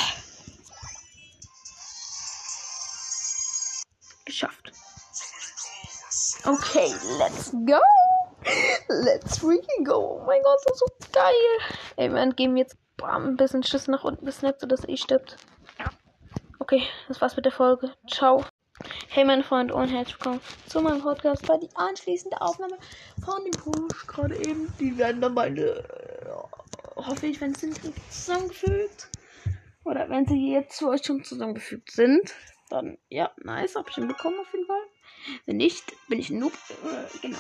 Geschafft. 4.25 4.71
Okay, 6.45 6.93
let's 7.17 7.51
go. 7.51 7.81
Let's 8.89 9.39
freaking 9.39 9.83
go. 9.83 10.19
Oh 10.21 10.25
mein 10.25 10.43
Gott, 10.43 10.59
das 10.65 10.73
ist 10.73 10.79
so 10.79 10.85
geil. 11.11 11.33
Ey, 11.95 12.09
wir 12.09 12.33
geben 12.33 12.55
jetzt 12.57 12.77
bam, 12.95 13.29
ein 13.29 13.37
bisschen 13.37 13.63
Schiss 13.63 13.87
nach 13.87 14.03
unten, 14.03 14.25
bis 14.25 14.43
nicht 14.43 14.61
so, 14.61 14.67
dass 14.67 14.87
eh 14.87 14.97
stirbt. 14.97 15.37
Okay, 16.69 16.83
das 17.07 17.21
war's 17.21 17.37
mit 17.37 17.45
der 17.45 17.53
Folge. 17.53 17.93
Ciao. 18.11 18.43
Hey 19.07 19.23
mein 19.23 19.41
Freund 19.41 19.71
und 19.71 19.87
herzlich 19.87 20.15
willkommen 20.15 20.41
zu 20.67 20.81
meinem 20.81 21.01
Podcast 21.01 21.47
bei 21.47 21.55
die 21.55 21.69
anschließende 21.75 22.41
Aufnahme 22.41 22.77
von 23.23 23.41
dem 23.45 23.53
Push 23.53 24.05
gerade 24.05 24.35
eben. 24.35 24.67
Die 24.77 24.97
werden 24.97 25.21
dann 25.21 25.33
meine, 25.33 25.61
äh, 25.61 26.29
hoffe 26.97 27.25
ich, 27.25 27.39
wenn 27.39 27.55
sie 27.55 27.67
nicht 27.67 27.83
zusammengefügt. 28.11 29.07
Oder 29.85 30.09
wenn 30.09 30.27
sie 30.27 30.51
jetzt 30.51 30.79
für 30.79 30.89
euch 30.89 31.05
schon 31.05 31.23
zusammengefügt 31.23 31.89
sind. 31.89 32.33
Dann, 32.69 32.97
ja, 33.07 33.31
nice, 33.37 33.77
hab 33.77 33.87
ich 33.87 33.95
hinbekommen 33.95 34.41
auf 34.41 34.51
jeden 34.51 34.65
Fall. 34.65 34.83
Wenn 35.45 35.55
nicht, 35.55 35.85
bin 36.09 36.19
ich 36.19 36.31
ein 36.31 36.39
Noob. 36.39 36.51
Äh, 36.51 37.17
genau. 37.21 37.39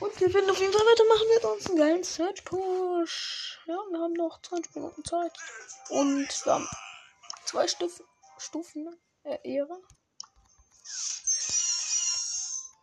Und 0.00 0.20
wir 0.20 0.34
werden 0.34 0.50
auf 0.50 0.58
jeden 0.58 0.72
Fall 0.72 0.86
weitermachen 0.86 1.26
mit 1.36 1.44
uns 1.44 1.66
einen 1.68 1.78
geilen 1.78 2.02
Search 2.02 2.44
Push. 2.44 3.60
Ja, 3.66 3.76
wir 3.92 4.00
haben 4.00 4.14
noch 4.14 4.42
20 4.42 4.74
Minuten 4.74 5.04
Zeit. 5.04 5.30
Und 5.88 6.26
wir 6.44 6.52
haben 6.52 6.68
zwei 7.52 7.68
Stufen, 7.68 8.06
Stufen 8.38 9.00
äh, 9.24 9.38
Ehre. 9.44 9.78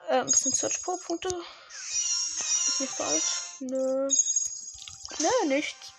Äh, 0.07 0.19
ein 0.19 0.27
bisschen 0.27 0.53
Search 0.53 0.83
Power 0.83 0.99
Punkte. 1.07 1.29
Ist 1.69 2.79
nicht 2.79 2.93
falsch. 2.93 3.55
Nö. 3.61 4.07
Nö, 5.17 5.47
nichts. 5.47 5.91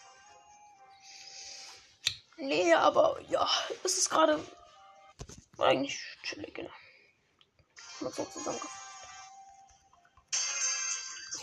Nee, 2.37 2.73
aber 2.75 3.21
ja, 3.29 3.51
es 3.83 3.99
ist 3.99 4.09
gerade 4.09 4.39
eigentlich 5.59 6.01
chillig, 6.23 6.55
genau. 6.55 6.71
Mal 7.99 8.13
so 8.13 8.25
zusammengefasst. 8.25 8.77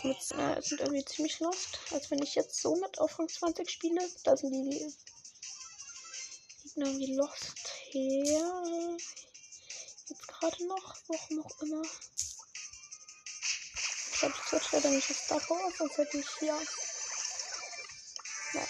Äh, 0.02 0.62
sind 0.62 0.80
irgendwie 0.80 1.04
ziemlich 1.04 1.40
lost. 1.40 1.78
Als 1.92 2.10
wenn 2.10 2.22
ich 2.22 2.34
jetzt 2.34 2.62
so 2.62 2.74
mit 2.76 2.98
auf 2.98 3.18
Rang 3.18 3.28
20 3.28 3.68
spiele. 3.68 4.00
Da 4.24 4.34
sind 4.34 4.50
die, 4.52 4.70
die 4.70 4.94
Gegner 6.78 6.86
irgendwie 6.86 7.16
lost 7.16 7.58
her. 7.90 8.96
Jetzt 10.08 10.28
gerade 10.28 10.66
noch, 10.66 10.94
warum 11.08 11.44
auch 11.44 11.62
immer. 11.62 11.82
Ich 14.12 14.20
glaube, 14.20 14.34
ich 14.36 14.42
switch 14.48 14.72
leider 14.72 14.90
nicht 14.90 15.10
auf 15.10 15.16
Star 15.16 15.40
sonst 15.76 15.98
hätte 15.98 16.18
ich 16.18 16.26
ja. 16.40 16.56
Ja. 18.54 18.62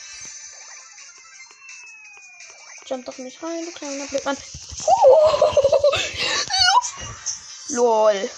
Jump 2.87 3.05
doch 3.05 3.19
nicht 3.19 3.43
rein, 3.43 3.67
du 3.67 3.73
kleiner 3.73 4.07
Blödmann. 4.07 4.37
LOL. 7.69 8.31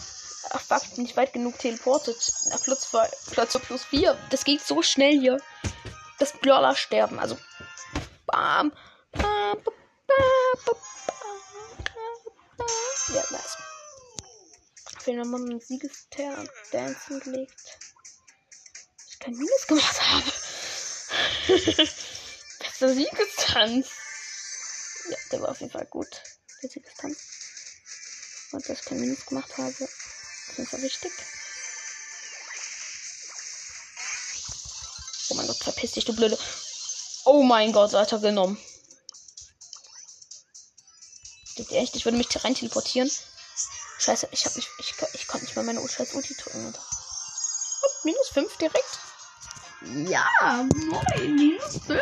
Ach 0.51 0.61
fuck, 0.61 0.99
nicht 0.99 1.17
weit 1.17 1.33
genug 1.33 1.59
teleportet. 1.59 2.33
Nach 2.51 2.63
Platz, 2.63 2.91
zwei, 2.91 3.09
Platz 3.31 3.57
plus 3.59 3.85
4. 3.85 4.19
Das 4.31 4.45
geht 4.45 4.63
so 4.63 4.83
schnell 4.83 5.21
hier. 5.21 5.41
Das 6.19 6.33
Brawler 6.33 6.75
sterben. 6.75 7.21
Also. 7.21 7.39
Bam. 8.27 8.73
Ja, 13.13 13.25
nice. 13.31 13.57
Auf 14.97 15.07
jeden 15.07 15.23
Fall 15.23 15.31
mal 15.31 15.41
einen 15.41 15.61
Siegestern 15.61 16.49
Dancen 16.71 17.21
gelegt. 17.21 17.79
Ich 19.09 19.19
kein 19.19 19.35
Minus 19.35 19.67
gemacht 19.67 20.01
habe. 20.01 20.33
Bester 22.61 22.95
Siegestanz. 22.95 23.89
Ja, 25.11 25.17
der 25.33 25.43
war 25.43 25.49
auf 25.51 25.61
jeden 25.61 25.73
Fall 25.73 25.87
gut. 25.87 26.23
Der 26.63 26.71
Siegestanz. 26.71 27.19
Und 28.53 28.69
dass 28.69 28.79
ich 28.79 28.85
kein 28.85 29.01
Minus 29.01 29.27
gemacht 29.27 29.57
habe. 29.59 29.85
Auf 29.85 30.55
jeden 30.57 30.69
Fall 30.69 30.83
wichtig. 30.83 31.13
Oh 35.31 35.35
mein 35.35 35.47
Gott, 35.47 35.63
verpiss 35.63 35.93
dich, 35.93 36.05
du 36.05 36.15
blöde. 36.15 36.39
Oh 37.25 37.43
mein 37.43 37.73
Gott, 37.73 37.95
Alter, 37.95 38.19
genommen. 38.19 38.59
Geht 41.57 41.73
echt? 41.73 41.97
Ich 41.97 42.05
würde 42.05 42.19
mich 42.19 42.29
hier 42.31 42.45
rein 42.45 42.55
teleportieren. 42.55 43.11
Scheiße, 43.99 44.29
ich 44.31 44.47
hab 44.47 44.57
nicht. 44.57 44.69
Ich, 44.79 44.95
ich 45.15 45.27
konnte 45.27 45.45
nicht 45.45 45.57
mal 45.57 45.65
meine 45.65 45.87
scheiß 45.87 46.15
Ulti 46.15 46.35
drücken. 46.35 46.67
Alter. 46.67 46.83
Minus 48.05 48.29
5 48.29 48.57
direkt. 48.57 48.99
Ja, 50.09 50.29
moin, 50.43 51.37
minus 51.37 51.79
5. 51.87 52.01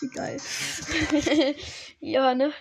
Wie 0.00 0.08
geil. 0.10 0.40
ja, 2.00 2.34
ne? 2.34 2.52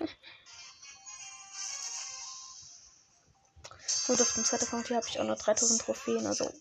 Gut, 4.07 4.21
auf 4.21 4.33
dem 4.33 4.45
zweiten 4.45 4.65
Account 4.65 4.87
hier 4.87 4.95
habe 4.95 5.07
ich 5.07 5.19
auch 5.19 5.25
noch 5.25 5.37
3000 5.37 5.81
Trophäen, 5.81 6.25
also. 6.25 6.51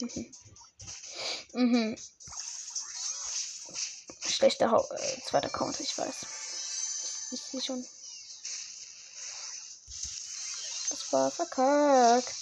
Mhm. 0.00 0.34
Mhm. 1.52 1.98
Schlechter 4.26 4.70
Hau 4.70 4.88
äh, 4.90 5.20
zweiter 5.28 5.48
Account, 5.48 5.78
ich 5.80 5.96
weiß. 5.96 6.26
Ich 7.32 7.40
sehe 7.40 7.60
schon. 7.60 7.86
War 11.14 11.30
verkackt. 11.30 12.34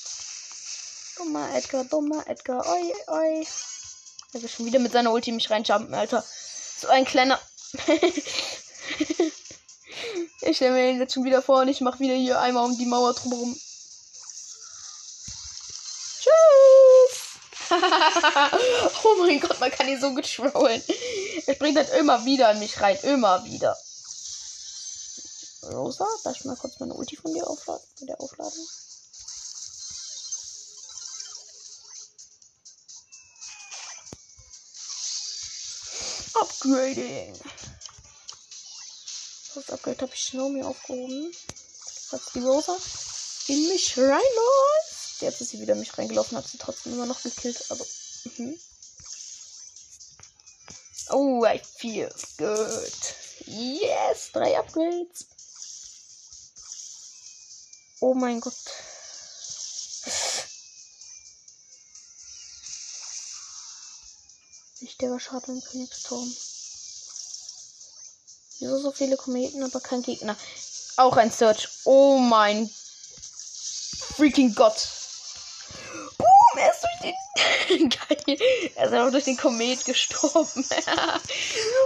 Dummer 1.18 1.54
Edgar, 1.54 1.84
dummer 1.84 2.26
Edgar. 2.26 2.66
Oi, 2.66 2.94
oi. 3.08 3.46
Will 4.32 4.48
schon 4.48 4.64
wieder 4.64 4.78
mit 4.78 4.92
seiner 4.92 5.12
Ulti 5.12 5.30
mich 5.30 5.50
reinjumpen, 5.50 5.92
Alter. 5.92 6.24
So 6.78 6.88
ein 6.88 7.04
kleiner. 7.04 7.38
ich 10.40 10.56
stelle 10.56 10.72
mir 10.72 10.88
ihn 10.90 11.00
jetzt 11.00 11.12
schon 11.12 11.24
wieder 11.24 11.42
vor 11.42 11.60
und 11.60 11.68
ich 11.68 11.82
mache 11.82 12.00
wieder 12.00 12.14
hier 12.14 12.40
einmal 12.40 12.64
um 12.64 12.78
die 12.78 12.86
Mauer 12.86 13.12
drumherum. 13.12 13.54
Tschüss! 16.22 16.32
oh 19.04 19.16
mein 19.20 19.38
Gott, 19.38 19.60
man 19.60 19.70
kann 19.70 19.86
ihn 19.86 20.00
so 20.00 20.14
gut. 20.14 20.26
Er 21.46 21.54
springt 21.54 21.76
halt 21.76 21.90
immer 21.90 22.24
wieder 22.24 22.48
an 22.48 22.58
mich 22.58 22.80
rein. 22.80 22.96
Immer 23.02 23.44
wieder. 23.44 23.76
Rosa, 25.72 26.06
darf 26.24 26.44
mal 26.44 26.56
kurz 26.56 26.78
meine 26.80 26.94
Ulti 26.94 27.16
von 27.16 27.32
dir 27.32 27.48
aufladen? 27.48 27.86
Mit 28.00 28.08
der 28.08 28.20
aufladen? 28.20 28.68
Upgrading. 36.34 37.38
Das 39.54 39.70
Upgrade 39.70 40.00
habe 40.00 40.14
ich 40.14 40.20
schnell 40.20 40.50
mir 40.50 40.66
aufgehoben. 40.66 41.32
Falls 42.08 42.32
die 42.34 42.40
Rosa 42.40 42.76
in 43.48 43.68
mich 43.68 43.96
reinläuft. 43.96 45.20
Jetzt 45.20 45.40
ist 45.40 45.50
sie 45.50 45.60
wieder 45.60 45.74
in 45.74 45.80
mich 45.80 45.96
reingelaufen, 45.96 46.38
hat 46.38 46.48
sie 46.48 46.58
trotzdem 46.58 46.94
immer 46.94 47.06
noch 47.06 47.22
gekillt. 47.22 47.64
Also, 47.70 47.86
mhm. 48.36 48.58
Oh, 51.10 51.44
I 51.44 51.58
feel 51.58 52.08
good. 52.38 52.92
Yes, 53.46 54.30
drei 54.32 54.58
Upgrades. 54.58 55.26
Oh 58.02 58.14
mein 58.14 58.40
Gott. 58.40 58.52
Nicht 64.80 65.00
der 65.00 65.20
Schaden 65.20 65.54
im 65.54 65.62
Königsturm. 65.62 66.36
Wieso 68.58 68.78
so 68.80 68.90
viele 68.90 69.16
Kometen, 69.16 69.62
aber 69.62 69.78
kein 69.78 70.02
Gegner? 70.02 70.36
Auch 70.96 71.16
ein 71.16 71.30
Search. 71.30 71.68
Oh 71.84 72.18
mein 72.18 72.68
freaking 74.16 74.52
Gott. 74.56 74.88
Boom, 76.18 76.58
er 76.58 76.72
ist 76.72 76.82
durch 76.82 77.14
den. 77.68 77.88
Geil. 77.88 78.38
Er 78.74 78.86
ist 78.86 78.92
einfach 78.92 79.12
durch 79.12 79.24
den 79.24 79.36
Komet 79.36 79.84
gestorben. 79.84 80.64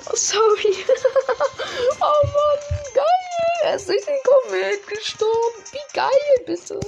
oh, 0.06 0.16
sorry. 0.16 0.76
oh 2.00 2.26
Mann. 2.26 2.75
Er 3.66 3.74
ist 3.74 3.88
durch 3.88 4.04
den 4.04 4.14
Komet 4.22 4.86
gestorben. 4.86 5.64
Wie 5.72 5.92
geil, 5.92 6.44
bitte. 6.46 6.78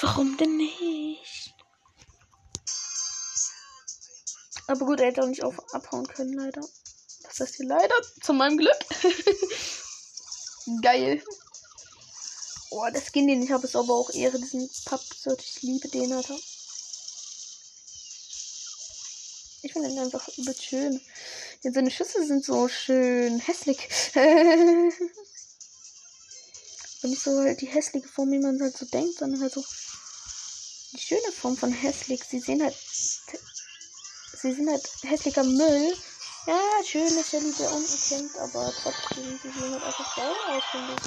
Warum 0.00 0.36
denn 0.36 0.56
nicht? 0.56 1.54
Aber 4.66 4.86
gut, 4.86 4.98
er 4.98 5.06
hätte 5.06 5.22
auch 5.22 5.28
nicht 5.28 5.44
auf 5.44 5.54
abhauen 5.72 6.08
können, 6.08 6.32
leider. 6.32 6.62
Das 7.22 7.38
heißt 7.38 7.54
hier 7.54 7.68
leider, 7.68 7.94
zu 8.20 8.32
meinem 8.32 8.58
Glück. 8.58 8.74
Geil. 10.82 11.22
Oh, 12.70 12.84
der 12.92 13.00
Skin, 13.00 13.28
den 13.28 13.44
ich 13.44 13.52
habe, 13.52 13.68
ist 13.68 13.76
aber 13.76 13.94
auch 13.94 14.10
Ehre. 14.10 14.40
Diesen 14.40 14.68
Pappsort. 14.86 15.40
Ich 15.40 15.62
liebe 15.62 15.86
den, 15.86 16.12
Alter. 16.12 16.36
Ich 19.70 19.74
finde 19.74 19.88
den 19.88 20.00
einfach 20.00 20.26
übel 20.36 20.52
schön. 20.60 21.00
Ja, 21.62 21.70
seine 21.70 21.92
Schüsse 21.92 22.26
sind 22.26 22.44
so 22.44 22.66
schön 22.66 23.38
hässlich. 23.38 23.78
Und 27.02 27.10
nicht 27.10 27.22
so 27.22 27.38
halt 27.38 27.60
die 27.60 27.68
hässliche 27.68 28.08
Form, 28.08 28.32
wie 28.32 28.40
man 28.40 28.60
halt 28.60 28.76
so 28.76 28.84
denkt, 28.86 29.18
sondern 29.18 29.40
halt 29.40 29.52
so 29.52 29.64
die 30.92 30.98
schöne 30.98 31.30
Form 31.30 31.56
von 31.56 31.72
hässlich. 31.72 32.24
Sie 32.24 32.40
sehen 32.40 32.60
halt 32.64 32.74
sie 34.42 34.52
sind 34.52 34.68
halt 34.68 34.82
hässlicher 35.02 35.44
Müll. 35.44 35.94
Ja, 36.48 36.58
schön, 36.84 37.14
dass 37.14 37.30
Shelly 37.30 37.54
der 37.56 37.70
unten 37.72 38.08
kämpft, 38.08 38.38
aber 38.38 38.72
trotzdem, 38.82 39.38
sie 39.40 39.50
sehen 39.52 39.70
halt 39.70 39.84
einfach 39.84 40.16
geil 40.16 40.34
aus, 40.48 40.64
finde 40.72 40.96
ich. 40.96 41.02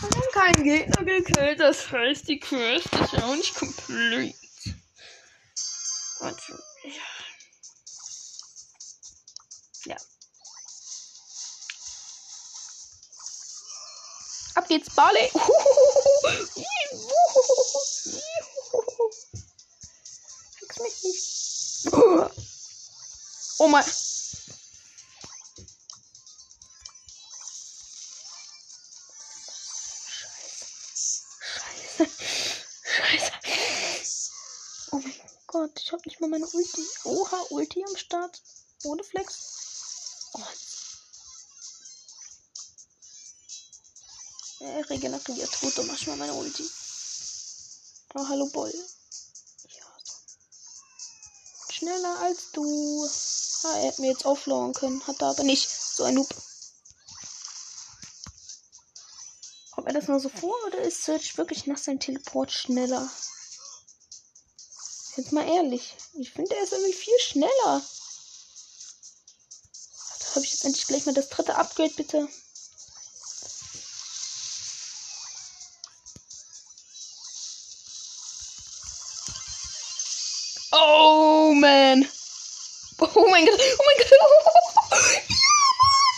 Wir 0.00 0.10
haben 0.10 0.32
keinen 0.32 0.64
Gegner 0.64 1.04
gekillt, 1.04 1.60
das 1.60 1.88
heißt, 1.92 2.26
die 2.26 2.40
Quest 2.40 2.86
ist 2.86 3.12
ja 3.12 3.26
auch 3.26 3.36
nicht 3.36 3.54
komplett. 3.54 4.34
Und, 6.20 6.36
Ab 14.60 14.68
geht's, 14.68 14.94
Barley. 14.94 15.30
Fix 20.58 20.78
mich 20.80 21.02
nicht. 21.02 21.94
Oh 23.58 23.68
mein. 23.68 23.84
Oh 34.92 35.00
Gott, 35.46 35.70
ich 35.82 35.90
hab 35.90 36.04
nicht 36.04 36.20
mal 36.20 36.28
meine 36.28 36.44
Ulti. 36.44 36.86
Oha, 37.04 37.46
Ulti 37.48 37.82
am 37.88 37.96
Start. 37.96 38.42
Ohne 38.84 39.02
Flex. 39.04 40.30
Oh. 40.34 40.44
Er 44.60 44.90
regeneriert. 44.90 45.60
Gut, 45.60 45.76
dann 45.78 45.86
mach 45.86 45.94
ich 45.94 46.06
mal 46.06 46.16
meine 46.16 46.34
Ulti. 46.34 46.68
Oh, 48.14 48.28
hallo 48.28 48.46
Boll. 48.50 48.74
Ja, 49.68 49.86
so. 50.04 51.72
Schneller 51.72 52.18
als 52.20 52.50
du. 52.52 53.08
Ah, 53.64 53.76
er 53.78 53.86
hätte 53.86 54.02
mir 54.02 54.10
jetzt 54.10 54.26
auflauern 54.26 54.74
können. 54.74 55.06
Hat 55.06 55.22
er 55.22 55.28
aber 55.28 55.44
nicht. 55.44 55.66
So 55.68 56.04
ein 56.04 56.14
Noob. 56.14 56.28
Kommt 59.70 59.86
er 59.88 59.94
das 59.94 60.08
nur 60.08 60.20
so 60.20 60.28
vor 60.28 60.54
oder 60.66 60.82
ist 60.82 61.04
Search 61.04 61.38
wirklich 61.38 61.66
nach 61.66 61.78
seinem 61.78 62.00
Teleport 62.00 62.52
schneller? 62.52 63.10
Jetzt 65.16 65.32
mal 65.32 65.48
ehrlich. 65.48 65.96
Ich 66.14 66.32
finde, 66.32 66.54
er 66.54 66.64
ist 66.64 66.72
irgendwie 66.72 66.92
viel 66.92 67.18
schneller. 67.18 67.82
Da 70.18 70.34
habe 70.34 70.44
ich 70.44 70.52
jetzt 70.52 70.64
endlich 70.66 70.86
gleich 70.86 71.06
mal 71.06 71.14
das 71.14 71.30
dritte 71.30 71.54
Upgrade, 71.54 71.94
bitte. 71.96 72.28
Oh 80.82 81.52
man. 81.54 82.08
Oh 83.00 83.26
mein 83.30 83.44
Gott. 83.44 83.60
Oh 83.60 83.84
mein 83.86 83.98
Gott. 83.98 84.12
Oh, 84.20 84.96
ja, 85.28 85.60
Mann. 85.80 86.16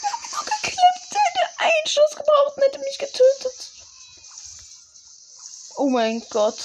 Ich 0.00 0.08
hab 0.10 0.22
so 0.30 0.38
geklappt. 0.44 1.12
Er 1.12 1.20
hätte 1.20 1.44
einen 1.58 1.86
Schuss 1.88 2.10
gebraucht 2.16 2.56
und 2.56 2.62
hätte 2.62 2.78
mich 2.78 2.98
getötet. 2.98 3.72
Oh 5.76 5.88
mein 5.88 6.22
Gott. 6.30 6.60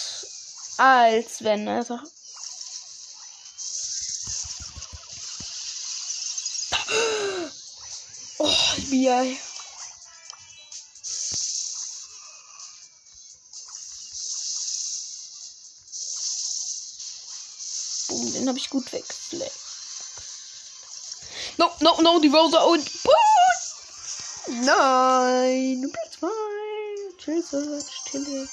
Als 0.77 1.43
wenn, 1.43 1.67
also. 1.67 1.99
Oh, 8.37 8.47
FBI. 8.47 9.48
Habe 18.49 18.59
ich 18.59 18.69
gut 18.69 18.91
weggefleckt. 18.91 19.69
No, 21.57 21.71
no, 21.81 22.01
no, 22.01 22.19
die 22.19 22.27
Rosa 22.27 22.61
und. 22.63 23.03
Boom! 23.03 23.13
Nein, 24.65 25.89
Platz 25.91 26.19
2. 26.19 26.27
Tschüss, 27.17 27.51
chillig. 28.05 28.49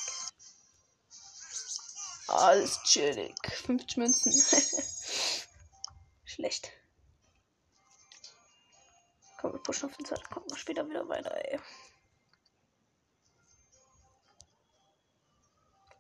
Alles 2.29 2.83
chillig. 2.83 3.35
50 3.65 3.97
Münzen. 3.97 4.33
Schlecht. 6.25 6.71
Komm, 9.39 9.53
wir 9.53 9.63
pushen 9.63 9.89
auf 9.89 9.97
den 9.97 10.05
zweiten. 10.05 10.29
Kommt 10.29 10.51
mal 10.51 10.59
später 10.59 10.89
wieder 10.89 11.09
weiter, 11.09 11.33
ey. 11.51 11.61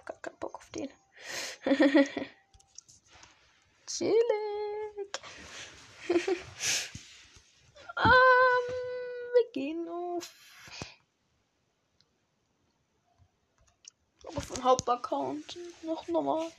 Gar 0.04 0.20
keinen 0.20 0.38
Bock 0.38 0.56
auf 0.56 0.70
den. 0.70 0.90
Chillig. 3.96 5.20
ähm, 6.10 6.26
wir 9.32 9.52
gehen 9.54 9.88
auf. 9.88 10.30
Auf 14.26 14.50
den 14.52 14.64
Hauptaccount. 14.64 15.56
Noch 15.82 16.06
nochmal. 16.08 16.52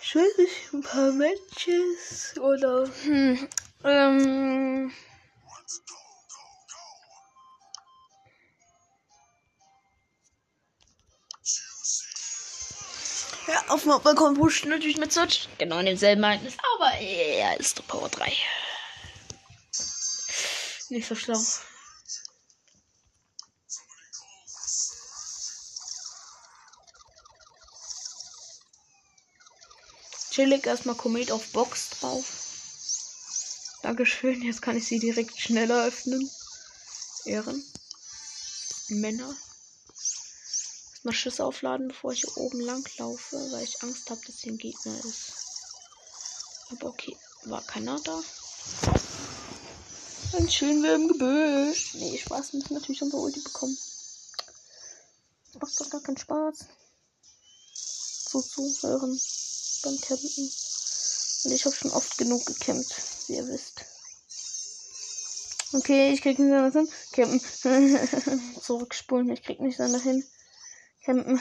Ich 0.00 0.14
weiß 0.14 0.38
nicht, 0.38 0.72
ein 0.72 0.82
paar 0.82 1.12
Matches 1.12 2.38
oder. 2.38 2.88
Hm, 3.02 3.48
ähm. 3.84 4.92
Ja, 13.48 13.64
auf 13.68 13.82
dem 13.82 13.92
Hauptaccount 13.92 14.38
pusht 14.38 14.64
natürlich 14.66 14.98
mit 14.98 15.12
Search. 15.12 15.48
Genau 15.58 15.78
in 15.78 15.86
demselben 15.86 16.22
Ereignis, 16.22 16.54
aber 16.74 16.92
er 16.98 17.58
ist 17.58 17.78
der 17.78 17.82
Power 17.82 18.08
3. 18.08 18.32
Nicht 20.90 21.08
so 21.08 21.14
schlau. 21.14 21.40
Chillig 30.30 30.66
erstmal 30.66 30.94
Komet 30.94 31.30
auf 31.30 31.46
Box 31.52 31.90
drauf. 31.90 32.24
Dankeschön, 33.82 34.40
jetzt 34.42 34.62
kann 34.62 34.76
ich 34.76 34.86
sie 34.86 34.98
direkt 34.98 35.38
schneller 35.38 35.86
öffnen. 35.86 36.30
Ehren. 37.24 37.62
Männer. 38.88 39.34
Erstmal 41.02 41.14
Schüsse 41.14 41.44
aufladen, 41.44 41.88
bevor 41.88 42.12
ich 42.12 42.20
hier 42.20 42.36
oben 42.36 42.60
lang 42.60 42.88
laufe, 42.96 43.36
weil 43.50 43.64
ich 43.64 43.82
Angst 43.82 44.08
habe, 44.08 44.20
dass 44.24 44.38
hier 44.38 44.52
ein 44.52 44.58
Gegner 44.58 44.96
ist. 45.04 45.32
Aber 46.70 46.90
okay, 46.90 47.16
war 47.42 47.60
keiner 47.62 47.98
da. 48.04 48.22
Dann 50.30 50.48
schön 50.48 50.80
wir 50.80 50.94
im 50.94 51.08
Gebüsch. 51.08 51.94
Nee, 51.94 52.16
Spaß, 52.18 52.52
wir 52.52 52.60
müssen 52.60 52.74
natürlich 52.74 53.02
unsere 53.02 53.20
Ulti 53.20 53.40
bekommen. 53.40 53.76
Macht 55.60 55.80
doch 55.80 55.90
gar 55.90 56.02
keinen 56.02 56.18
Spaß. 56.18 56.66
Zuzuhören 58.28 59.20
beim 59.82 60.00
Campen. 60.02 60.52
Und 61.44 61.50
ich 61.50 61.64
habe 61.64 61.74
schon 61.74 61.90
oft 61.90 62.16
genug 62.16 62.46
gecampt, 62.46 62.94
wie 63.26 63.34
ihr 63.34 63.48
wisst. 63.48 63.84
Okay, 65.72 66.12
ich 66.12 66.22
krieg 66.22 66.38
nicht 66.38 66.52
anders 66.52 66.74
hin. 66.74 66.88
Campen. 67.10 68.60
Zurückspulen, 68.62 69.32
ich 69.32 69.42
krieg 69.42 69.58
nicht 69.58 69.80
anders 69.80 70.02
hin. 70.02 70.24
Campen. 71.04 71.40